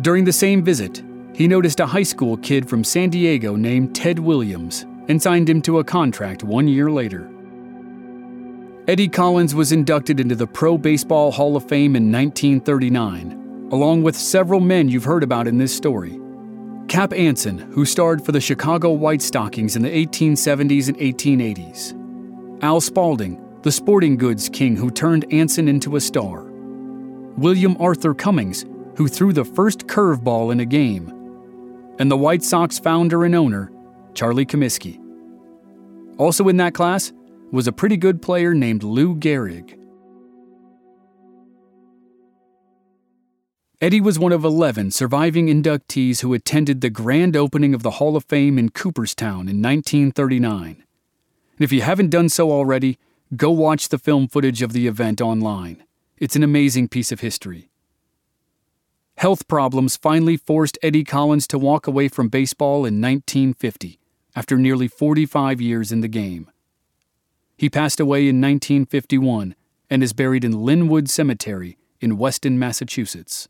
During 0.00 0.24
the 0.24 0.32
same 0.32 0.64
visit, 0.64 1.02
he 1.34 1.46
noticed 1.46 1.80
a 1.80 1.86
high 1.86 2.02
school 2.02 2.38
kid 2.38 2.66
from 2.66 2.84
San 2.84 3.10
Diego 3.10 3.54
named 3.54 3.94
Ted 3.94 4.18
Williams 4.18 4.86
and 5.08 5.20
signed 5.20 5.48
him 5.48 5.60
to 5.62 5.78
a 5.78 5.84
contract 5.84 6.42
one 6.42 6.68
year 6.68 6.90
later. 6.90 7.30
Eddie 8.86 9.08
Collins 9.08 9.54
was 9.54 9.72
inducted 9.72 10.20
into 10.20 10.34
the 10.34 10.46
Pro 10.46 10.76
Baseball 10.76 11.32
Hall 11.32 11.56
of 11.56 11.66
Fame 11.68 11.96
in 11.96 12.12
1939, 12.12 13.68
along 13.72 14.02
with 14.02 14.16
several 14.16 14.60
men 14.60 14.88
you've 14.88 15.04
heard 15.04 15.22
about 15.22 15.48
in 15.48 15.56
this 15.56 15.74
story. 15.74 16.20
Cap 16.88 17.14
Anson, 17.14 17.58
who 17.58 17.86
starred 17.86 18.22
for 18.22 18.32
the 18.32 18.40
Chicago 18.40 18.90
White 18.90 19.22
Stockings 19.22 19.74
in 19.74 19.82
the 19.82 19.88
1870s 20.06 20.88
and 20.88 20.98
1880s. 20.98 22.62
Al 22.62 22.80
Spalding, 22.80 23.42
the 23.62 23.72
sporting 23.72 24.18
goods 24.18 24.50
king 24.50 24.76
who 24.76 24.90
turned 24.90 25.24
Anson 25.32 25.66
into 25.66 25.96
a 25.96 26.00
star. 26.00 26.42
William 27.38 27.76
Arthur 27.80 28.12
Cummings, 28.12 28.66
who 28.96 29.08
threw 29.08 29.32
the 29.32 29.44
first 29.44 29.86
curveball 29.86 30.52
in 30.52 30.60
a 30.60 30.66
game. 30.66 31.08
And 31.98 32.10
the 32.10 32.16
White 32.16 32.42
Sox 32.42 32.78
founder 32.78 33.24
and 33.24 33.34
owner, 33.34 33.72
Charlie 34.14 34.46
Comiskey. 34.46 35.00
Also 36.18 36.48
in 36.48 36.56
that 36.58 36.74
class 36.74 37.12
was 37.50 37.66
a 37.66 37.72
pretty 37.72 37.96
good 37.96 38.22
player 38.22 38.54
named 38.54 38.82
Lou 38.82 39.14
Gehrig. 39.14 39.78
Eddie 43.80 44.00
was 44.00 44.18
one 44.18 44.32
of 44.32 44.44
11 44.44 44.92
surviving 44.92 45.48
inductees 45.48 46.20
who 46.20 46.32
attended 46.32 46.80
the 46.80 46.90
grand 46.90 47.36
opening 47.36 47.74
of 47.74 47.82
the 47.82 47.92
Hall 47.92 48.16
of 48.16 48.24
Fame 48.24 48.58
in 48.58 48.70
Cooperstown 48.70 49.48
in 49.48 49.60
1939. 49.60 50.66
And 50.70 50.84
if 51.58 51.70
you 51.70 51.82
haven't 51.82 52.10
done 52.10 52.28
so 52.28 52.50
already, 52.50 52.98
go 53.36 53.50
watch 53.50 53.88
the 53.88 53.98
film 53.98 54.26
footage 54.26 54.62
of 54.62 54.72
the 54.72 54.86
event 54.86 55.20
online. 55.20 55.84
It's 56.16 56.36
an 56.36 56.42
amazing 56.42 56.88
piece 56.88 57.12
of 57.12 57.20
history. 57.20 57.68
Health 59.18 59.46
problems 59.48 59.96
finally 59.96 60.36
forced 60.36 60.78
Eddie 60.82 61.04
Collins 61.04 61.46
to 61.48 61.58
walk 61.58 61.86
away 61.86 62.08
from 62.08 62.28
baseball 62.28 62.86
in 62.86 63.00
1950 63.00 63.98
after 64.34 64.56
nearly 64.56 64.88
45 64.88 65.60
years 65.60 65.92
in 65.92 66.00
the 66.00 66.08
game. 66.08 66.50
He 67.56 67.70
passed 67.70 68.00
away 68.00 68.20
in 68.22 68.40
1951 68.40 69.54
and 69.88 70.02
is 70.02 70.12
buried 70.12 70.44
in 70.44 70.64
Linwood 70.64 71.08
Cemetery 71.08 71.78
in 72.00 72.18
Weston, 72.18 72.58
Massachusetts. 72.58 73.48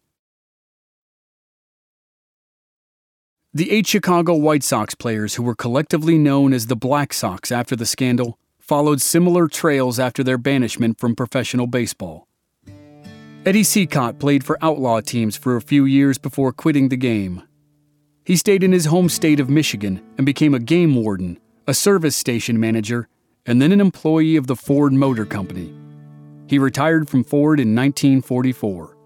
The 3.52 3.70
eight 3.70 3.86
Chicago 3.86 4.34
White 4.34 4.64
Sox 4.64 4.94
players 4.94 5.36
who 5.36 5.42
were 5.42 5.54
collectively 5.54 6.18
known 6.18 6.52
as 6.52 6.66
the 6.66 6.76
Black 6.76 7.12
Sox 7.12 7.52
after 7.52 7.76
the 7.76 7.86
scandal 7.86 8.38
followed 8.58 9.00
similar 9.00 9.46
trails 9.46 10.00
after 10.00 10.24
their 10.24 10.38
banishment 10.38 10.98
from 10.98 11.14
professional 11.14 11.66
baseball. 11.66 12.26
Eddie 13.46 13.62
Cicotte 13.62 14.18
played 14.18 14.42
for 14.42 14.58
outlaw 14.62 15.00
teams 15.00 15.36
for 15.36 15.54
a 15.54 15.60
few 15.60 15.84
years 15.84 16.18
before 16.18 16.50
quitting 16.50 16.88
the 16.88 16.96
game. 16.96 17.42
He 18.24 18.36
stayed 18.36 18.64
in 18.64 18.72
his 18.72 18.86
home 18.86 19.10
state 19.10 19.38
of 19.38 19.50
Michigan 19.50 20.02
and 20.16 20.24
became 20.24 20.54
a 20.54 20.58
game 20.58 20.94
warden, 20.94 21.38
a 21.66 21.74
service 21.74 22.16
station 22.16 22.58
manager, 22.58 23.06
and 23.44 23.60
then 23.60 23.70
an 23.70 23.82
employee 23.82 24.36
of 24.36 24.46
the 24.46 24.56
Ford 24.56 24.94
Motor 24.94 25.26
Company. 25.26 25.74
He 26.46 26.58
retired 26.58 27.08
from 27.08 27.22
Ford 27.22 27.60
in 27.60 27.74
1944. 27.74 28.96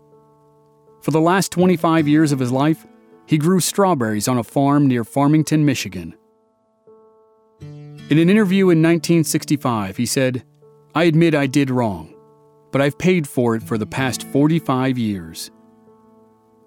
For 1.03 1.11
the 1.11 1.21
last 1.21 1.51
25 1.51 2.07
years 2.07 2.31
of 2.31 2.39
his 2.39 2.53
life, 2.53 2.87
he 3.27 3.39
grew 3.39 3.59
strawberries 3.59 4.29
on 4.29 4.39
a 4.39 4.45
farm 4.45 4.87
near 4.87 5.03
Farmington, 5.03 5.65
Michigan. 5.65 6.15
In 7.61 8.19
an 8.19 8.31
interview 8.31 8.71
in 8.71 8.81
1965, 8.83 9.97
he 9.97 10.07
said, 10.07 10.45
I 10.95 11.05
admit 11.05 11.35
I 11.35 11.47
did 11.47 11.71
wrong, 11.71 12.15
but 12.71 12.81
I've 12.81 12.99
paid 12.99 13.29
for 13.29 13.57
it 13.57 13.63
for 13.65 13.79
the 13.79 13.87
past 13.87 14.23
45 14.29 14.97
years. 14.97 15.51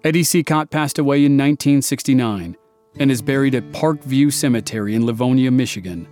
Eddie 0.04 0.24
Cicotte 0.24 0.68
passed 0.68 0.98
away 0.98 1.18
in 1.18 1.38
1969 1.38 2.56
and 2.98 3.10
is 3.10 3.22
buried 3.22 3.54
at 3.54 3.72
Park 3.72 4.02
View 4.02 4.32
Cemetery 4.32 4.96
in 4.96 5.06
Livonia, 5.06 5.52
Michigan. 5.52 6.08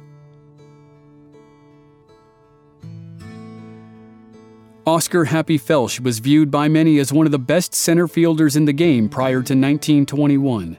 Oscar 4.86 5.24
Happy 5.24 5.58
Felsch 5.58 5.98
was 5.98 6.20
viewed 6.20 6.52
by 6.52 6.68
many 6.68 7.00
as 7.00 7.12
one 7.12 7.26
of 7.26 7.32
the 7.32 7.38
best 7.38 7.74
center 7.74 8.06
fielders 8.06 8.54
in 8.54 8.64
the 8.64 8.72
game 8.72 9.08
prior 9.08 9.42
to 9.42 9.54
1921. 9.54 10.78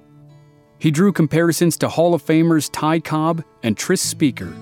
He 0.79 0.89
drew 0.89 1.11
comparisons 1.11 1.77
to 1.79 1.89
Hall 1.89 2.13
of 2.13 2.25
Famers 2.25 2.69
Ty 2.71 3.01
Cobb 3.01 3.43
and 3.61 3.77
Tris 3.77 4.01
Speaker. 4.01 4.55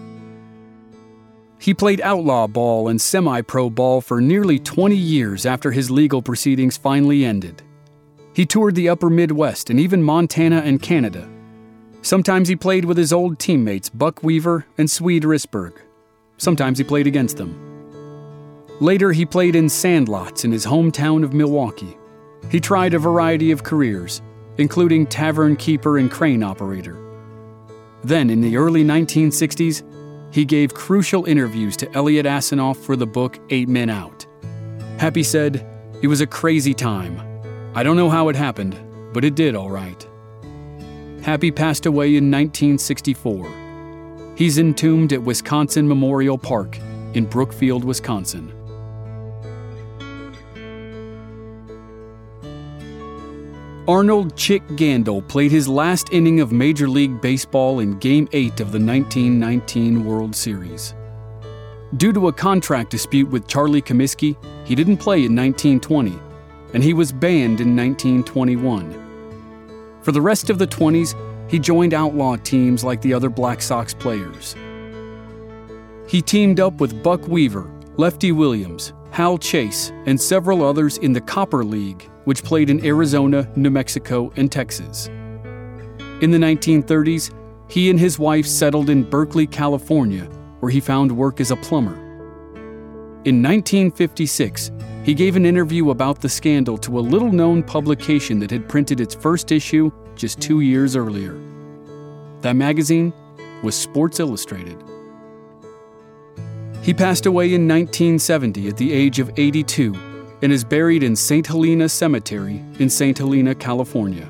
He 1.60 1.76
played 1.76 2.02
outlaw 2.02 2.48
ball 2.48 2.88
and 2.88 3.00
semi 3.00 3.42
pro 3.42 3.70
ball 3.70 4.02
for 4.02 4.20
nearly 4.20 4.58
20 4.58 4.96
years 4.96 5.46
after 5.46 5.72
his 5.72 5.92
legal 5.92 6.24
proceedings 6.24 6.78
finally 6.78 7.24
ended. 7.24 7.62
He 8.34 8.46
toured 8.46 8.76
the 8.76 8.90
upper 8.90 9.10
Midwest 9.10 9.70
and 9.70 9.80
even 9.80 10.04
Montana 10.04 10.58
and 10.58 10.82
Canada. 10.82 11.28
Sometimes 12.02 12.48
he 12.48 12.56
played 12.56 12.86
with 12.86 12.98
his 12.98 13.12
old 13.12 13.40
teammates 13.40 13.90
Buck 13.90 14.24
Weaver 14.24 14.66
and 14.78 14.90
Swede 14.90 15.24
Risberg. 15.24 15.74
Sometimes 16.38 16.78
he 16.78 16.84
played 16.84 17.08
against 17.08 17.38
them. 17.38 17.66
Later, 18.80 19.12
he 19.12 19.26
played 19.26 19.58
in 19.58 19.66
sandlots 19.66 20.46
in 20.46 20.52
his 20.54 20.66
hometown 20.66 21.24
of 21.24 21.34
Milwaukee. 21.34 21.98
He 22.50 22.62
tried 22.62 22.94
a 22.94 23.00
variety 23.00 23.52
of 23.52 23.64
careers, 23.64 24.22
including 24.58 25.06
tavern 25.06 25.58
keeper 25.58 25.98
and 25.98 26.10
crane 26.10 26.44
operator. 26.44 26.98
Then, 28.06 28.30
in 28.30 28.40
the 28.40 28.56
early 28.56 28.86
1960s, 28.86 29.84
he 30.34 30.46
gave 30.46 30.74
crucial 30.74 31.26
interviews 31.26 31.76
to 31.78 31.92
Eliot 31.94 32.26
Asinof 32.26 32.78
for 32.78 32.96
the 32.96 33.06
book 33.06 33.38
Eight 33.50 33.68
Men 33.68 33.90
Out. 33.90 34.26
Happy 34.98 35.24
said, 35.24 35.66
It 36.02 36.08
was 36.08 36.22
a 36.22 36.28
crazy 36.28 36.74
time. 36.74 37.29
I 37.80 37.84
don't 37.84 37.96
know 37.96 38.10
how 38.10 38.28
it 38.28 38.36
happened, 38.36 38.78
but 39.14 39.24
it 39.24 39.36
did 39.36 39.56
all 39.56 39.70
right. 39.70 40.06
Happy 41.22 41.50
passed 41.50 41.86
away 41.86 42.08
in 42.08 42.30
1964. 42.30 44.34
He's 44.36 44.58
entombed 44.58 45.14
at 45.14 45.24
Wisconsin 45.24 45.88
Memorial 45.88 46.38
Park 46.38 46.78
in 47.14 47.24
Brookfield, 47.24 47.86
Wisconsin. 47.86 48.52
Arnold 53.88 54.36
Chick 54.36 54.68
Gandil 54.72 55.26
played 55.30 55.52
his 55.52 55.70
last 55.70 56.12
inning 56.12 56.42
of 56.42 56.52
Major 56.52 56.90
League 56.90 57.22
Baseball 57.22 57.80
in 57.80 57.98
Game 58.00 58.28
8 58.34 58.60
of 58.60 58.74
the 58.74 58.86
1919 58.86 60.04
World 60.04 60.36
Series. 60.36 60.96
Due 61.96 62.12
to 62.12 62.28
a 62.28 62.34
contract 62.34 62.92
dispute 62.92 63.30
with 63.30 63.48
Charlie 63.48 63.82
Comiskey, 63.82 64.36
he 64.68 64.76
didn't 64.76 64.98
play 64.98 65.24
in 65.24 65.34
1920, 65.34 66.20
and 66.74 66.84
he 66.84 66.94
was 66.94 67.12
banned 67.12 67.62
in 67.62 67.76
1921. 67.76 70.00
For 70.02 70.12
the 70.12 70.22
rest 70.22 70.50
of 70.50 70.60
the 70.60 70.68
20s, 70.68 71.16
he 71.50 71.60
joined 71.60 71.94
outlaw 71.94 72.36
teams 72.38 72.84
like 72.84 73.02
the 73.02 73.14
other 73.14 73.30
Black 73.30 73.62
Sox 73.62 73.94
players. 73.94 74.56
He 76.08 76.22
teamed 76.22 76.60
up 76.60 76.80
with 76.80 77.04
Buck 77.04 77.28
Weaver, 77.28 77.70
Lefty 77.98 78.32
Williams, 78.32 78.94
Hal 79.12 79.38
Chase, 79.38 79.92
and 80.06 80.20
several 80.20 80.64
others 80.64 80.98
in 80.98 81.14
the 81.14 81.22
Copper 81.22 81.64
League 81.64 82.10
which 82.30 82.44
played 82.44 82.70
in 82.70 82.86
Arizona, 82.86 83.52
New 83.56 83.72
Mexico, 83.72 84.32
and 84.36 84.52
Texas. 84.52 85.08
In 86.22 86.30
the 86.30 86.38
1930s, 86.38 87.34
he 87.68 87.90
and 87.90 88.00
his 88.00 88.20
wife 88.20 88.46
settled 88.46 88.92
in 88.92 89.02
Berkeley, 89.02 89.48
California, 89.48 90.26
where 90.60 90.72
he 90.72 90.80
found 90.80 91.12
work 91.12 91.42
as 91.42 91.50
a 91.50 91.56
plumber. 91.56 91.96
In 93.26 93.42
1956, 93.42 94.70
he 95.10 95.16
gave 95.16 95.36
an 95.36 95.44
interview 95.44 95.90
about 95.90 96.22
the 96.22 96.30
scandal 96.30 96.78
to 96.78 97.00
a 97.00 97.02
little 97.02 97.32
known 97.32 97.64
publication 97.64 98.38
that 98.38 98.52
had 98.52 98.70
printed 98.70 99.02
its 99.02 99.16
first 99.16 99.52
issue 99.52 99.92
just 100.16 100.40
two 100.40 100.62
years 100.62 100.96
earlier. 100.96 101.34
That 102.42 102.56
magazine 102.56 103.12
was 103.64 103.74
Sports 103.74 104.20
Illustrated. 104.20 104.78
He 106.84 106.94
passed 106.94 107.26
away 107.26 107.56
in 107.56 107.68
1970 107.68 108.68
at 108.68 108.78
the 108.78 108.94
age 108.94 109.18
of 109.18 109.32
82 109.36 109.96
and 110.44 110.52
is 110.52 110.64
buried 110.64 111.02
in 111.02 111.16
St. 111.16 111.48
Helena 111.48 111.90
Cemetery 111.90 112.64
in 112.78 112.88
St. 112.88 113.18
Helena, 113.18 113.56
California. 113.56 114.30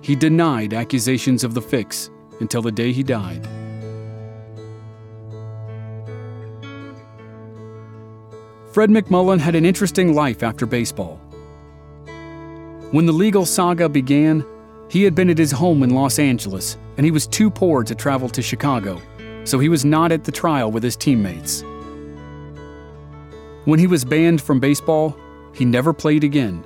He 0.00 0.16
denied 0.16 0.74
accusations 0.74 1.44
of 1.44 1.54
the 1.54 1.62
fix 1.62 2.10
until 2.40 2.62
the 2.62 2.72
day 2.72 2.90
he 2.92 3.04
died. 3.04 3.46
Fred 8.78 8.90
McMullen 8.90 9.40
had 9.40 9.56
an 9.56 9.66
interesting 9.66 10.14
life 10.14 10.44
after 10.44 10.64
baseball. 10.64 11.16
When 12.92 13.06
the 13.06 13.12
legal 13.12 13.44
saga 13.44 13.88
began, 13.88 14.46
he 14.88 15.02
had 15.02 15.16
been 15.16 15.30
at 15.30 15.36
his 15.36 15.50
home 15.50 15.82
in 15.82 15.90
Los 15.90 16.20
Angeles 16.20 16.76
and 16.96 17.04
he 17.04 17.10
was 17.10 17.26
too 17.26 17.50
poor 17.50 17.82
to 17.82 17.92
travel 17.96 18.28
to 18.28 18.40
Chicago, 18.40 19.02
so 19.42 19.58
he 19.58 19.68
was 19.68 19.84
not 19.84 20.12
at 20.12 20.22
the 20.22 20.30
trial 20.30 20.70
with 20.70 20.84
his 20.84 20.94
teammates. 20.94 21.64
When 23.64 23.80
he 23.80 23.88
was 23.88 24.04
banned 24.04 24.40
from 24.40 24.60
baseball, 24.60 25.16
he 25.52 25.64
never 25.64 25.92
played 25.92 26.22
again. 26.22 26.64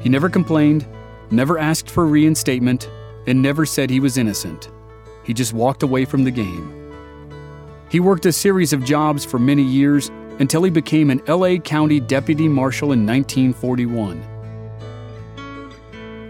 He 0.00 0.08
never 0.08 0.30
complained, 0.30 0.86
never 1.30 1.58
asked 1.58 1.90
for 1.90 2.06
reinstatement, 2.06 2.90
and 3.26 3.42
never 3.42 3.66
said 3.66 3.90
he 3.90 4.00
was 4.00 4.16
innocent. 4.16 4.70
He 5.22 5.34
just 5.34 5.52
walked 5.52 5.82
away 5.82 6.06
from 6.06 6.24
the 6.24 6.30
game. 6.30 6.78
He 7.90 8.00
worked 8.00 8.24
a 8.24 8.32
series 8.32 8.72
of 8.72 8.86
jobs 8.86 9.26
for 9.26 9.38
many 9.38 9.62
years 9.62 10.10
until 10.40 10.62
he 10.62 10.70
became 10.70 11.10
an 11.10 11.22
LA 11.26 11.56
County 11.56 12.00
Deputy 12.00 12.48
Marshal 12.48 12.92
in 12.92 13.06
1941. 13.06 14.20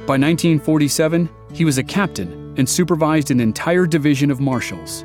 By 0.06 0.18
1947, 0.18 1.28
he 1.52 1.64
was 1.64 1.78
a 1.78 1.82
captain 1.82 2.54
and 2.56 2.68
supervised 2.68 3.30
an 3.30 3.40
entire 3.40 3.86
division 3.86 4.30
of 4.30 4.40
marshals. 4.40 5.04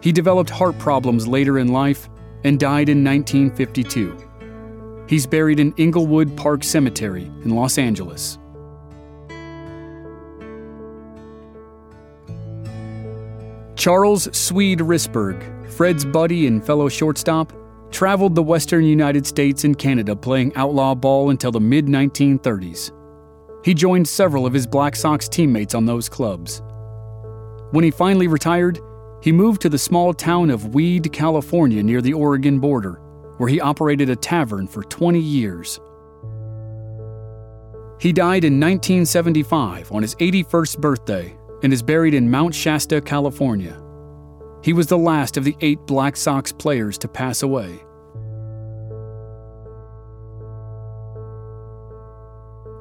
He 0.00 0.12
developed 0.12 0.50
heart 0.50 0.78
problems 0.78 1.28
later 1.28 1.58
in 1.58 1.68
life 1.68 2.08
and 2.44 2.58
died 2.58 2.88
in 2.88 3.04
1952. 3.04 4.16
He's 5.06 5.26
buried 5.26 5.60
in 5.60 5.74
Inglewood 5.76 6.36
Park 6.36 6.64
Cemetery 6.64 7.24
in 7.44 7.50
Los 7.50 7.78
Angeles. 7.78 8.38
Charles 13.76 14.28
Swede 14.36 14.80
Risberg, 14.80 15.40
Fred's 15.80 16.04
buddy 16.04 16.46
and 16.46 16.62
fellow 16.62 16.90
shortstop, 16.90 17.54
traveled 17.90 18.34
the 18.34 18.42
western 18.42 18.84
United 18.84 19.26
States 19.26 19.64
and 19.64 19.78
Canada 19.78 20.14
playing 20.14 20.54
outlaw 20.54 20.94
ball 20.94 21.30
until 21.30 21.50
the 21.50 21.58
mid 21.58 21.86
1930s. 21.86 22.92
He 23.64 23.72
joined 23.72 24.06
several 24.06 24.44
of 24.44 24.52
his 24.52 24.66
Black 24.66 24.94
Sox 24.94 25.26
teammates 25.26 25.74
on 25.74 25.86
those 25.86 26.06
clubs. 26.06 26.60
When 27.70 27.82
he 27.82 27.90
finally 27.90 28.26
retired, 28.26 28.78
he 29.22 29.32
moved 29.32 29.62
to 29.62 29.70
the 29.70 29.78
small 29.78 30.12
town 30.12 30.50
of 30.50 30.74
Weed, 30.74 31.14
California, 31.14 31.82
near 31.82 32.02
the 32.02 32.12
Oregon 32.12 32.58
border, 32.58 33.00
where 33.38 33.48
he 33.48 33.58
operated 33.58 34.10
a 34.10 34.16
tavern 34.16 34.66
for 34.66 34.82
20 34.82 35.18
years. 35.18 35.80
He 37.98 38.12
died 38.12 38.44
in 38.44 38.60
1975 38.60 39.92
on 39.92 40.02
his 40.02 40.14
81st 40.16 40.78
birthday 40.78 41.34
and 41.62 41.72
is 41.72 41.82
buried 41.82 42.12
in 42.12 42.30
Mount 42.30 42.54
Shasta, 42.54 43.00
California. 43.00 43.80
He 44.62 44.72
was 44.72 44.86
the 44.86 44.98
last 44.98 45.36
of 45.36 45.44
the 45.44 45.56
eight 45.60 45.78
Black 45.86 46.16
Sox 46.16 46.52
players 46.52 46.98
to 46.98 47.08
pass 47.08 47.42
away. 47.42 47.84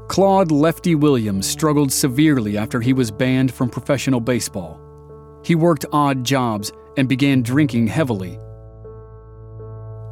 Claude 0.09 0.51
Lefty 0.51 0.95
Williams 0.95 1.47
struggled 1.47 1.91
severely 1.91 2.57
after 2.57 2.82
he 2.82 2.93
was 2.93 3.11
banned 3.11 3.53
from 3.53 3.69
professional 3.69 4.19
baseball. 4.19 4.82
He 5.45 5.55
worked 5.55 5.86
odd 5.93 6.23
jobs 6.23 6.71
and 6.97 7.07
began 7.07 7.43
drinking 7.43 7.88
heavily. 7.88 8.39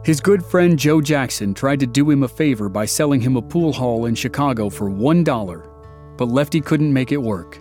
His 0.05 0.21
good 0.21 0.45
friend 0.45 0.79
Joe 0.79 1.01
Jackson 1.01 1.53
tried 1.53 1.81
to 1.81 1.87
do 1.87 2.09
him 2.09 2.23
a 2.23 2.27
favor 2.29 2.69
by 2.69 2.85
selling 2.85 3.19
him 3.19 3.35
a 3.35 3.41
pool 3.41 3.73
hall 3.73 4.05
in 4.05 4.15
Chicago 4.15 4.69
for 4.69 4.89
$1, 4.89 6.17
but 6.17 6.29
Lefty 6.29 6.61
couldn't 6.61 6.93
make 6.93 7.11
it 7.11 7.17
work. 7.17 7.59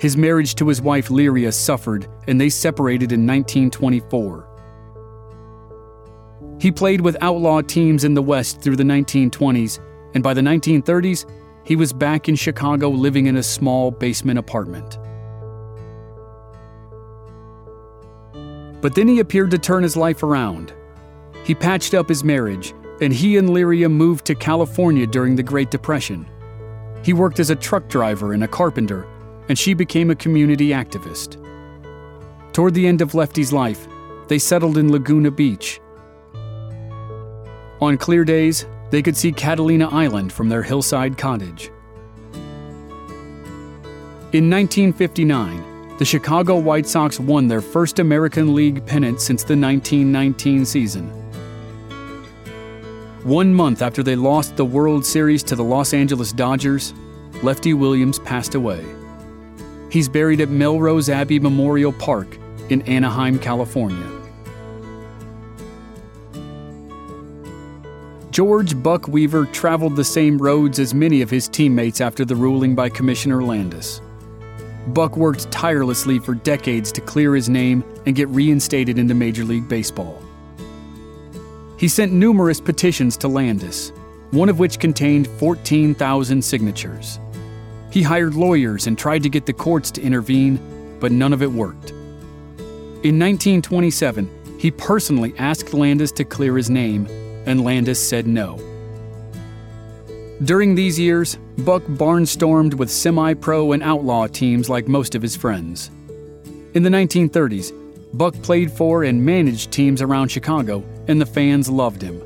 His 0.00 0.16
marriage 0.16 0.54
to 0.54 0.66
his 0.66 0.80
wife 0.80 1.08
Lyria 1.08 1.52
suffered, 1.52 2.08
and 2.26 2.40
they 2.40 2.48
separated 2.48 3.12
in 3.12 3.26
1924. 3.26 4.46
He 6.58 6.72
played 6.72 7.02
with 7.02 7.18
outlaw 7.20 7.60
teams 7.60 8.04
in 8.04 8.14
the 8.14 8.22
West 8.22 8.62
through 8.62 8.76
the 8.76 8.82
1920s, 8.82 9.78
and 10.14 10.22
by 10.22 10.32
the 10.32 10.40
1930s, 10.40 11.30
he 11.64 11.76
was 11.76 11.92
back 11.92 12.30
in 12.30 12.34
Chicago 12.34 12.88
living 12.88 13.26
in 13.26 13.36
a 13.36 13.42
small 13.42 13.90
basement 13.90 14.38
apartment. 14.38 14.98
But 18.80 18.94
then 18.94 19.06
he 19.06 19.20
appeared 19.20 19.50
to 19.50 19.58
turn 19.58 19.82
his 19.82 19.98
life 19.98 20.22
around. 20.22 20.72
He 21.44 21.54
patched 21.54 21.92
up 21.92 22.08
his 22.08 22.24
marriage, 22.24 22.72
and 23.02 23.12
he 23.12 23.36
and 23.36 23.50
Lyria 23.50 23.92
moved 23.92 24.24
to 24.26 24.34
California 24.34 25.06
during 25.06 25.36
the 25.36 25.42
Great 25.42 25.70
Depression. 25.70 26.26
He 27.02 27.12
worked 27.12 27.38
as 27.38 27.50
a 27.50 27.56
truck 27.56 27.86
driver 27.88 28.32
and 28.32 28.44
a 28.44 28.48
carpenter 28.48 29.06
and 29.50 29.58
she 29.58 29.74
became 29.74 30.10
a 30.10 30.14
community 30.14 30.68
activist. 30.68 31.36
Toward 32.52 32.72
the 32.72 32.86
end 32.86 33.02
of 33.02 33.16
Lefty's 33.16 33.52
life, 33.52 33.88
they 34.28 34.38
settled 34.38 34.78
in 34.78 34.92
Laguna 34.92 35.32
Beach. 35.32 35.80
On 37.80 37.98
clear 37.98 38.24
days, 38.24 38.64
they 38.90 39.02
could 39.02 39.16
see 39.16 39.32
Catalina 39.32 39.88
Island 39.88 40.32
from 40.32 40.48
their 40.48 40.62
hillside 40.62 41.18
cottage. 41.18 41.72
In 44.32 44.48
1959, 44.48 45.96
the 45.98 46.04
Chicago 46.04 46.56
White 46.56 46.86
Sox 46.86 47.18
won 47.18 47.48
their 47.48 47.60
first 47.60 47.98
American 47.98 48.54
League 48.54 48.86
pennant 48.86 49.20
since 49.20 49.42
the 49.42 49.56
1919 49.56 50.64
season. 50.64 51.08
One 53.24 53.52
month 53.52 53.82
after 53.82 54.04
they 54.04 54.14
lost 54.14 54.56
the 54.56 54.64
World 54.64 55.04
Series 55.04 55.42
to 55.42 55.56
the 55.56 55.64
Los 55.64 55.92
Angeles 55.92 56.32
Dodgers, 56.32 56.94
Lefty 57.42 57.74
Williams 57.74 58.20
passed 58.20 58.54
away. 58.54 58.99
He's 59.90 60.08
buried 60.08 60.40
at 60.40 60.48
Melrose 60.48 61.08
Abbey 61.08 61.40
Memorial 61.40 61.92
Park 61.92 62.38
in 62.68 62.82
Anaheim, 62.82 63.38
California. 63.38 64.06
George 68.30 68.80
Buck 68.80 69.08
Weaver 69.08 69.46
traveled 69.46 69.96
the 69.96 70.04
same 70.04 70.38
roads 70.38 70.78
as 70.78 70.94
many 70.94 71.20
of 71.20 71.28
his 71.28 71.48
teammates 71.48 72.00
after 72.00 72.24
the 72.24 72.36
ruling 72.36 72.76
by 72.76 72.88
Commissioner 72.88 73.42
Landis. 73.42 74.00
Buck 74.88 75.16
worked 75.16 75.50
tirelessly 75.50 76.20
for 76.20 76.34
decades 76.34 76.92
to 76.92 77.00
clear 77.00 77.34
his 77.34 77.48
name 77.48 77.84
and 78.06 78.14
get 78.14 78.28
reinstated 78.28 78.98
into 78.98 79.14
Major 79.14 79.44
League 79.44 79.68
Baseball. 79.68 80.22
He 81.76 81.88
sent 81.88 82.12
numerous 82.12 82.60
petitions 82.60 83.16
to 83.18 83.28
Landis, 83.28 83.92
one 84.30 84.48
of 84.48 84.60
which 84.60 84.78
contained 84.78 85.26
14,000 85.26 86.42
signatures. 86.42 87.18
He 87.90 88.02
hired 88.02 88.34
lawyers 88.34 88.86
and 88.86 88.96
tried 88.96 89.22
to 89.24 89.28
get 89.28 89.46
the 89.46 89.52
courts 89.52 89.90
to 89.92 90.02
intervene, 90.02 90.58
but 91.00 91.12
none 91.12 91.32
of 91.32 91.42
it 91.42 91.50
worked. 91.50 91.90
In 93.02 93.18
1927, 93.18 94.58
he 94.58 94.70
personally 94.70 95.34
asked 95.38 95.72
Landis 95.72 96.12
to 96.12 96.24
clear 96.24 96.56
his 96.56 96.70
name, 96.70 97.06
and 97.46 97.64
Landis 97.64 97.98
said 97.98 98.26
no. 98.26 98.58
During 100.44 100.74
these 100.74 100.98
years, 100.98 101.38
Buck 101.58 101.82
barnstormed 101.82 102.74
with 102.74 102.90
semi 102.90 103.34
pro 103.34 103.72
and 103.72 103.82
outlaw 103.82 104.26
teams 104.26 104.70
like 104.70 104.88
most 104.88 105.14
of 105.14 105.22
his 105.22 105.36
friends. 105.36 105.90
In 106.74 106.82
the 106.82 106.90
1930s, 106.90 107.72
Buck 108.12 108.34
played 108.42 108.70
for 108.70 109.04
and 109.04 109.24
managed 109.24 109.70
teams 109.70 110.02
around 110.02 110.28
Chicago, 110.28 110.84
and 111.08 111.20
the 111.20 111.26
fans 111.26 111.68
loved 111.68 112.02
him. 112.02 112.16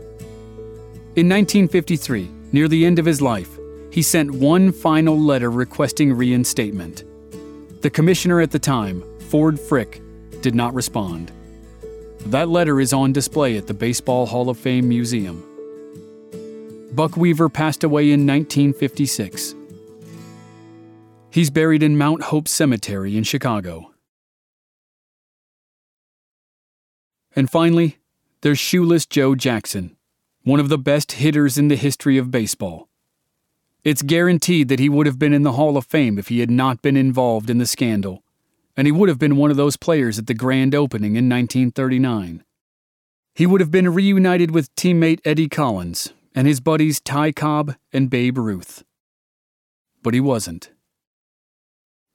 In 1.16 1.28
1953, 1.28 2.30
near 2.52 2.68
the 2.68 2.84
end 2.84 2.98
of 2.98 3.06
his 3.06 3.22
life, 3.22 3.53
he 3.94 4.02
sent 4.02 4.28
one 4.28 4.72
final 4.72 5.16
letter 5.16 5.52
requesting 5.52 6.12
reinstatement. 6.12 7.04
The 7.80 7.90
commissioner 7.90 8.40
at 8.40 8.50
the 8.50 8.58
time, 8.58 9.04
Ford 9.28 9.60
Frick, 9.60 10.02
did 10.40 10.52
not 10.52 10.74
respond. 10.74 11.30
That 12.26 12.48
letter 12.48 12.80
is 12.80 12.92
on 12.92 13.12
display 13.12 13.56
at 13.56 13.68
the 13.68 13.72
Baseball 13.72 14.26
Hall 14.26 14.50
of 14.50 14.58
Fame 14.58 14.88
Museum. 14.88 15.44
Buck 16.90 17.16
Weaver 17.16 17.48
passed 17.48 17.84
away 17.84 18.10
in 18.10 18.26
1956. 18.26 19.54
He's 21.30 21.50
buried 21.50 21.84
in 21.84 21.96
Mount 21.96 22.24
Hope 22.24 22.48
Cemetery 22.48 23.16
in 23.16 23.22
Chicago. 23.22 23.92
And 27.36 27.48
finally, 27.48 27.98
there's 28.40 28.58
Shoeless 28.58 29.06
Joe 29.06 29.36
Jackson, 29.36 29.96
one 30.42 30.58
of 30.58 30.68
the 30.68 30.78
best 30.78 31.12
hitters 31.12 31.56
in 31.56 31.68
the 31.68 31.76
history 31.76 32.18
of 32.18 32.32
baseball. 32.32 32.88
It's 33.84 34.00
guaranteed 34.00 34.68
that 34.68 34.80
he 34.80 34.88
would 34.88 35.04
have 35.04 35.18
been 35.18 35.34
in 35.34 35.42
the 35.42 35.52
Hall 35.52 35.76
of 35.76 35.84
Fame 35.84 36.18
if 36.18 36.28
he 36.28 36.40
had 36.40 36.50
not 36.50 36.80
been 36.80 36.96
involved 36.96 37.50
in 37.50 37.58
the 37.58 37.66
scandal, 37.66 38.24
and 38.78 38.86
he 38.86 38.92
would 38.92 39.10
have 39.10 39.18
been 39.18 39.36
one 39.36 39.50
of 39.50 39.58
those 39.58 39.76
players 39.76 40.18
at 40.18 40.26
the 40.26 40.32
grand 40.32 40.74
opening 40.74 41.16
in 41.16 41.28
1939. 41.28 42.42
He 43.34 43.46
would 43.46 43.60
have 43.60 43.70
been 43.70 43.92
reunited 43.92 44.52
with 44.52 44.74
teammate 44.74 45.20
Eddie 45.24 45.50
Collins 45.50 46.14
and 46.34 46.48
his 46.48 46.60
buddies 46.60 46.98
Ty 46.98 47.32
Cobb 47.32 47.74
and 47.92 48.08
Babe 48.08 48.38
Ruth. 48.38 48.84
But 50.02 50.14
he 50.14 50.20
wasn't. 50.20 50.70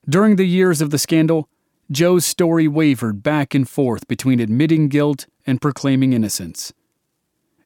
During 0.08 0.38
the 0.38 0.46
years 0.46 0.82
of 0.82 0.90
the 0.90 0.98
scandal, 0.98 1.50
Joe's 1.92 2.26
story 2.26 2.68
wavered 2.68 3.22
back 3.22 3.54
and 3.54 3.70
forth 3.70 4.08
between 4.08 4.40
admitting 4.40 4.88
guilt 4.88 5.28
and 5.46 5.62
proclaiming 5.62 6.14
innocence. 6.14 6.74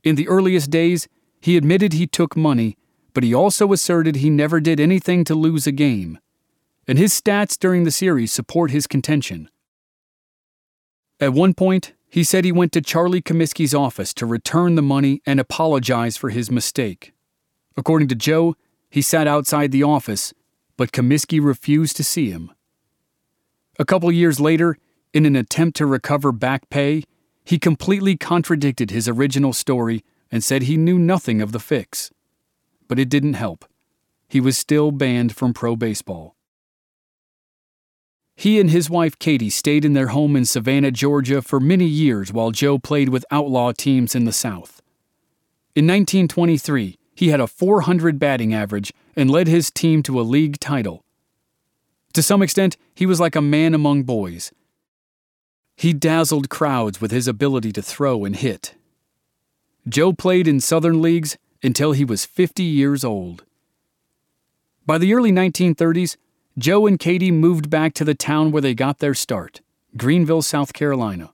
In 0.03 0.15
the 0.15 0.27
earliest 0.27 0.69
days, 0.69 1.07
he 1.39 1.55
admitted 1.55 1.93
he 1.93 2.07
took 2.07 2.35
money 2.35 2.77
but 3.13 3.23
he 3.23 3.33
also 3.33 3.71
asserted 3.71 4.15
he 4.17 4.29
never 4.29 4.59
did 4.59 4.79
anything 4.79 5.23
to 5.23 5.35
lose 5.35 5.67
a 5.67 5.71
game, 5.71 6.19
and 6.87 6.97
his 6.97 7.13
stats 7.13 7.57
during 7.57 7.83
the 7.83 7.91
series 7.91 8.31
support 8.31 8.71
his 8.71 8.87
contention. 8.87 9.49
At 11.19 11.33
one 11.33 11.53
point, 11.53 11.93
he 12.09 12.23
said 12.23 12.43
he 12.43 12.51
went 12.51 12.71
to 12.73 12.81
Charlie 12.81 13.21
Comiskey's 13.21 13.73
office 13.73 14.13
to 14.15 14.25
return 14.25 14.75
the 14.75 14.81
money 14.81 15.21
and 15.25 15.39
apologize 15.39 16.17
for 16.17 16.29
his 16.29 16.51
mistake. 16.51 17.13
According 17.77 18.07
to 18.09 18.15
Joe, 18.15 18.55
he 18.89 19.01
sat 19.01 19.27
outside 19.27 19.71
the 19.71 19.83
office, 19.83 20.33
but 20.77 20.91
Comiskey 20.91 21.43
refused 21.43 21.95
to 21.97 22.03
see 22.03 22.29
him. 22.29 22.51
A 23.79 23.85
couple 23.85 24.11
years 24.11 24.39
later, 24.39 24.77
in 25.13 25.25
an 25.25 25.35
attempt 25.35 25.77
to 25.77 25.85
recover 25.85 26.31
back 26.31 26.69
pay, 26.69 27.03
he 27.43 27.57
completely 27.57 28.15
contradicted 28.15 28.91
his 28.91 29.07
original 29.07 29.53
story 29.53 30.03
and 30.31 30.43
said 30.43 30.63
he 30.63 30.77
knew 30.77 30.97
nothing 30.99 31.41
of 31.41 31.51
the 31.51 31.59
fix 31.59 32.11
but 32.87 32.99
it 32.99 33.09
didn't 33.09 33.33
help. 33.33 33.65
He 34.27 34.39
was 34.39 34.57
still 34.57 34.91
banned 34.91 35.35
from 35.35 35.53
pro 35.53 35.75
baseball. 35.75 36.35
He 38.35 38.59
and 38.59 38.71
his 38.71 38.89
wife 38.89 39.19
Katie 39.19 39.49
stayed 39.49 39.85
in 39.85 39.93
their 39.93 40.07
home 40.07 40.35
in 40.35 40.45
Savannah, 40.45 40.91
Georgia 40.91 41.41
for 41.41 41.59
many 41.59 41.85
years 41.85 42.33
while 42.33 42.51
Joe 42.51 42.79
played 42.79 43.09
with 43.09 43.25
outlaw 43.29 43.71
teams 43.71 44.15
in 44.15 44.25
the 44.25 44.31
South. 44.31 44.81
In 45.75 45.85
1923, 45.85 46.97
he 47.15 47.29
had 47.29 47.39
a 47.39 47.47
400 47.47 48.17
batting 48.17 48.53
average 48.53 48.91
and 49.15 49.29
led 49.29 49.47
his 49.47 49.69
team 49.69 50.01
to 50.03 50.19
a 50.19 50.23
league 50.23 50.59
title. 50.59 51.03
To 52.13 52.23
some 52.23 52.41
extent, 52.41 52.77
he 52.95 53.05
was 53.05 53.19
like 53.19 53.35
a 53.35 53.41
man 53.41 53.73
among 53.73 54.03
boys. 54.03 54.51
He 55.75 55.93
dazzled 55.93 56.49
crowds 56.49 57.01
with 57.01 57.11
his 57.11 57.27
ability 57.27 57.71
to 57.73 57.81
throw 57.81 58.25
and 58.25 58.35
hit. 58.35 58.75
Joe 59.87 60.13
played 60.13 60.47
in 60.47 60.59
Southern 60.59 61.01
leagues 61.01 61.37
until 61.63 61.93
he 61.93 62.05
was 62.05 62.25
50 62.25 62.61
years 62.61 63.03
old. 63.03 63.45
By 64.85 64.97
the 64.97 65.13
early 65.13 65.31
1930s, 65.31 66.17
Joe 66.57 66.85
and 66.85 66.99
Katie 66.99 67.31
moved 67.31 67.69
back 67.69 67.93
to 67.95 68.03
the 68.03 68.13
town 68.13 68.51
where 68.51 68.61
they 68.61 68.73
got 68.75 68.99
their 68.99 69.13
start, 69.13 69.61
Greenville, 69.97 70.41
South 70.41 70.73
Carolina. 70.73 71.33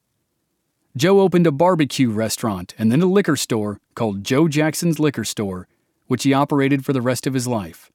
Joe 0.95 1.19
opened 1.19 1.47
a 1.47 1.51
barbecue 1.51 2.09
restaurant 2.09 2.75
and 2.77 2.91
then 2.91 3.01
a 3.01 3.05
liquor 3.05 3.35
store 3.35 3.79
called 3.95 4.23
Joe 4.23 4.47
Jackson's 4.47 4.99
Liquor 4.99 5.23
Store, 5.23 5.67
which 6.07 6.23
he 6.23 6.33
operated 6.33 6.85
for 6.85 6.93
the 6.93 7.01
rest 7.01 7.27
of 7.27 7.33
his 7.33 7.47
life. 7.47 7.91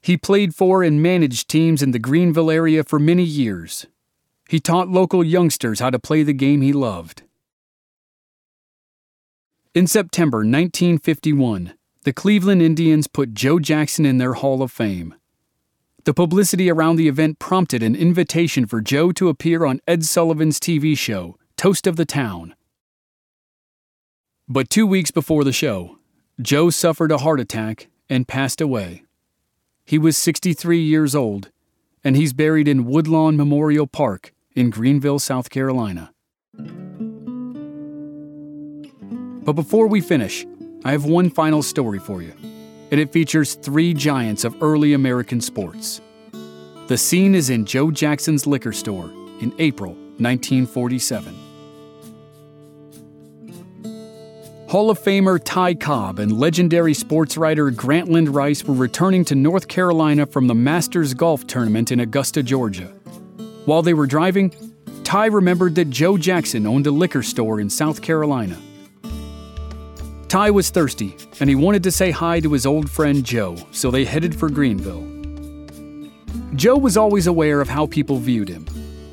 He 0.00 0.16
played 0.16 0.54
for 0.54 0.82
and 0.82 1.02
managed 1.02 1.48
teams 1.48 1.82
in 1.82 1.90
the 1.90 1.98
Greenville 1.98 2.50
area 2.50 2.84
for 2.84 2.98
many 2.98 3.24
years. 3.24 3.86
He 4.48 4.60
taught 4.60 4.88
local 4.88 5.24
youngsters 5.24 5.80
how 5.80 5.90
to 5.90 5.98
play 5.98 6.22
the 6.22 6.34
game 6.34 6.60
he 6.60 6.72
loved. 6.72 7.23
In 9.74 9.88
September 9.88 10.38
1951, 10.38 11.74
the 12.04 12.12
Cleveland 12.12 12.62
Indians 12.62 13.08
put 13.08 13.34
Joe 13.34 13.58
Jackson 13.58 14.06
in 14.06 14.18
their 14.18 14.34
Hall 14.34 14.62
of 14.62 14.70
Fame. 14.70 15.16
The 16.04 16.14
publicity 16.14 16.70
around 16.70 16.94
the 16.94 17.08
event 17.08 17.40
prompted 17.40 17.82
an 17.82 17.96
invitation 17.96 18.66
for 18.66 18.80
Joe 18.80 19.10
to 19.10 19.28
appear 19.28 19.64
on 19.64 19.80
Ed 19.88 20.04
Sullivan's 20.04 20.60
TV 20.60 20.96
show, 20.96 21.36
Toast 21.56 21.88
of 21.88 21.96
the 21.96 22.04
Town. 22.04 22.54
But 24.46 24.70
two 24.70 24.86
weeks 24.86 25.10
before 25.10 25.42
the 25.42 25.52
show, 25.52 25.98
Joe 26.40 26.70
suffered 26.70 27.10
a 27.10 27.18
heart 27.18 27.40
attack 27.40 27.88
and 28.08 28.28
passed 28.28 28.60
away. 28.60 29.02
He 29.84 29.98
was 29.98 30.16
63 30.16 30.78
years 30.78 31.16
old, 31.16 31.50
and 32.04 32.14
he's 32.14 32.32
buried 32.32 32.68
in 32.68 32.84
Woodlawn 32.84 33.36
Memorial 33.36 33.88
Park 33.88 34.32
in 34.54 34.70
Greenville, 34.70 35.18
South 35.18 35.50
Carolina. 35.50 36.13
But 39.44 39.52
before 39.52 39.88
we 39.88 40.00
finish, 40.00 40.46
I 40.84 40.92
have 40.92 41.04
one 41.04 41.28
final 41.28 41.62
story 41.62 41.98
for 41.98 42.22
you, 42.22 42.32
and 42.90 42.98
it 42.98 43.12
features 43.12 43.54
three 43.54 43.92
giants 43.92 44.44
of 44.44 44.62
early 44.62 44.94
American 44.94 45.40
sports. 45.40 46.00
The 46.86 46.96
scene 46.96 47.34
is 47.34 47.50
in 47.50 47.66
Joe 47.66 47.90
Jackson's 47.90 48.46
liquor 48.46 48.72
store 48.72 49.10
in 49.40 49.54
April 49.58 49.92
1947. 50.18 51.34
Hall 54.68 54.90
of 54.90 54.98
Famer 54.98 55.38
Ty 55.44 55.74
Cobb 55.74 56.18
and 56.18 56.38
legendary 56.38 56.94
sports 56.94 57.36
writer 57.36 57.70
Grantland 57.70 58.34
Rice 58.34 58.64
were 58.64 58.74
returning 58.74 59.24
to 59.26 59.34
North 59.34 59.68
Carolina 59.68 60.24
from 60.24 60.46
the 60.46 60.54
Masters 60.54 61.12
Golf 61.12 61.46
Tournament 61.46 61.92
in 61.92 62.00
Augusta, 62.00 62.42
Georgia. 62.42 62.86
While 63.66 63.82
they 63.82 63.94
were 63.94 64.06
driving, 64.06 64.54
Ty 65.04 65.26
remembered 65.26 65.74
that 65.74 65.90
Joe 65.90 66.16
Jackson 66.16 66.66
owned 66.66 66.86
a 66.86 66.90
liquor 66.90 67.22
store 67.22 67.60
in 67.60 67.68
South 67.68 68.00
Carolina. 68.00 68.58
Ty 70.34 70.50
was 70.50 70.68
thirsty, 70.68 71.16
and 71.38 71.48
he 71.48 71.54
wanted 71.54 71.84
to 71.84 71.92
say 71.92 72.10
hi 72.10 72.40
to 72.40 72.52
his 72.52 72.66
old 72.66 72.90
friend 72.90 73.22
Joe, 73.22 73.54
so 73.70 73.92
they 73.92 74.04
headed 74.04 74.34
for 74.34 74.50
Greenville. 74.50 75.06
Joe 76.56 76.76
was 76.76 76.96
always 76.96 77.28
aware 77.28 77.60
of 77.60 77.68
how 77.68 77.86
people 77.86 78.16
viewed 78.18 78.48
him. 78.48 78.66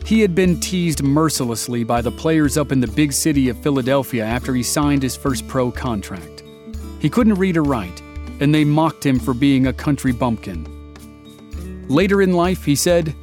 He 0.03 0.21
had 0.21 0.33
been 0.33 0.59
teased 0.59 1.03
mercilessly 1.03 1.83
by 1.83 2.01
the 2.01 2.09
players 2.09 2.57
up 2.57 2.71
in 2.71 2.79
the 2.79 2.87
big 2.87 3.13
city 3.13 3.49
of 3.49 3.59
Philadelphia 3.59 4.25
after 4.25 4.55
he 4.55 4.63
signed 4.63 5.03
his 5.03 5.15
first 5.15 5.47
pro 5.47 5.69
contract. 5.69 6.41
He 6.99 7.07
couldn't 7.07 7.35
read 7.35 7.55
or 7.55 7.63
write, 7.65 8.01
and 8.39 8.51
they 8.51 8.65
mocked 8.65 9.05
him 9.05 9.19
for 9.19 9.35
being 9.35 9.67
a 9.67 9.73
country 9.73 10.13
bumpkin. 10.13 10.65
Later 11.87 12.23
in 12.23 12.33
life, 12.33 12.65
he 12.65 12.75
said, 12.75 13.15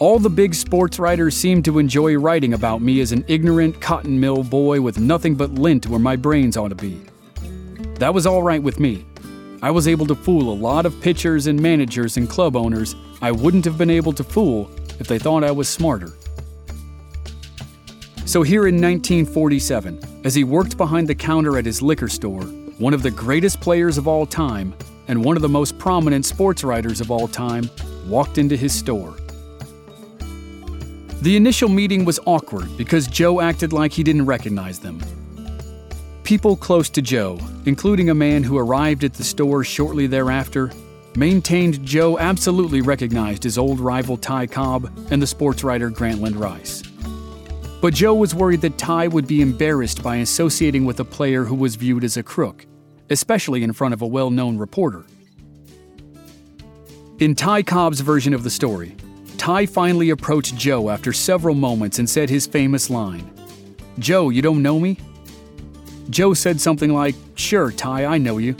All 0.00 0.18
the 0.18 0.30
big 0.30 0.54
sports 0.54 0.98
writers 0.98 1.36
seemed 1.36 1.66
to 1.66 1.78
enjoy 1.78 2.16
writing 2.16 2.54
about 2.54 2.80
me 2.80 3.02
as 3.02 3.12
an 3.12 3.22
ignorant 3.28 3.82
cotton 3.82 4.18
mill 4.18 4.42
boy 4.42 4.80
with 4.80 4.98
nothing 4.98 5.34
but 5.34 5.52
lint 5.52 5.86
where 5.88 6.00
my 6.00 6.16
brains 6.16 6.56
ought 6.56 6.68
to 6.68 6.74
be. 6.74 7.02
That 7.98 8.12
was 8.12 8.26
all 8.26 8.42
right 8.42 8.62
with 8.62 8.80
me. 8.80 9.04
I 9.62 9.70
was 9.70 9.88
able 9.88 10.06
to 10.06 10.14
fool 10.14 10.52
a 10.52 10.54
lot 10.54 10.84
of 10.84 11.00
pitchers 11.00 11.46
and 11.46 11.60
managers 11.60 12.16
and 12.16 12.28
club 12.28 12.56
owners 12.56 12.94
I 13.22 13.30
wouldn't 13.30 13.64
have 13.64 13.78
been 13.78 13.90
able 13.90 14.12
to 14.14 14.24
fool 14.24 14.70
if 15.00 15.06
they 15.06 15.18
thought 15.18 15.44
I 15.44 15.50
was 15.50 15.68
smarter. 15.68 16.12
So, 18.26 18.42
here 18.42 18.66
in 18.66 18.74
1947, 18.74 20.22
as 20.24 20.34
he 20.34 20.44
worked 20.44 20.76
behind 20.76 21.08
the 21.08 21.14
counter 21.14 21.56
at 21.56 21.64
his 21.64 21.80
liquor 21.80 22.08
store, 22.08 22.42
one 22.78 22.94
of 22.94 23.02
the 23.02 23.10
greatest 23.10 23.60
players 23.60 23.96
of 23.96 24.08
all 24.08 24.26
time 24.26 24.74
and 25.08 25.24
one 25.24 25.36
of 25.36 25.42
the 25.42 25.48
most 25.48 25.78
prominent 25.78 26.26
sports 26.26 26.64
writers 26.64 27.00
of 27.00 27.10
all 27.10 27.28
time 27.28 27.70
walked 28.06 28.38
into 28.38 28.56
his 28.56 28.74
store. 28.74 29.14
The 31.22 31.36
initial 31.36 31.68
meeting 31.68 32.04
was 32.04 32.18
awkward 32.26 32.76
because 32.76 33.06
Joe 33.06 33.40
acted 33.40 33.72
like 33.72 33.92
he 33.92 34.02
didn't 34.02 34.26
recognize 34.26 34.78
them. 34.80 35.00
People 36.24 36.56
close 36.56 36.88
to 36.88 37.02
Joe, 37.02 37.38
including 37.66 38.08
a 38.08 38.14
man 38.14 38.42
who 38.42 38.56
arrived 38.56 39.04
at 39.04 39.12
the 39.12 39.22
store 39.22 39.62
shortly 39.62 40.06
thereafter, 40.06 40.70
maintained 41.16 41.84
Joe 41.84 42.18
absolutely 42.18 42.80
recognized 42.80 43.42
his 43.42 43.58
old 43.58 43.78
rival 43.78 44.16
Ty 44.16 44.46
Cobb 44.46 44.90
and 45.10 45.20
the 45.20 45.26
sports 45.26 45.62
writer 45.62 45.90
Grantland 45.90 46.40
Rice. 46.40 46.82
But 47.82 47.92
Joe 47.92 48.14
was 48.14 48.34
worried 48.34 48.62
that 48.62 48.78
Ty 48.78 49.08
would 49.08 49.26
be 49.26 49.42
embarrassed 49.42 50.02
by 50.02 50.16
associating 50.16 50.86
with 50.86 50.98
a 50.98 51.04
player 51.04 51.44
who 51.44 51.54
was 51.54 51.76
viewed 51.76 52.04
as 52.04 52.16
a 52.16 52.22
crook, 52.22 52.64
especially 53.10 53.62
in 53.62 53.74
front 53.74 53.92
of 53.92 54.00
a 54.00 54.06
well 54.06 54.30
known 54.30 54.56
reporter. 54.56 55.04
In 57.18 57.34
Ty 57.34 57.64
Cobb's 57.64 58.00
version 58.00 58.32
of 58.32 58.44
the 58.44 58.50
story, 58.50 58.96
Ty 59.36 59.66
finally 59.66 60.08
approached 60.08 60.56
Joe 60.56 60.88
after 60.88 61.12
several 61.12 61.54
moments 61.54 61.98
and 61.98 62.08
said 62.08 62.30
his 62.30 62.46
famous 62.46 62.88
line 62.88 63.30
Joe, 63.98 64.30
you 64.30 64.40
don't 64.40 64.62
know 64.62 64.80
me? 64.80 64.98
Joe 66.10 66.34
said 66.34 66.60
something 66.60 66.92
like, 66.92 67.14
Sure, 67.34 67.70
Ty, 67.70 68.04
I 68.04 68.18
know 68.18 68.38
you. 68.38 68.56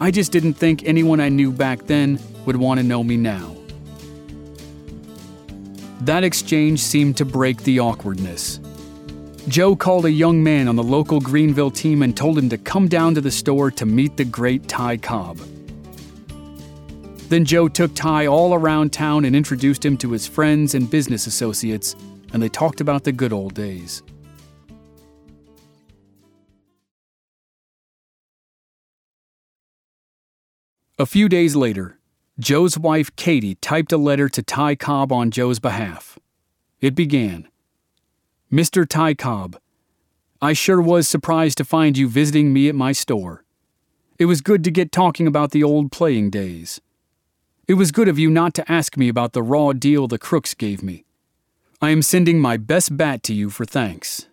I 0.00 0.10
just 0.10 0.32
didn't 0.32 0.54
think 0.54 0.84
anyone 0.84 1.20
I 1.20 1.28
knew 1.28 1.52
back 1.52 1.86
then 1.86 2.18
would 2.46 2.56
want 2.56 2.78
to 2.78 2.84
know 2.84 3.02
me 3.02 3.16
now. 3.16 3.54
That 6.00 6.24
exchange 6.24 6.80
seemed 6.80 7.16
to 7.16 7.24
break 7.24 7.62
the 7.62 7.80
awkwardness. 7.80 8.60
Joe 9.48 9.76
called 9.76 10.06
a 10.06 10.10
young 10.10 10.42
man 10.42 10.68
on 10.68 10.76
the 10.76 10.82
local 10.82 11.20
Greenville 11.20 11.70
team 11.70 12.02
and 12.02 12.16
told 12.16 12.38
him 12.38 12.48
to 12.48 12.58
come 12.58 12.88
down 12.88 13.14
to 13.14 13.20
the 13.20 13.30
store 13.30 13.70
to 13.72 13.86
meet 13.86 14.16
the 14.16 14.24
great 14.24 14.68
Ty 14.68 14.98
Cobb. 14.98 15.38
Then 17.28 17.44
Joe 17.44 17.68
took 17.68 17.94
Ty 17.94 18.26
all 18.26 18.54
around 18.54 18.92
town 18.92 19.24
and 19.24 19.34
introduced 19.34 19.84
him 19.84 19.96
to 19.98 20.12
his 20.12 20.26
friends 20.26 20.74
and 20.74 20.90
business 20.90 21.26
associates, 21.26 21.96
and 22.32 22.42
they 22.42 22.48
talked 22.48 22.80
about 22.80 23.04
the 23.04 23.12
good 23.12 23.32
old 23.32 23.54
days. 23.54 24.02
A 30.96 31.06
few 31.06 31.28
days 31.28 31.56
later, 31.56 31.98
Joe's 32.38 32.78
wife 32.78 33.14
Katie 33.16 33.56
typed 33.56 33.90
a 33.90 33.96
letter 33.96 34.28
to 34.28 34.42
Ty 34.44 34.76
Cobb 34.76 35.10
on 35.10 35.32
Joe's 35.32 35.58
behalf. 35.58 36.20
It 36.80 36.94
began 36.94 37.48
Mr. 38.52 38.88
Ty 38.88 39.14
Cobb, 39.14 39.58
I 40.40 40.52
sure 40.52 40.80
was 40.80 41.08
surprised 41.08 41.58
to 41.58 41.64
find 41.64 41.98
you 41.98 42.08
visiting 42.08 42.52
me 42.52 42.68
at 42.68 42.76
my 42.76 42.92
store. 42.92 43.44
It 44.20 44.26
was 44.26 44.40
good 44.40 44.62
to 44.62 44.70
get 44.70 44.92
talking 44.92 45.26
about 45.26 45.50
the 45.50 45.64
old 45.64 45.90
playing 45.90 46.30
days. 46.30 46.80
It 47.66 47.74
was 47.74 47.90
good 47.90 48.06
of 48.06 48.18
you 48.18 48.30
not 48.30 48.54
to 48.54 48.70
ask 48.70 48.96
me 48.96 49.08
about 49.08 49.32
the 49.32 49.42
raw 49.42 49.72
deal 49.72 50.06
the 50.06 50.16
crooks 50.16 50.54
gave 50.54 50.80
me. 50.80 51.06
I 51.82 51.90
am 51.90 52.02
sending 52.02 52.38
my 52.38 52.56
best 52.56 52.96
bat 52.96 53.24
to 53.24 53.34
you 53.34 53.50
for 53.50 53.64
thanks. 53.64 54.28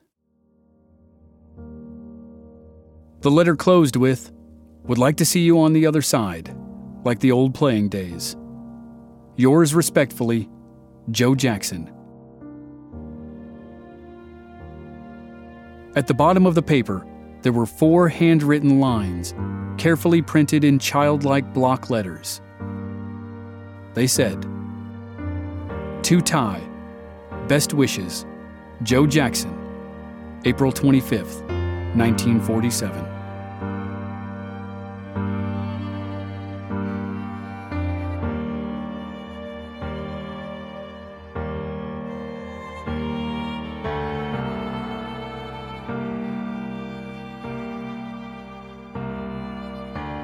The 3.22 3.32
letter 3.32 3.56
closed 3.56 3.96
with, 3.96 4.32
Would 4.84 4.98
like 4.98 5.18
to 5.18 5.26
see 5.26 5.42
you 5.42 5.60
on 5.60 5.74
the 5.74 5.86
other 5.86 6.02
side, 6.02 6.56
like 7.06 7.20
the 7.20 7.32
old 7.32 7.54
playing 7.54 7.90
days. 7.90 8.36
Yours 9.36 9.76
respectfully, 9.76 10.50
Joe 11.12 11.36
Jackson. 11.36 11.92
At 15.96 16.08
the 16.08 16.14
bottom 16.14 16.46
of 16.46 16.56
the 16.56 16.64
paper, 16.64 17.06
there 17.42 17.52
were 17.52 17.66
four 17.66 18.08
handwritten 18.08 18.80
lines, 18.80 19.36
carefully 19.78 20.22
printed 20.22 20.64
in 20.64 20.80
childlike 20.80 21.54
block 21.54 21.90
letters. 21.90 22.42
They 23.94 24.08
said, 24.08 24.42
To 26.04 26.22
Ty, 26.22 26.62
best 27.48 27.74
wishes, 27.74 28.26
Joe 28.84 29.06
Jackson, 29.06 29.58
April 30.46 30.72
25th, 30.72 31.42
1947. 31.96 33.11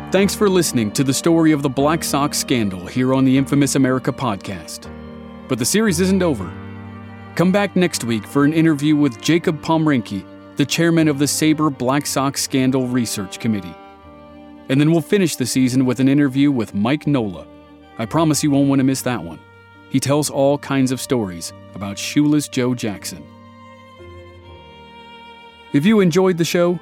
Thanks 0.10 0.34
for 0.34 0.48
listening 0.48 0.92
to 0.92 1.04
the 1.04 1.14
story 1.14 1.52
of 1.52 1.62
the 1.62 1.70
Black 1.70 2.02
Sox 2.02 2.38
scandal 2.38 2.86
here 2.86 3.14
on 3.14 3.26
the 3.26 3.38
Infamous 3.38 3.76
America 3.76 4.14
podcast. 4.14 4.90
But 5.50 5.60
the 5.60 5.66
series 5.66 6.00
isn't 6.00 6.24
over. 6.24 6.50
Come 7.36 7.52
back 7.52 7.76
next 7.76 8.06
week 8.06 8.26
for 8.26 8.46
an 8.46 8.54
interview 8.54 8.96
with 8.96 9.20
Jacob 9.22 9.62
Pomrenke, 9.62 10.26
the 10.56 10.66
chairman 10.66 11.10
of 11.10 11.20
the 11.20 11.26
SABR 11.26 11.78
Black 11.78 12.06
Sox 12.06 12.42
Scandal 12.42 12.88
Research 12.88 13.42
Committee. 13.42 13.76
And 14.70 14.80
then 14.80 14.92
we'll 14.92 15.02
finish 15.02 15.36
the 15.36 15.46
season 15.46 15.86
with 15.86 16.00
an 16.00 16.08
interview 16.08 16.54
with 16.54 16.74
Mike 16.74 17.06
Nola. 17.06 17.46
I 17.98 18.06
promise 18.06 18.42
you 18.42 18.50
won't 18.50 18.70
want 18.70 18.80
to 18.80 18.86
miss 18.86 19.02
that 19.02 19.22
one. 19.22 19.40
He 19.90 20.00
tells 20.00 20.30
all 20.30 20.58
kinds 20.58 20.94
of 20.94 21.02
stories 21.02 21.52
about 21.76 21.98
shoeless 21.98 22.48
Joe 22.48 22.74
Jackson. 22.74 23.26
If 25.74 25.86
you 25.86 26.00
enjoyed 26.00 26.38
the 26.38 26.46
show, 26.46 26.80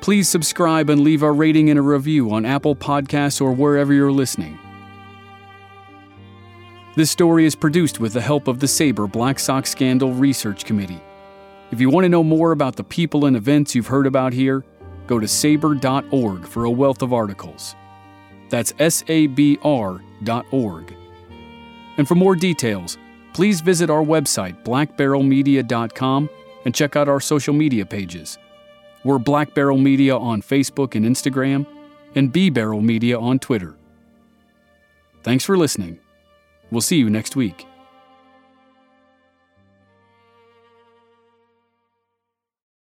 Please 0.00 0.28
subscribe 0.28 0.90
and 0.90 1.00
leave 1.00 1.22
a 1.22 1.30
rating 1.30 1.70
and 1.70 1.78
a 1.78 1.82
review 1.82 2.32
on 2.32 2.46
Apple 2.46 2.76
Podcasts 2.76 3.40
or 3.40 3.52
wherever 3.52 3.92
you're 3.92 4.12
listening. 4.12 4.58
This 6.96 7.10
story 7.10 7.44
is 7.44 7.54
produced 7.54 8.00
with 8.00 8.12
the 8.12 8.20
help 8.20 8.48
of 8.48 8.58
the 8.58 8.66
SABR 8.66 9.10
Black 9.10 9.38
Sox 9.38 9.70
Scandal 9.70 10.12
Research 10.12 10.64
Committee. 10.64 11.00
If 11.70 11.80
you 11.80 11.90
want 11.90 12.04
to 12.04 12.08
know 12.08 12.24
more 12.24 12.52
about 12.52 12.76
the 12.76 12.84
people 12.84 13.26
and 13.26 13.36
events 13.36 13.74
you've 13.74 13.86
heard 13.86 14.06
about 14.06 14.32
here, 14.32 14.64
go 15.06 15.18
to 15.18 15.26
sabr.org 15.26 16.46
for 16.46 16.64
a 16.64 16.70
wealth 16.70 17.02
of 17.02 17.12
articles. 17.12 17.76
That's 18.50 18.72
sabr.org. 18.72 19.60
And 21.98 22.08
for 22.08 22.14
more 22.14 22.36
details, 22.36 22.98
please 23.32 23.60
visit 23.60 23.90
our 23.90 24.02
website, 24.02 24.64
blackbarrelmedia.com, 24.64 26.30
and 26.64 26.74
check 26.74 26.96
out 26.96 27.08
our 27.08 27.20
social 27.20 27.54
media 27.54 27.84
pages. 27.84 28.38
We're 29.08 29.18
Black 29.18 29.54
Barrel 29.54 29.78
Media 29.78 30.14
on 30.18 30.42
Facebook 30.42 30.94
and 30.94 31.06
Instagram, 31.06 31.66
and 32.14 32.30
B 32.30 32.50
Barrel 32.50 32.82
Media 32.82 33.18
on 33.18 33.38
Twitter. 33.38 33.74
Thanks 35.22 35.46
for 35.46 35.56
listening. 35.56 35.98
We'll 36.70 36.82
see 36.82 36.98
you 36.98 37.08
next 37.08 37.34
week. 37.34 37.66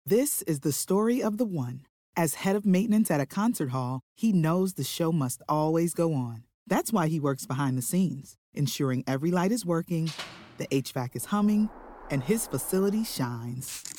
This 0.03 0.41
is 0.47 0.61
the 0.61 0.71
story 0.71 1.21
of 1.21 1.37
the 1.37 1.45
one. 1.45 1.85
As 2.17 2.33
head 2.33 2.55
of 2.55 2.65
maintenance 2.65 3.11
at 3.11 3.21
a 3.21 3.27
concert 3.27 3.69
hall, 3.69 4.01
he 4.15 4.33
knows 4.33 4.73
the 4.73 4.83
show 4.83 5.11
must 5.11 5.43
always 5.47 5.93
go 5.93 6.15
on. 6.15 6.43
That's 6.65 6.91
why 6.91 7.07
he 7.07 7.19
works 7.19 7.45
behind 7.45 7.77
the 7.77 7.83
scenes, 7.83 8.35
ensuring 8.55 9.03
every 9.05 9.29
light 9.29 9.51
is 9.51 9.63
working, 9.63 10.09
the 10.57 10.65
HVAC 10.69 11.15
is 11.15 11.25
humming, 11.25 11.69
and 12.09 12.23
his 12.23 12.47
facility 12.47 13.03
shines. 13.03 13.98